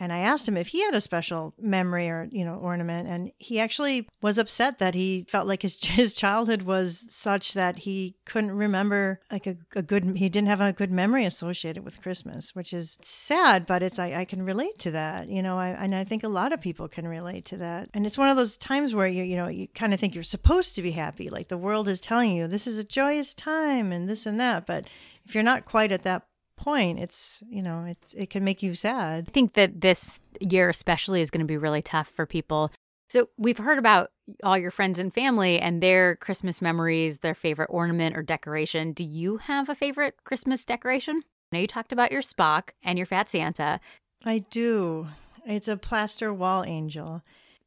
and 0.00 0.14
I 0.14 0.20
asked 0.20 0.48
him 0.48 0.56
if 0.56 0.68
he 0.68 0.82
had 0.82 0.94
a 0.94 1.00
special 1.00 1.52
memory 1.60 2.08
or, 2.08 2.26
you 2.32 2.42
know, 2.42 2.54
ornament. 2.54 3.06
And 3.06 3.32
he 3.38 3.60
actually 3.60 4.08
was 4.22 4.38
upset 4.38 4.78
that 4.78 4.94
he 4.94 5.26
felt 5.28 5.46
like 5.46 5.60
his, 5.60 5.78
his 5.84 6.14
childhood 6.14 6.62
was 6.62 7.04
such 7.10 7.52
that 7.52 7.80
he 7.80 8.16
couldn't 8.24 8.52
remember 8.52 9.20
like 9.30 9.46
a, 9.46 9.58
a 9.76 9.82
good, 9.82 10.16
he 10.16 10.30
didn't 10.30 10.48
have 10.48 10.62
a 10.62 10.72
good 10.72 10.90
memory 10.90 11.26
associated 11.26 11.84
with 11.84 12.00
Christmas, 12.00 12.54
which 12.54 12.72
is 12.72 12.96
sad, 13.02 13.66
but 13.66 13.82
it's, 13.82 13.98
I, 13.98 14.14
I 14.14 14.24
can 14.24 14.42
relate 14.42 14.78
to 14.78 14.90
that, 14.92 15.28
you 15.28 15.42
know, 15.42 15.58
I, 15.58 15.68
and 15.68 15.94
I 15.94 16.04
think 16.04 16.24
a 16.24 16.28
lot 16.28 16.54
of 16.54 16.62
people 16.62 16.88
can 16.88 17.06
relate 17.06 17.44
to 17.46 17.58
that. 17.58 17.90
And 17.92 18.06
it's 18.06 18.18
one 18.18 18.30
of 18.30 18.38
those 18.38 18.56
times 18.56 18.94
where 18.94 19.06
you, 19.06 19.22
you 19.22 19.36
know, 19.36 19.48
you 19.48 19.68
kind 19.68 19.92
of 19.92 20.00
think 20.00 20.14
you're 20.14 20.24
supposed 20.24 20.74
to 20.76 20.82
be 20.82 20.92
happy. 20.92 21.28
Like 21.28 21.48
the 21.48 21.58
world 21.58 21.88
is 21.88 22.00
telling 22.00 22.34
you 22.34 22.48
this 22.48 22.66
is 22.66 22.78
a 22.78 22.84
joyous 22.84 23.34
time 23.34 23.92
and 23.92 24.08
this 24.08 24.24
and 24.24 24.40
that. 24.40 24.64
But 24.64 24.88
if 25.26 25.34
you're 25.34 25.44
not 25.44 25.66
quite 25.66 25.92
at 25.92 26.04
that 26.04 26.22
point 26.60 26.98
it's 26.98 27.42
you 27.48 27.62
know 27.62 27.84
it's 27.84 28.12
it 28.14 28.30
can 28.30 28.44
make 28.44 28.62
you 28.62 28.74
sad. 28.74 29.24
I 29.28 29.30
think 29.30 29.54
that 29.54 29.80
this 29.80 30.20
year 30.40 30.68
especially 30.68 31.22
is 31.22 31.30
going 31.30 31.40
to 31.40 31.46
be 31.46 31.56
really 31.56 31.82
tough 31.82 32.08
for 32.08 32.26
people. 32.26 32.70
So 33.08 33.28
we've 33.36 33.58
heard 33.58 33.78
about 33.78 34.10
all 34.44 34.56
your 34.56 34.70
friends 34.70 34.98
and 34.98 35.12
family 35.12 35.58
and 35.58 35.82
their 35.82 36.16
christmas 36.16 36.62
memories 36.62 37.18
their 37.18 37.34
favorite 37.34 37.70
ornament 37.70 38.16
or 38.16 38.22
decoration. 38.22 38.92
Do 38.92 39.04
you 39.04 39.38
have 39.38 39.68
a 39.68 39.74
favorite 39.74 40.16
christmas 40.24 40.64
decoration? 40.64 41.22
I 41.50 41.56
know 41.56 41.60
you 41.62 41.66
talked 41.66 41.92
about 41.92 42.12
your 42.12 42.22
spock 42.22 42.70
and 42.82 42.98
your 42.98 43.06
fat 43.06 43.30
santa. 43.30 43.80
I 44.24 44.44
do. 44.50 45.08
It's 45.46 45.68
a 45.68 45.78
plaster 45.78 46.32
wall 46.32 46.62
angel. 46.64 47.22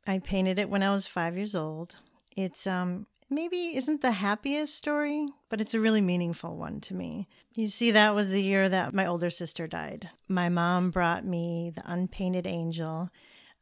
I 0.06 0.20
painted 0.20 0.60
it 0.60 0.70
when 0.70 0.84
i 0.84 0.94
was 0.94 1.08
five 1.08 1.36
years 1.36 1.56
old. 1.56 1.96
It's 2.38 2.68
um 2.68 3.08
maybe 3.30 3.76
isn't 3.76 4.02
the 4.02 4.12
happiest 4.12 4.76
story, 4.76 5.28
but 5.50 5.62
it's 5.62 5.74
a 5.74 5.80
really 5.80 6.02
meaningful 6.02 6.56
one 6.56 6.80
to 6.82 6.94
me. 6.94 7.28
You 7.56 7.68
see, 7.68 7.92
that 7.92 8.16
was 8.16 8.30
the 8.30 8.42
year 8.42 8.70
that 8.70 8.94
my 8.94 9.06
older 9.06 9.30
sister 9.30 9.68
died. 9.68 10.10
My 10.28 10.50
mom 10.50 10.92
brought 10.92 11.26
me 11.26 11.72
the 11.76 11.84
unpainted 11.86 12.48
angel, 12.48 13.10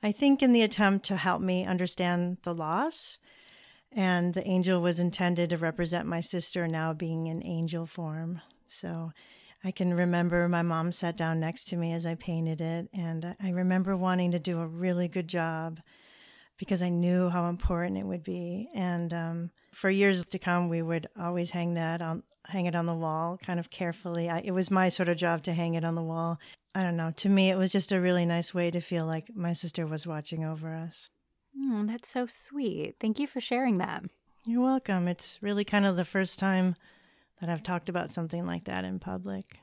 I 0.01 0.11
think, 0.11 0.41
in 0.41 0.51
the 0.51 0.61
attempt 0.61 1.05
to 1.07 1.17
help 1.17 1.41
me 1.41 1.65
understand 1.65 2.37
the 2.43 2.53
loss. 2.53 3.19
And 3.91 4.33
the 4.33 4.47
angel 4.47 4.81
was 4.81 4.99
intended 4.99 5.49
to 5.49 5.57
represent 5.57 6.07
my 6.07 6.21
sister 6.21 6.67
now 6.67 6.93
being 6.93 7.27
in 7.27 7.45
angel 7.45 7.85
form. 7.85 8.41
So 8.67 9.11
I 9.63 9.71
can 9.71 9.93
remember 9.93 10.47
my 10.47 10.61
mom 10.61 10.91
sat 10.91 11.17
down 11.17 11.39
next 11.39 11.65
to 11.65 11.77
me 11.77 11.93
as 11.93 12.05
I 12.05 12.15
painted 12.15 12.61
it. 12.61 12.87
And 12.93 13.35
I 13.41 13.49
remember 13.49 13.97
wanting 13.97 14.31
to 14.31 14.39
do 14.39 14.61
a 14.61 14.67
really 14.67 15.07
good 15.07 15.27
job 15.27 15.81
because 16.61 16.83
I 16.83 16.89
knew 16.89 17.27
how 17.27 17.49
important 17.49 17.97
it 17.97 18.05
would 18.05 18.23
be. 18.23 18.69
And 18.75 19.11
um, 19.15 19.49
for 19.73 19.89
years 19.89 20.23
to 20.23 20.37
come, 20.37 20.69
we 20.69 20.83
would 20.83 21.07
always 21.19 21.49
hang 21.49 21.73
that 21.73 22.03
on, 22.03 22.21
hang 22.45 22.67
it 22.67 22.75
on 22.75 22.85
the 22.85 22.93
wall, 22.93 23.39
kind 23.43 23.59
of 23.59 23.71
carefully. 23.71 24.29
I, 24.29 24.41
it 24.45 24.51
was 24.51 24.69
my 24.69 24.87
sort 24.87 25.09
of 25.09 25.17
job 25.17 25.41
to 25.45 25.53
hang 25.53 25.73
it 25.73 25.83
on 25.83 25.95
the 25.95 26.03
wall. 26.03 26.37
I 26.75 26.83
don't 26.83 26.97
know. 26.97 27.13
To 27.17 27.29
me, 27.29 27.49
it 27.49 27.57
was 27.57 27.71
just 27.71 27.91
a 27.91 27.99
really 27.99 28.27
nice 28.27 28.53
way 28.53 28.69
to 28.69 28.79
feel 28.79 29.07
like 29.07 29.35
my 29.35 29.53
sister 29.53 29.87
was 29.87 30.05
watching 30.05 30.45
over 30.45 30.75
us. 30.75 31.09
Oh, 31.57 31.83
that's 31.87 32.07
so 32.07 32.27
sweet. 32.27 32.93
Thank 32.99 33.17
you 33.17 33.25
for 33.25 33.41
sharing 33.41 33.79
that. 33.79 34.03
You're 34.45 34.61
welcome. 34.61 35.07
It's 35.07 35.39
really 35.41 35.65
kind 35.65 35.87
of 35.87 35.95
the 35.95 36.05
first 36.05 36.37
time 36.37 36.75
that 37.39 37.49
I've 37.49 37.63
talked 37.63 37.89
about 37.89 38.13
something 38.13 38.45
like 38.45 38.65
that 38.65 38.85
in 38.85 38.99
public. 38.99 39.57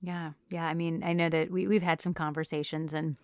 Yeah. 0.00 0.30
Yeah. 0.48 0.66
I 0.66 0.72
mean, 0.72 1.04
I 1.04 1.12
know 1.12 1.28
that 1.28 1.50
we, 1.50 1.66
we've 1.66 1.82
had 1.82 2.00
some 2.00 2.14
conversations 2.14 2.94
and 2.94 3.16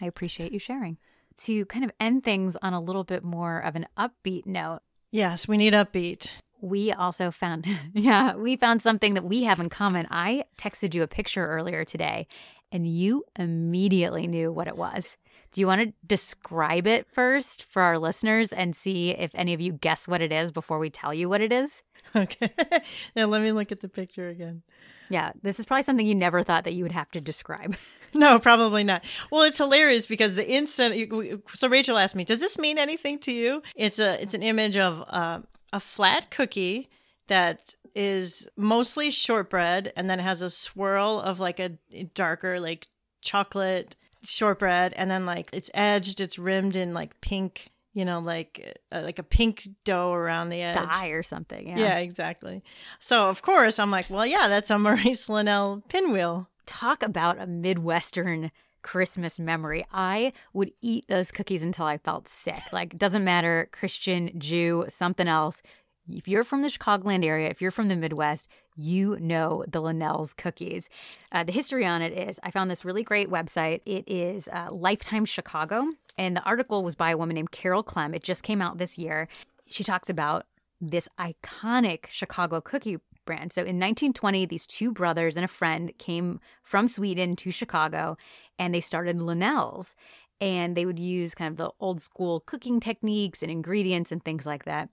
I 0.00 0.06
appreciate 0.06 0.50
you 0.50 0.58
sharing 0.58 0.98
to 1.38 1.64
kind 1.66 1.84
of 1.84 1.92
end 2.00 2.24
things 2.24 2.56
on 2.62 2.72
a 2.72 2.80
little 2.80 3.04
bit 3.04 3.24
more 3.24 3.58
of 3.58 3.76
an 3.76 3.86
upbeat 3.98 4.46
note. 4.46 4.80
Yes, 5.10 5.46
we 5.46 5.56
need 5.56 5.72
upbeat. 5.72 6.30
We 6.60 6.92
also 6.92 7.30
found, 7.30 7.66
yeah, 7.92 8.36
we 8.36 8.56
found 8.56 8.82
something 8.82 9.14
that 9.14 9.24
we 9.24 9.44
have 9.44 9.60
in 9.60 9.68
common. 9.68 10.06
I 10.10 10.44
texted 10.56 10.94
you 10.94 11.02
a 11.02 11.08
picture 11.08 11.46
earlier 11.46 11.84
today 11.84 12.26
and 12.70 12.86
you 12.86 13.24
immediately 13.38 14.26
knew 14.26 14.50
what 14.50 14.66
it 14.66 14.76
was. 14.76 15.16
Do 15.52 15.60
you 15.60 15.66
want 15.66 15.82
to 15.82 15.92
describe 16.06 16.86
it 16.86 17.06
first 17.12 17.64
for 17.64 17.82
our 17.82 17.98
listeners 17.98 18.52
and 18.54 18.74
see 18.74 19.10
if 19.10 19.30
any 19.34 19.52
of 19.52 19.60
you 19.60 19.72
guess 19.72 20.08
what 20.08 20.22
it 20.22 20.32
is 20.32 20.50
before 20.50 20.78
we 20.78 20.88
tell 20.88 21.12
you 21.12 21.28
what 21.28 21.42
it 21.42 21.52
is? 21.52 21.82
Okay. 22.16 22.50
yeah, 23.14 23.26
let 23.26 23.42
me 23.42 23.52
look 23.52 23.70
at 23.70 23.80
the 23.80 23.88
picture 23.88 24.28
again. 24.28 24.62
Yeah, 25.10 25.32
this 25.42 25.60
is 25.60 25.66
probably 25.66 25.82
something 25.82 26.06
you 26.06 26.14
never 26.14 26.42
thought 26.42 26.64
that 26.64 26.72
you 26.72 26.84
would 26.84 26.92
have 26.92 27.10
to 27.10 27.20
describe. 27.20 27.76
no, 28.14 28.38
probably 28.38 28.84
not. 28.84 29.02
Well, 29.30 29.42
it's 29.42 29.58
hilarious 29.58 30.06
because 30.06 30.34
the 30.34 30.48
instant. 30.48 31.12
So 31.54 31.68
Rachel 31.68 31.98
asked 31.98 32.14
me, 32.14 32.24
"Does 32.24 32.40
this 32.40 32.58
mean 32.58 32.78
anything 32.78 33.18
to 33.20 33.32
you?" 33.32 33.62
It's 33.76 33.98
a 33.98 34.20
it's 34.22 34.34
an 34.34 34.42
image 34.42 34.76
of 34.76 35.04
uh, 35.08 35.40
a 35.72 35.80
flat 35.80 36.30
cookie 36.30 36.88
that 37.28 37.74
is 37.94 38.48
mostly 38.56 39.10
shortbread, 39.10 39.92
and 39.96 40.08
then 40.08 40.18
has 40.18 40.42
a 40.42 40.50
swirl 40.50 41.20
of 41.20 41.40
like 41.40 41.60
a 41.60 41.72
darker 42.14 42.60
like 42.60 42.88
chocolate 43.20 43.96
shortbread, 44.24 44.92
and 44.94 45.10
then 45.10 45.26
like 45.26 45.48
it's 45.52 45.70
edged, 45.74 46.20
it's 46.20 46.38
rimmed 46.38 46.76
in 46.76 46.94
like 46.94 47.20
pink 47.20 47.72
you 47.94 48.04
know, 48.04 48.20
like 48.20 48.78
uh, 48.90 49.02
like 49.02 49.18
a 49.18 49.22
pink 49.22 49.68
dough 49.84 50.12
around 50.12 50.48
the 50.48 50.62
edge, 50.62 50.76
dye 50.76 51.08
or 51.08 51.22
something. 51.22 51.68
Yeah. 51.68 51.78
yeah, 51.78 51.98
exactly. 51.98 52.62
So 52.98 53.28
of 53.28 53.42
course 53.42 53.78
I'm 53.78 53.90
like, 53.90 54.08
well, 54.08 54.26
yeah, 54.26 54.48
that's 54.48 54.70
a 54.70 54.78
Maurice 54.78 55.28
Lenell 55.28 55.86
pinwheel. 55.88 56.48
Talk 56.66 57.02
about 57.02 57.40
a 57.40 57.46
Midwestern 57.46 58.50
Christmas 58.82 59.38
memory. 59.38 59.84
I 59.92 60.32
would 60.52 60.72
eat 60.80 61.06
those 61.08 61.30
cookies 61.30 61.62
until 61.62 61.86
I 61.86 61.98
felt 61.98 62.28
sick. 62.28 62.60
Like, 62.72 62.98
doesn't 62.98 63.24
matter, 63.24 63.68
Christian, 63.72 64.38
Jew, 64.38 64.84
something 64.88 65.28
else. 65.28 65.62
If 66.08 66.26
you're 66.26 66.44
from 66.44 66.62
the 66.62 66.68
Chicagoland 66.68 67.24
area, 67.24 67.48
if 67.48 67.62
you're 67.62 67.70
from 67.70 67.88
the 67.88 67.96
Midwest, 67.96 68.48
you 68.74 69.16
know 69.20 69.64
the 69.68 69.80
Lenell's 69.80 70.34
cookies. 70.34 70.88
Uh, 71.30 71.44
the 71.44 71.52
history 71.52 71.86
on 71.86 72.02
it 72.02 72.12
is 72.12 72.40
I 72.42 72.50
found 72.50 72.70
this 72.70 72.84
really 72.84 73.04
great 73.04 73.28
website. 73.30 73.82
It 73.86 74.04
is 74.08 74.48
uh, 74.48 74.68
Lifetime 74.72 75.24
Chicago, 75.24 75.90
and 76.18 76.36
the 76.36 76.42
article 76.42 76.82
was 76.82 76.96
by 76.96 77.10
a 77.10 77.16
woman 77.16 77.34
named 77.34 77.52
Carol 77.52 77.82
Clem. 77.82 78.14
It 78.14 78.24
just 78.24 78.42
came 78.42 78.60
out 78.60 78.78
this 78.78 78.98
year. 78.98 79.28
She 79.66 79.84
talks 79.84 80.10
about 80.10 80.46
this 80.80 81.08
iconic 81.18 82.06
Chicago 82.08 82.60
cookie 82.60 82.98
brand. 83.24 83.52
So 83.52 83.60
in 83.60 83.78
1920, 83.78 84.46
these 84.46 84.66
two 84.66 84.92
brothers 84.92 85.36
and 85.36 85.44
a 85.44 85.48
friend 85.48 85.92
came 85.98 86.40
from 86.62 86.88
Sweden 86.88 87.36
to 87.36 87.50
Chicago 87.50 88.16
and 88.58 88.74
they 88.74 88.80
started 88.80 89.20
Lenell's. 89.20 89.94
And 90.40 90.76
they 90.76 90.84
would 90.84 90.98
use 90.98 91.34
kind 91.34 91.50
of 91.52 91.56
the 91.56 91.70
old 91.78 92.00
school 92.02 92.40
cooking 92.40 92.80
techniques 92.80 93.42
and 93.42 93.52
ingredients 93.52 94.10
and 94.10 94.24
things 94.24 94.44
like 94.44 94.64
that. 94.64 94.88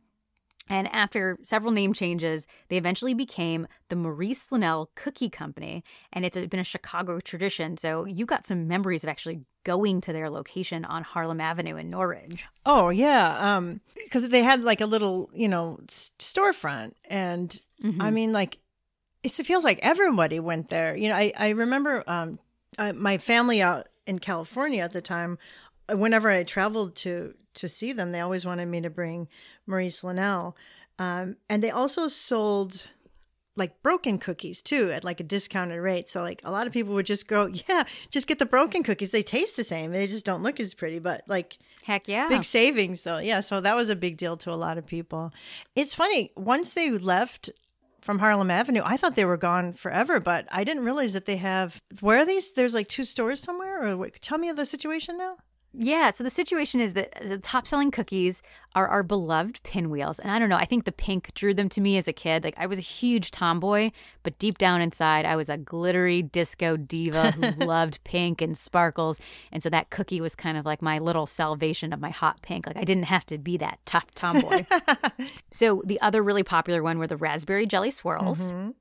And 0.69 0.87
after 0.93 1.37
several 1.41 1.71
name 1.71 1.93
changes, 1.93 2.45
they 2.67 2.77
eventually 2.77 3.15
became 3.15 3.67
the 3.89 3.95
Maurice 3.95 4.45
Lenell 4.51 4.87
Cookie 4.95 5.29
Company. 5.29 5.83
And 6.13 6.25
it's 6.25 6.37
been 6.37 6.59
a 6.59 6.63
Chicago 6.63 7.19
tradition. 7.19 7.75
So 7.75 8.05
you 8.05 8.25
got 8.25 8.45
some 8.45 8.67
memories 8.67 9.03
of 9.03 9.09
actually 9.09 9.41
going 9.63 9.99
to 10.01 10.13
their 10.13 10.29
location 10.29 10.85
on 10.85 11.03
Harlem 11.03 11.41
Avenue 11.41 11.75
in 11.75 11.89
Norridge. 11.89 12.45
Oh, 12.65 12.89
yeah. 12.89 13.57
Um, 13.57 13.81
because 13.95 14.29
they 14.29 14.43
had 14.43 14.63
like 14.63 14.79
a 14.79 14.85
little, 14.85 15.29
you 15.33 15.47
know, 15.47 15.79
storefront. 15.87 16.93
And 17.05 17.59
mm-hmm. 17.83 18.01
I 18.01 18.11
mean, 18.11 18.31
like, 18.31 18.59
it 19.23 19.31
feels 19.31 19.63
like 19.63 19.79
everybody 19.81 20.39
went 20.39 20.69
there. 20.69 20.95
You 20.95 21.09
know, 21.09 21.15
I, 21.15 21.33
I 21.37 21.49
remember 21.49 22.03
um, 22.07 22.39
I, 22.77 22.91
my 22.93 23.17
family 23.17 23.61
out 23.61 23.89
in 24.05 24.19
California 24.19 24.81
at 24.81 24.93
the 24.93 25.01
time, 25.01 25.37
whenever 25.91 26.29
I 26.29 26.43
traveled 26.43 26.95
to 26.97 27.33
to 27.55 27.69
see 27.69 27.91
them, 27.93 28.11
they 28.11 28.19
always 28.19 28.45
wanted 28.45 28.67
me 28.67 28.81
to 28.81 28.89
bring 28.89 29.27
Maurice 29.65 30.01
Lenell. 30.01 30.53
Um, 30.97 31.37
and 31.49 31.63
they 31.63 31.71
also 31.71 32.07
sold 32.07 32.87
like 33.55 33.81
broken 33.83 34.17
cookies 34.17 34.61
too 34.61 34.91
at 34.91 35.03
like 35.03 35.19
a 35.19 35.23
discounted 35.23 35.79
rate. 35.79 36.09
So 36.09 36.21
like 36.21 36.41
a 36.43 36.51
lot 36.51 36.65
of 36.65 36.73
people 36.73 36.93
would 36.95 37.05
just 37.05 37.27
go, 37.27 37.47
yeah, 37.69 37.83
just 38.09 38.27
get 38.27 38.39
the 38.39 38.45
broken 38.45 38.81
cookies. 38.81 39.11
They 39.11 39.21
taste 39.21 39.55
the 39.55 39.63
same. 39.63 39.91
They 39.91 40.07
just 40.07 40.25
don't 40.25 40.41
look 40.41 40.59
as 40.59 40.73
pretty, 40.73 40.99
but 40.99 41.23
like 41.27 41.59
heck 41.83 42.07
yeah. 42.07 42.29
Big 42.29 42.45
savings 42.45 43.03
though. 43.03 43.19
Yeah, 43.19 43.41
so 43.41 43.61
that 43.61 43.75
was 43.75 43.89
a 43.89 43.95
big 43.95 44.17
deal 44.17 44.37
to 44.37 44.51
a 44.51 44.55
lot 44.55 44.77
of 44.77 44.85
people. 44.85 45.31
It's 45.75 45.93
funny, 45.93 46.31
once 46.35 46.73
they 46.73 46.89
left 46.91 47.49
from 48.01 48.19
Harlem 48.19 48.49
Avenue, 48.49 48.81
I 48.83 48.95
thought 48.95 49.15
they 49.15 49.25
were 49.25 49.37
gone 49.37 49.73
forever, 49.73 50.19
but 50.19 50.47
I 50.51 50.63
didn't 50.63 50.85
realize 50.85 51.13
that 51.13 51.25
they 51.25 51.37
have 51.37 51.81
where 51.99 52.19
are 52.19 52.25
these? 52.25 52.51
There's 52.53 52.73
like 52.73 52.87
two 52.87 53.03
stores 53.03 53.41
somewhere 53.41 53.85
or 53.85 53.97
what, 53.97 54.19
tell 54.21 54.37
me 54.37 54.51
the 54.51 54.65
situation 54.65 55.17
now. 55.17 55.37
Yeah, 55.71 56.09
so 56.09 56.23
the 56.23 56.31
situation 56.31 56.81
is 56.81 56.93
that 56.93 57.13
the 57.21 57.37
top 57.37 57.67
selling 57.67 57.91
cookies 57.91 58.41
are 58.73 58.87
our 58.87 59.03
beloved 59.03 59.61
pinwheels. 59.61 60.17
And 60.17 60.31
I 60.31 60.39
don't 60.39 60.49
know, 60.49 60.55
I 60.55 60.65
think 60.65 60.85
the 60.85 60.91
pink 60.91 61.31
drew 61.35 61.53
them 61.53 61.69
to 61.69 61.81
me 61.81 61.97
as 61.97 62.07
a 62.07 62.13
kid. 62.13 62.43
Like 62.43 62.55
I 62.57 62.65
was 62.65 62.79
a 62.79 62.83
huge 62.83 63.29
tomboy, 63.29 63.91
but 64.23 64.39
deep 64.39 64.57
down 64.57 64.81
inside, 64.81 65.25
I 65.25 65.35
was 65.35 65.47
a 65.47 65.57
glittery 65.57 66.23
disco 66.23 66.75
diva 66.75 67.31
who 67.31 67.51
loved 67.65 68.03
pink 68.03 68.41
and 68.41 68.57
sparkles. 68.57 69.19
And 69.51 69.61
so 69.61 69.69
that 69.69 69.91
cookie 69.91 70.21
was 70.21 70.33
kind 70.35 70.57
of 70.57 70.65
like 70.65 70.81
my 70.81 70.97
little 70.97 71.27
salvation 71.27 71.93
of 71.93 71.99
my 71.99 72.09
hot 72.09 72.41
pink. 72.41 72.65
Like 72.65 72.77
I 72.77 72.83
didn't 72.83 73.03
have 73.03 73.25
to 73.27 73.37
be 73.37 73.57
that 73.57 73.79
tough 73.85 74.13
tomboy. 74.15 74.65
so 75.51 75.83
the 75.85 76.01
other 76.01 76.23
really 76.23 76.43
popular 76.43 76.81
one 76.81 76.97
were 76.97 77.07
the 77.07 77.17
raspberry 77.17 77.67
jelly 77.67 77.91
swirls. 77.91 78.53
Mm-hmm 78.53 78.71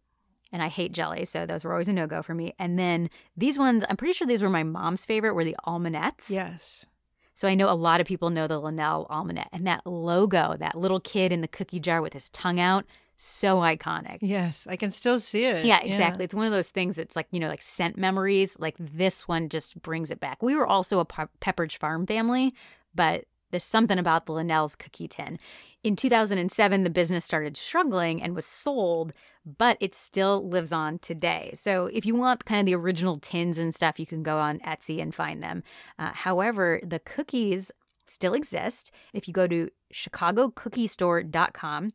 and 0.52 0.62
I 0.62 0.68
hate 0.68 0.92
jelly, 0.92 1.24
so 1.24 1.46
those 1.46 1.64
were 1.64 1.72
always 1.72 1.88
a 1.88 1.92
no 1.92 2.06
go 2.06 2.22
for 2.22 2.34
me. 2.34 2.54
And 2.58 2.78
then 2.78 3.10
these 3.36 3.58
ones, 3.58 3.84
I'm 3.88 3.96
pretty 3.96 4.14
sure 4.14 4.26
these 4.26 4.42
were 4.42 4.48
my 4.48 4.62
mom's 4.62 5.04
favorite, 5.04 5.34
were 5.34 5.44
the 5.44 5.56
almonettes. 5.66 6.30
Yes. 6.30 6.86
So 7.34 7.46
I 7.46 7.54
know 7.54 7.70
a 7.70 7.74
lot 7.74 8.00
of 8.00 8.06
people 8.06 8.30
know 8.30 8.48
the 8.48 8.60
Lenell 8.60 9.08
almonette 9.08 9.48
and 9.52 9.66
that 9.66 9.86
logo, 9.86 10.56
that 10.58 10.76
little 10.76 11.00
kid 11.00 11.32
in 11.32 11.40
the 11.40 11.48
cookie 11.48 11.78
jar 11.78 12.02
with 12.02 12.12
his 12.12 12.28
tongue 12.30 12.58
out, 12.58 12.84
so 13.14 13.58
iconic. 13.58 14.18
Yes, 14.20 14.66
I 14.68 14.76
can 14.76 14.90
still 14.90 15.20
see 15.20 15.44
it. 15.44 15.64
Yeah, 15.64 15.80
exactly. 15.80 16.24
It's 16.24 16.34
one 16.34 16.46
of 16.46 16.52
those 16.52 16.68
things 16.68 16.96
that's 16.96 17.14
like, 17.14 17.26
you 17.30 17.40
know, 17.40 17.48
like 17.48 17.62
scent 17.62 17.96
memories. 17.96 18.56
Like 18.58 18.76
this 18.78 19.28
one 19.28 19.48
just 19.48 19.80
brings 19.82 20.10
it 20.10 20.18
back. 20.18 20.42
We 20.42 20.54
were 20.54 20.66
also 20.66 20.98
a 20.98 21.04
Pepperidge 21.04 21.76
Farm 21.76 22.06
family, 22.06 22.54
but 22.94 23.24
there's 23.50 23.64
something 23.64 23.98
about 23.98 24.26
the 24.26 24.32
Lenell's 24.32 24.76
cookie 24.76 25.08
tin. 25.08 25.38
In 25.84 25.96
2007, 25.96 26.84
the 26.84 26.90
business 26.90 27.24
started 27.24 27.56
struggling 27.56 28.22
and 28.22 28.34
was 28.34 28.46
sold, 28.46 29.12
but 29.44 29.76
it 29.80 29.94
still 29.94 30.46
lives 30.46 30.72
on 30.72 30.98
today. 30.98 31.52
So 31.54 31.86
if 31.86 32.04
you 32.04 32.14
want 32.14 32.44
kind 32.44 32.60
of 32.60 32.66
the 32.66 32.74
original 32.74 33.18
tins 33.18 33.56
and 33.58 33.74
stuff, 33.74 33.98
you 33.98 34.06
can 34.06 34.22
go 34.22 34.38
on 34.38 34.58
Etsy 34.60 35.00
and 35.00 35.14
find 35.14 35.42
them. 35.42 35.62
Uh, 35.98 36.10
however, 36.12 36.80
the 36.82 36.98
cookies 36.98 37.72
still 38.06 38.34
exist. 38.34 38.90
If 39.12 39.28
you 39.28 39.34
go 39.34 39.46
to 39.46 39.70
chicagocookiestore.com, 39.92 41.92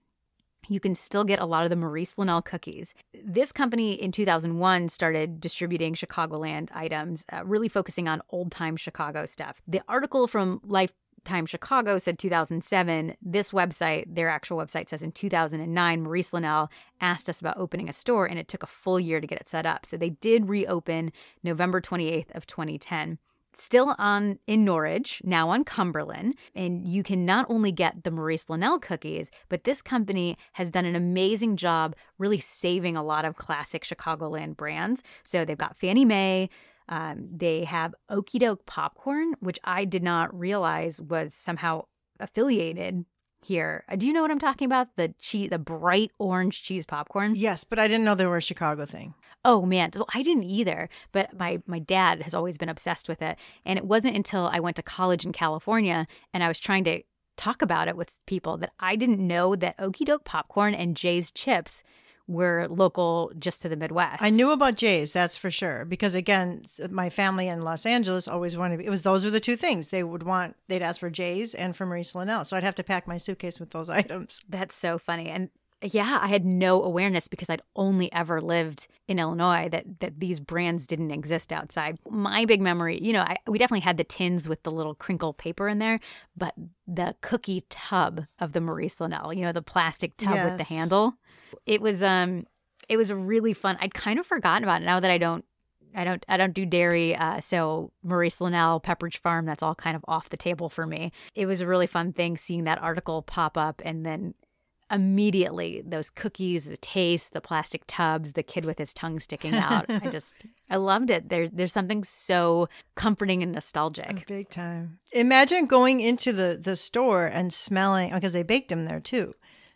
you 0.70 0.80
can 0.80 0.96
still 0.96 1.24
get 1.24 1.40
a 1.40 1.46
lot 1.46 1.66
of 1.66 1.70
the 1.70 1.76
Maurice 1.76 2.16
Lenell 2.16 2.44
cookies. 2.44 2.94
This 3.14 3.52
company 3.52 3.92
in 3.92 4.12
2001 4.12 4.90
started 4.90 5.42
distributing 5.42 5.94
Chicagoland 5.94 6.70
items, 6.74 7.26
uh, 7.34 7.44
really 7.46 7.68
focusing 7.68 8.08
on 8.08 8.22
old 8.30 8.52
time 8.52 8.78
Chicago 8.78 9.26
stuff. 9.26 9.62
The 9.68 9.82
article 9.88 10.28
from 10.28 10.62
Life 10.64 10.94
Time 11.24 11.46
Chicago 11.46 11.98
said 11.98 12.20
2007. 12.20 13.16
This 13.22 13.52
website, 13.52 14.06
their 14.08 14.30
actual 14.30 14.58
website 14.58 14.90
says 14.90 15.04
in 15.04 15.12
2009, 15.12 16.04
Maurice 16.04 16.32
Lenell 16.32 16.70
asked 17.02 17.30
us 17.30 17.40
about 17.40 17.58
opening 17.58 17.90
a 17.90 17.94
store 17.94 18.26
and 18.26 18.40
it 18.40 18.48
took 18.48 18.64
a 18.64 18.68
full 18.68 19.00
year 19.00 19.22
to 19.22 19.28
get 19.28 19.40
it 19.40 19.48
set 19.48 19.66
up. 19.66 19.86
So 19.86 19.98
they 19.98 20.12
did 20.12 20.50
reopen 20.50 21.12
November 21.44 21.82
28th 21.82 22.36
of 22.36 22.46
2010 22.48 23.18
still 23.56 23.96
on 23.98 24.40
in 24.48 24.66
Norridge, 24.66 25.22
now 25.24 25.50
on 25.50 25.64
Cumberland, 25.64 26.36
and 26.56 26.88
you 26.88 27.04
can 27.04 27.26
not 27.26 27.46
only 27.50 27.72
get 27.72 28.04
the 28.04 28.12
Maurice 28.12 28.46
Lenell 28.46 28.82
cookies, 28.82 29.32
but 29.50 29.64
this 29.64 29.82
company 29.82 30.38
has 30.54 30.72
done 30.72 30.86
an 30.86 30.96
amazing 30.96 31.58
job 31.58 31.96
really 32.18 32.40
saving 32.40 32.96
a 32.96 33.04
lot 33.04 33.26
of 33.26 33.36
classic 33.36 33.84
Chicagoland 33.84 34.58
brands. 34.58 35.04
So 35.24 35.46
they've 35.46 35.58
got 35.58 35.78
Fannie 35.78 36.06
May, 36.06 36.50
um, 36.90 37.28
they 37.32 37.64
have 37.64 37.96
Okey 38.10 38.40
Doke 38.40 38.66
popcorn, 38.66 39.34
which 39.40 39.60
I 39.64 39.86
did 39.86 40.04
not 40.04 40.38
realize 40.38 41.02
was 41.02 41.34
somehow 41.34 41.86
affiliated 42.20 43.06
here. 43.46 43.84
Uh, 43.90 43.96
do 43.96 44.08
you 44.08 44.14
know 44.14 44.22
what 44.22 44.32
I'm 44.32 44.40
talking 44.40 44.66
about? 44.66 44.96
The 44.96 45.14
cheese, 45.20 45.50
the 45.50 45.60
bright 45.60 46.12
orange 46.18 46.64
cheese 46.64 46.86
popcorn. 46.86 47.36
Yes, 47.36 47.64
but 47.64 47.80
I 47.80 47.88
didn't 47.88 48.06
know 48.06 48.16
they 48.16 48.26
were 48.26 48.38
a 48.38 48.42
Chicago 48.42 48.86
thing. 48.86 49.14
Oh 49.46 49.64
man, 49.64 49.92
so 49.92 50.06
I 50.14 50.24
didn't 50.24 50.44
either. 50.44 50.90
But 51.12 51.38
my 51.38 51.62
my 51.66 51.80
dad 51.80 52.22
has 52.22 52.34
always 52.34 52.58
been 52.58 52.70
obsessed 52.70 53.10
with 53.10 53.22
it, 53.22 53.38
and 53.66 53.78
it 53.78 53.86
wasn't 53.86 54.16
until 54.16 54.48
I 54.48 54.60
went 54.60 54.78
to 54.78 54.84
college 54.84 55.26
in 55.26 55.34
California 55.34 56.08
and 56.34 56.44
I 56.44 56.48
was 56.48 56.60
trying 56.60 56.84
to 56.86 57.04
talk 57.36 57.62
about 57.62 57.88
it 57.88 57.98
with 57.98 58.20
people 58.26 58.58
that 58.58 58.72
I 58.80 58.96
didn't 58.96 59.26
know 59.26 59.56
that 59.56 59.76
Okey 59.80 60.06
Doke 60.06 60.24
popcorn 60.24 60.74
and 60.74 60.96
Jay's 60.96 61.32
chips 61.32 61.84
were 62.28 62.68
local 62.70 63.32
just 63.38 63.62
to 63.62 63.70
the 63.70 63.76
Midwest. 63.76 64.22
I 64.22 64.30
knew 64.30 64.52
about 64.52 64.76
Jay's, 64.76 65.12
that's 65.12 65.38
for 65.38 65.52
sure. 65.52 65.86
Because 65.86 66.16
again, 66.16 66.66
my 66.90 67.10
family 67.10 67.48
in 67.48 67.64
Los 67.64 67.86
Angeles 67.86 68.28
always 68.28 68.56
wanted 68.56 68.82
it 68.82 68.90
was 68.90 69.02
those 69.02 69.26
were 69.26 69.32
the 69.32 69.40
two 69.40 69.56
things. 69.56 69.90
They 69.90 70.04
would 70.04 70.24
want 70.24 70.56
they'd 70.68 70.82
ask 70.82 71.00
for 71.00 71.10
Jay's 71.10 71.54
and 71.54 71.76
for 71.76 71.86
Maurice 71.86 72.14
Lenell. 72.14 72.46
So 72.46 72.56
I'd 72.56 72.64
have 72.64 72.76
to 72.76 72.84
pack 72.84 73.08
my 73.08 73.18
suitcase 73.18 73.60
with 73.60 73.72
those 73.72 73.90
items. 74.02 74.40
That's 74.48 74.76
so 74.76 74.98
funny. 74.98 75.30
And 75.30 75.50
yeah, 75.84 76.20
I 76.22 76.28
had 76.28 76.46
no 76.46 76.82
awareness 76.82 77.28
because 77.28 77.50
I'd 77.50 77.62
only 77.76 78.12
ever 78.14 78.40
lived 78.40 78.88
in 79.08 79.20
Illinois 79.20 79.68
that 79.70 80.00
that 80.00 80.20
these 80.20 80.40
brands 80.40 80.88
didn't 80.88 81.12
exist 81.12 81.52
outside. 81.52 81.98
My 82.10 82.46
big 82.46 82.62
memory, 82.62 83.00
you 83.02 83.12
know, 83.12 83.22
I, 83.22 83.36
we 83.48 83.58
definitely 83.58 83.82
had 83.82 83.98
the 83.98 84.04
tins 84.06 84.48
with 84.48 84.64
the 84.64 84.72
little 84.72 84.96
crinkle 84.96 85.34
paper 85.34 85.68
in 85.68 85.80
there, 85.80 86.00
but 86.38 86.54
the 86.88 87.16
cookie 87.22 87.66
tub 87.70 88.26
of 88.40 88.54
the 88.54 88.62
Maurice 88.62 88.96
Lenell, 88.96 89.36
you 89.36 89.42
know, 89.42 89.52
the 89.52 89.62
plastic 89.62 90.16
tub 90.16 90.36
yes. 90.36 90.52
with 90.52 90.58
the 90.60 90.74
handle. 90.74 91.16
It 91.66 91.82
was 91.82 92.04
um 92.04 92.46
it 92.90 92.98
was 92.98 93.10
a 93.10 93.16
really 93.16 93.54
fun. 93.54 93.78
I'd 93.80 93.94
kind 93.94 94.20
of 94.20 94.26
forgotten 94.26 94.64
about 94.64 94.82
it 94.82 94.86
now 94.86 95.00
that 95.00 95.12
I 95.12 95.18
don't 95.18 95.46
I 95.96 96.04
don't 96.04 96.26
I 96.28 96.38
don't 96.38 96.54
do 96.54 96.66
dairy, 96.66 97.16
uh, 97.16 97.40
so 97.40 97.92
Maurice 98.04 98.40
Lenell, 98.40 98.84
Pepperidge 98.84 99.18
Farm, 99.18 99.46
that's 99.46 99.64
all 99.64 99.76
kind 99.76 99.96
of 99.96 100.04
off 100.08 100.30
the 100.30 100.38
table 100.38 100.70
for 100.70 100.86
me. 100.86 101.12
It 101.36 101.46
was 101.46 101.62
a 101.62 101.68
really 101.68 101.88
fun 101.88 102.14
thing 102.14 102.38
seeing 102.38 102.64
that 102.64 102.82
article 102.82 103.22
pop 103.22 103.58
up 103.58 103.82
and 103.86 104.06
then 104.06 104.34
immediately 104.92 105.82
those 105.86 106.10
cookies, 106.10 106.66
the 106.66 106.78
taste, 106.78 107.34
the 107.34 107.42
plastic 107.42 107.84
tubs, 107.88 108.34
the 108.34 108.44
kid 108.44 108.66
with 108.66 108.78
his 108.78 108.94
tongue 108.94 109.20
sticking 109.20 109.56
out. 109.56 109.86
I 109.90 110.00
just 110.12 110.36
I 110.70 110.78
loved 110.78 111.10
it. 111.10 111.30
There 111.30 111.48
there's 111.48 111.74
something 111.74 112.04
so 112.04 112.70
comforting 112.96 113.44
and 113.44 113.52
nostalgic. 113.52 114.28
Big 114.28 114.50
time. 114.50 115.00
Imagine 115.12 115.66
going 115.66 116.00
into 116.00 116.34
the 116.34 116.60
the 116.62 116.76
store 116.76 117.26
and 117.26 117.52
smelling 117.54 118.14
because 118.14 118.34
they 118.34 118.44
baked 118.44 118.70
them 118.70 118.86
there 118.86 119.00
too. 119.00 119.34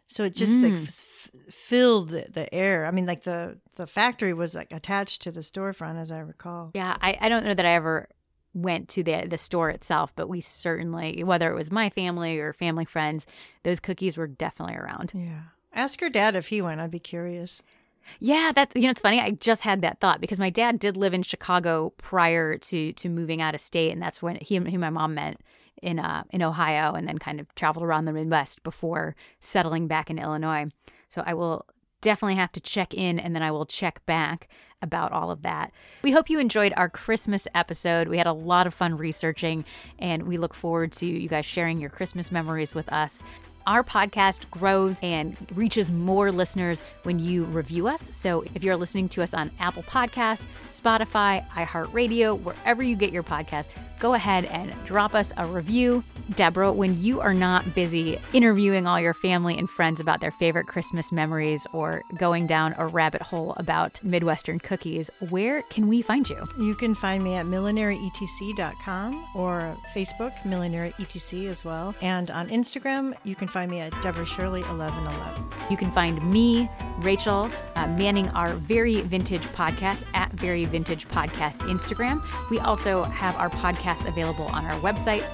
So 0.07 0.23
it 0.23 0.33
just 0.33 0.61
mm. 0.61 0.63
like 0.63 0.87
f- 0.87 1.53
filled 1.53 2.09
the, 2.09 2.25
the, 2.31 2.53
air. 2.53 2.85
I 2.85 2.91
mean, 2.91 3.05
like 3.05 3.23
the 3.23 3.59
the 3.75 3.85
factory 3.85 4.33
was 4.33 4.55
like 4.55 4.71
attached 4.71 5.21
to 5.23 5.31
the 5.31 5.41
storefront, 5.41 5.99
as 5.99 6.11
I 6.11 6.19
recall. 6.19 6.71
Yeah, 6.73 6.95
I, 7.01 7.17
I 7.19 7.29
don't 7.29 7.43
know 7.45 7.53
that 7.53 7.65
I 7.65 7.73
ever 7.73 8.07
went 8.53 8.89
to 8.89 9.03
the 9.03 9.27
the 9.27 9.37
store 9.37 9.69
itself, 9.69 10.15
but 10.15 10.29
we 10.29 10.39
certainly, 10.41 11.23
whether 11.23 11.51
it 11.51 11.55
was 11.55 11.71
my 11.71 11.89
family 11.89 12.39
or 12.39 12.53
family 12.53 12.85
friends, 12.85 13.25
those 13.63 13.79
cookies 13.79 14.17
were 14.17 14.27
definitely 14.27 14.75
around. 14.75 15.11
Yeah. 15.13 15.41
Ask 15.73 16.01
your 16.01 16.09
dad 16.09 16.35
if 16.35 16.47
he 16.47 16.61
went. 16.61 16.81
I'd 16.81 16.89
be 16.89 16.99
curious. 16.99 17.61
Yeah, 18.19 18.51
that's 18.55 18.75
you 18.75 18.83
know 18.83 18.89
it's 18.89 19.01
funny. 19.01 19.19
I 19.19 19.31
just 19.31 19.63
had 19.63 19.81
that 19.81 19.99
thought 19.99 20.21
because 20.21 20.39
my 20.39 20.49
dad 20.49 20.79
did 20.79 20.95
live 20.95 21.13
in 21.13 21.23
Chicago 21.23 21.93
prior 21.97 22.57
to 22.57 22.93
to 22.93 23.09
moving 23.09 23.41
out 23.41 23.55
of 23.55 23.61
state, 23.61 23.91
and 23.91 24.01
that's 24.01 24.21
when 24.21 24.37
he, 24.37 24.55
he 24.55 24.55
and 24.55 24.79
my 24.79 24.89
mom 24.89 25.15
met 25.15 25.37
in 25.81 25.99
uh 25.99 26.23
in 26.31 26.41
Ohio, 26.41 26.93
and 26.93 27.07
then 27.07 27.17
kind 27.17 27.39
of 27.39 27.53
traveled 27.55 27.85
around 27.85 28.05
the 28.05 28.13
Midwest 28.13 28.63
before 28.63 29.15
settling 29.39 29.87
back 29.87 30.09
in 30.09 30.19
Illinois. 30.19 30.65
So 31.09 31.23
I 31.25 31.33
will 31.33 31.65
definitely 32.01 32.35
have 32.35 32.51
to 32.53 32.59
check 32.59 32.93
in, 32.93 33.19
and 33.19 33.35
then 33.35 33.43
I 33.43 33.51
will 33.51 33.65
check 33.65 34.05
back 34.05 34.47
about 34.81 35.11
all 35.11 35.31
of 35.31 35.41
that. 35.41 35.71
We 36.03 36.11
hope 36.11 36.29
you 36.29 36.39
enjoyed 36.39 36.73
our 36.77 36.89
Christmas 36.89 37.47
episode. 37.55 38.07
We 38.07 38.19
had 38.19 38.27
a 38.27 38.33
lot 38.33 38.67
of 38.67 38.73
fun 38.73 38.97
researching, 38.97 39.65
and 39.97 40.23
we 40.23 40.37
look 40.37 40.53
forward 40.53 40.91
to 40.93 41.07
you 41.07 41.27
guys 41.27 41.45
sharing 41.45 41.79
your 41.79 41.89
Christmas 41.89 42.31
memories 42.31 42.75
with 42.75 42.91
us. 42.93 43.23
Our 43.67 43.83
podcast 43.83 44.49
grows 44.49 44.97
and 45.01 45.35
reaches 45.53 45.91
more 45.91 46.31
listeners 46.31 46.81
when 47.03 47.19
you 47.19 47.43
review 47.43 47.89
us. 47.89 48.01
So 48.15 48.45
if 48.55 48.63
you're 48.63 48.77
listening 48.77 49.09
to 49.09 49.21
us 49.21 49.33
on 49.33 49.51
Apple 49.59 49.83
Podcasts, 49.83 50.45
Spotify, 50.71 51.45
iHeartRadio, 51.49 52.39
wherever 52.39 52.81
you 52.81 52.95
get 52.95 53.11
your 53.11 53.23
podcast, 53.23 53.67
go 53.99 54.13
ahead 54.13 54.45
and 54.45 54.73
drop 54.85 55.13
us 55.13 55.33
a 55.35 55.45
review. 55.45 56.01
Deborah, 56.35 56.71
when 56.71 56.99
you 56.99 57.21
are 57.21 57.33
not 57.33 57.73
busy 57.73 58.19
interviewing 58.33 58.85
all 58.85 58.99
your 58.99 59.13
family 59.13 59.57
and 59.57 59.69
friends 59.69 59.99
about 59.99 60.21
their 60.21 60.31
favorite 60.31 60.67
Christmas 60.67 61.11
memories 61.11 61.65
or 61.73 62.03
going 62.17 62.47
down 62.47 62.75
a 62.77 62.87
rabbit 62.87 63.21
hole 63.21 63.53
about 63.57 64.03
Midwestern 64.03 64.59
cookies, 64.59 65.09
where 65.29 65.61
can 65.63 65.87
we 65.87 66.01
find 66.01 66.29
you? 66.29 66.47
You 66.59 66.75
can 66.75 66.95
find 66.95 67.23
me 67.23 67.35
at 67.35 67.45
millineryetc.com 67.45 69.27
or 69.35 69.77
Facebook, 69.93 70.45
Millinery 70.45 70.93
ETC 70.99 71.47
as 71.49 71.63
well. 71.63 71.95
And 72.01 72.29
on 72.31 72.49
Instagram, 72.49 73.13
you 73.23 73.35
can 73.35 73.47
find 73.47 73.71
me 73.71 73.79
at 73.79 73.93
Deborah 74.01 74.25
Shirley 74.25 74.61
1111. 74.63 75.71
You 75.71 75.77
can 75.77 75.91
find 75.91 76.21
me, 76.31 76.69
Rachel, 76.99 77.49
uh, 77.75 77.87
manning 77.87 78.29
our 78.29 78.53
Very 78.53 79.01
Vintage 79.01 79.43
podcast 79.47 80.03
at 80.13 80.31
Very 80.33 80.65
Vintage 80.65 81.07
Podcast 81.07 81.59
Instagram. 81.69 82.21
We 82.49 82.59
also 82.59 83.03
have 83.03 83.35
our 83.35 83.49
podcasts 83.49 84.07
available 84.07 84.45
on 84.45 84.65
our 84.65 84.79
website, 84.81 85.25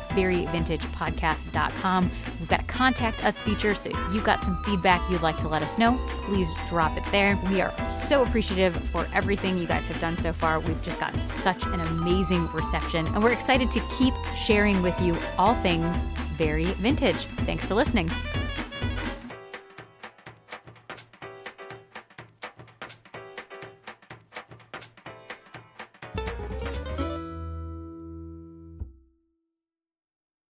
veryvintagepodcast.com. 0.83 2.11
We've 2.39 2.49
got 2.49 2.61
a 2.61 2.63
contact 2.63 3.23
us 3.23 3.41
feature, 3.41 3.75
so 3.75 3.89
if 3.89 3.97
you've 4.13 4.23
got 4.23 4.43
some 4.43 4.61
feedback 4.63 5.09
you'd 5.09 5.21
like 5.21 5.37
to 5.37 5.47
let 5.47 5.61
us 5.61 5.77
know, 5.77 5.99
please 6.25 6.53
drop 6.67 6.97
it 6.97 7.05
there. 7.11 7.39
We 7.49 7.61
are 7.61 7.73
so 7.91 8.23
appreciative 8.23 8.75
for 8.89 9.07
everything 9.13 9.57
you 9.57 9.67
guys 9.67 9.87
have 9.87 9.99
done 9.99 10.17
so 10.17 10.33
far. 10.33 10.59
We've 10.59 10.81
just 10.81 10.99
gotten 10.99 11.21
such 11.21 11.65
an 11.65 11.81
amazing 11.81 12.51
reception, 12.51 13.05
and 13.07 13.23
we're 13.23 13.33
excited 13.33 13.71
to 13.71 13.79
keep 13.97 14.13
sharing 14.35 14.81
with 14.81 14.99
you 15.01 15.17
all 15.37 15.55
things 15.55 16.01
very 16.37 16.65
vintage. 16.65 17.25
Thanks 17.45 17.65
for 17.65 17.75
listening. 17.75 18.09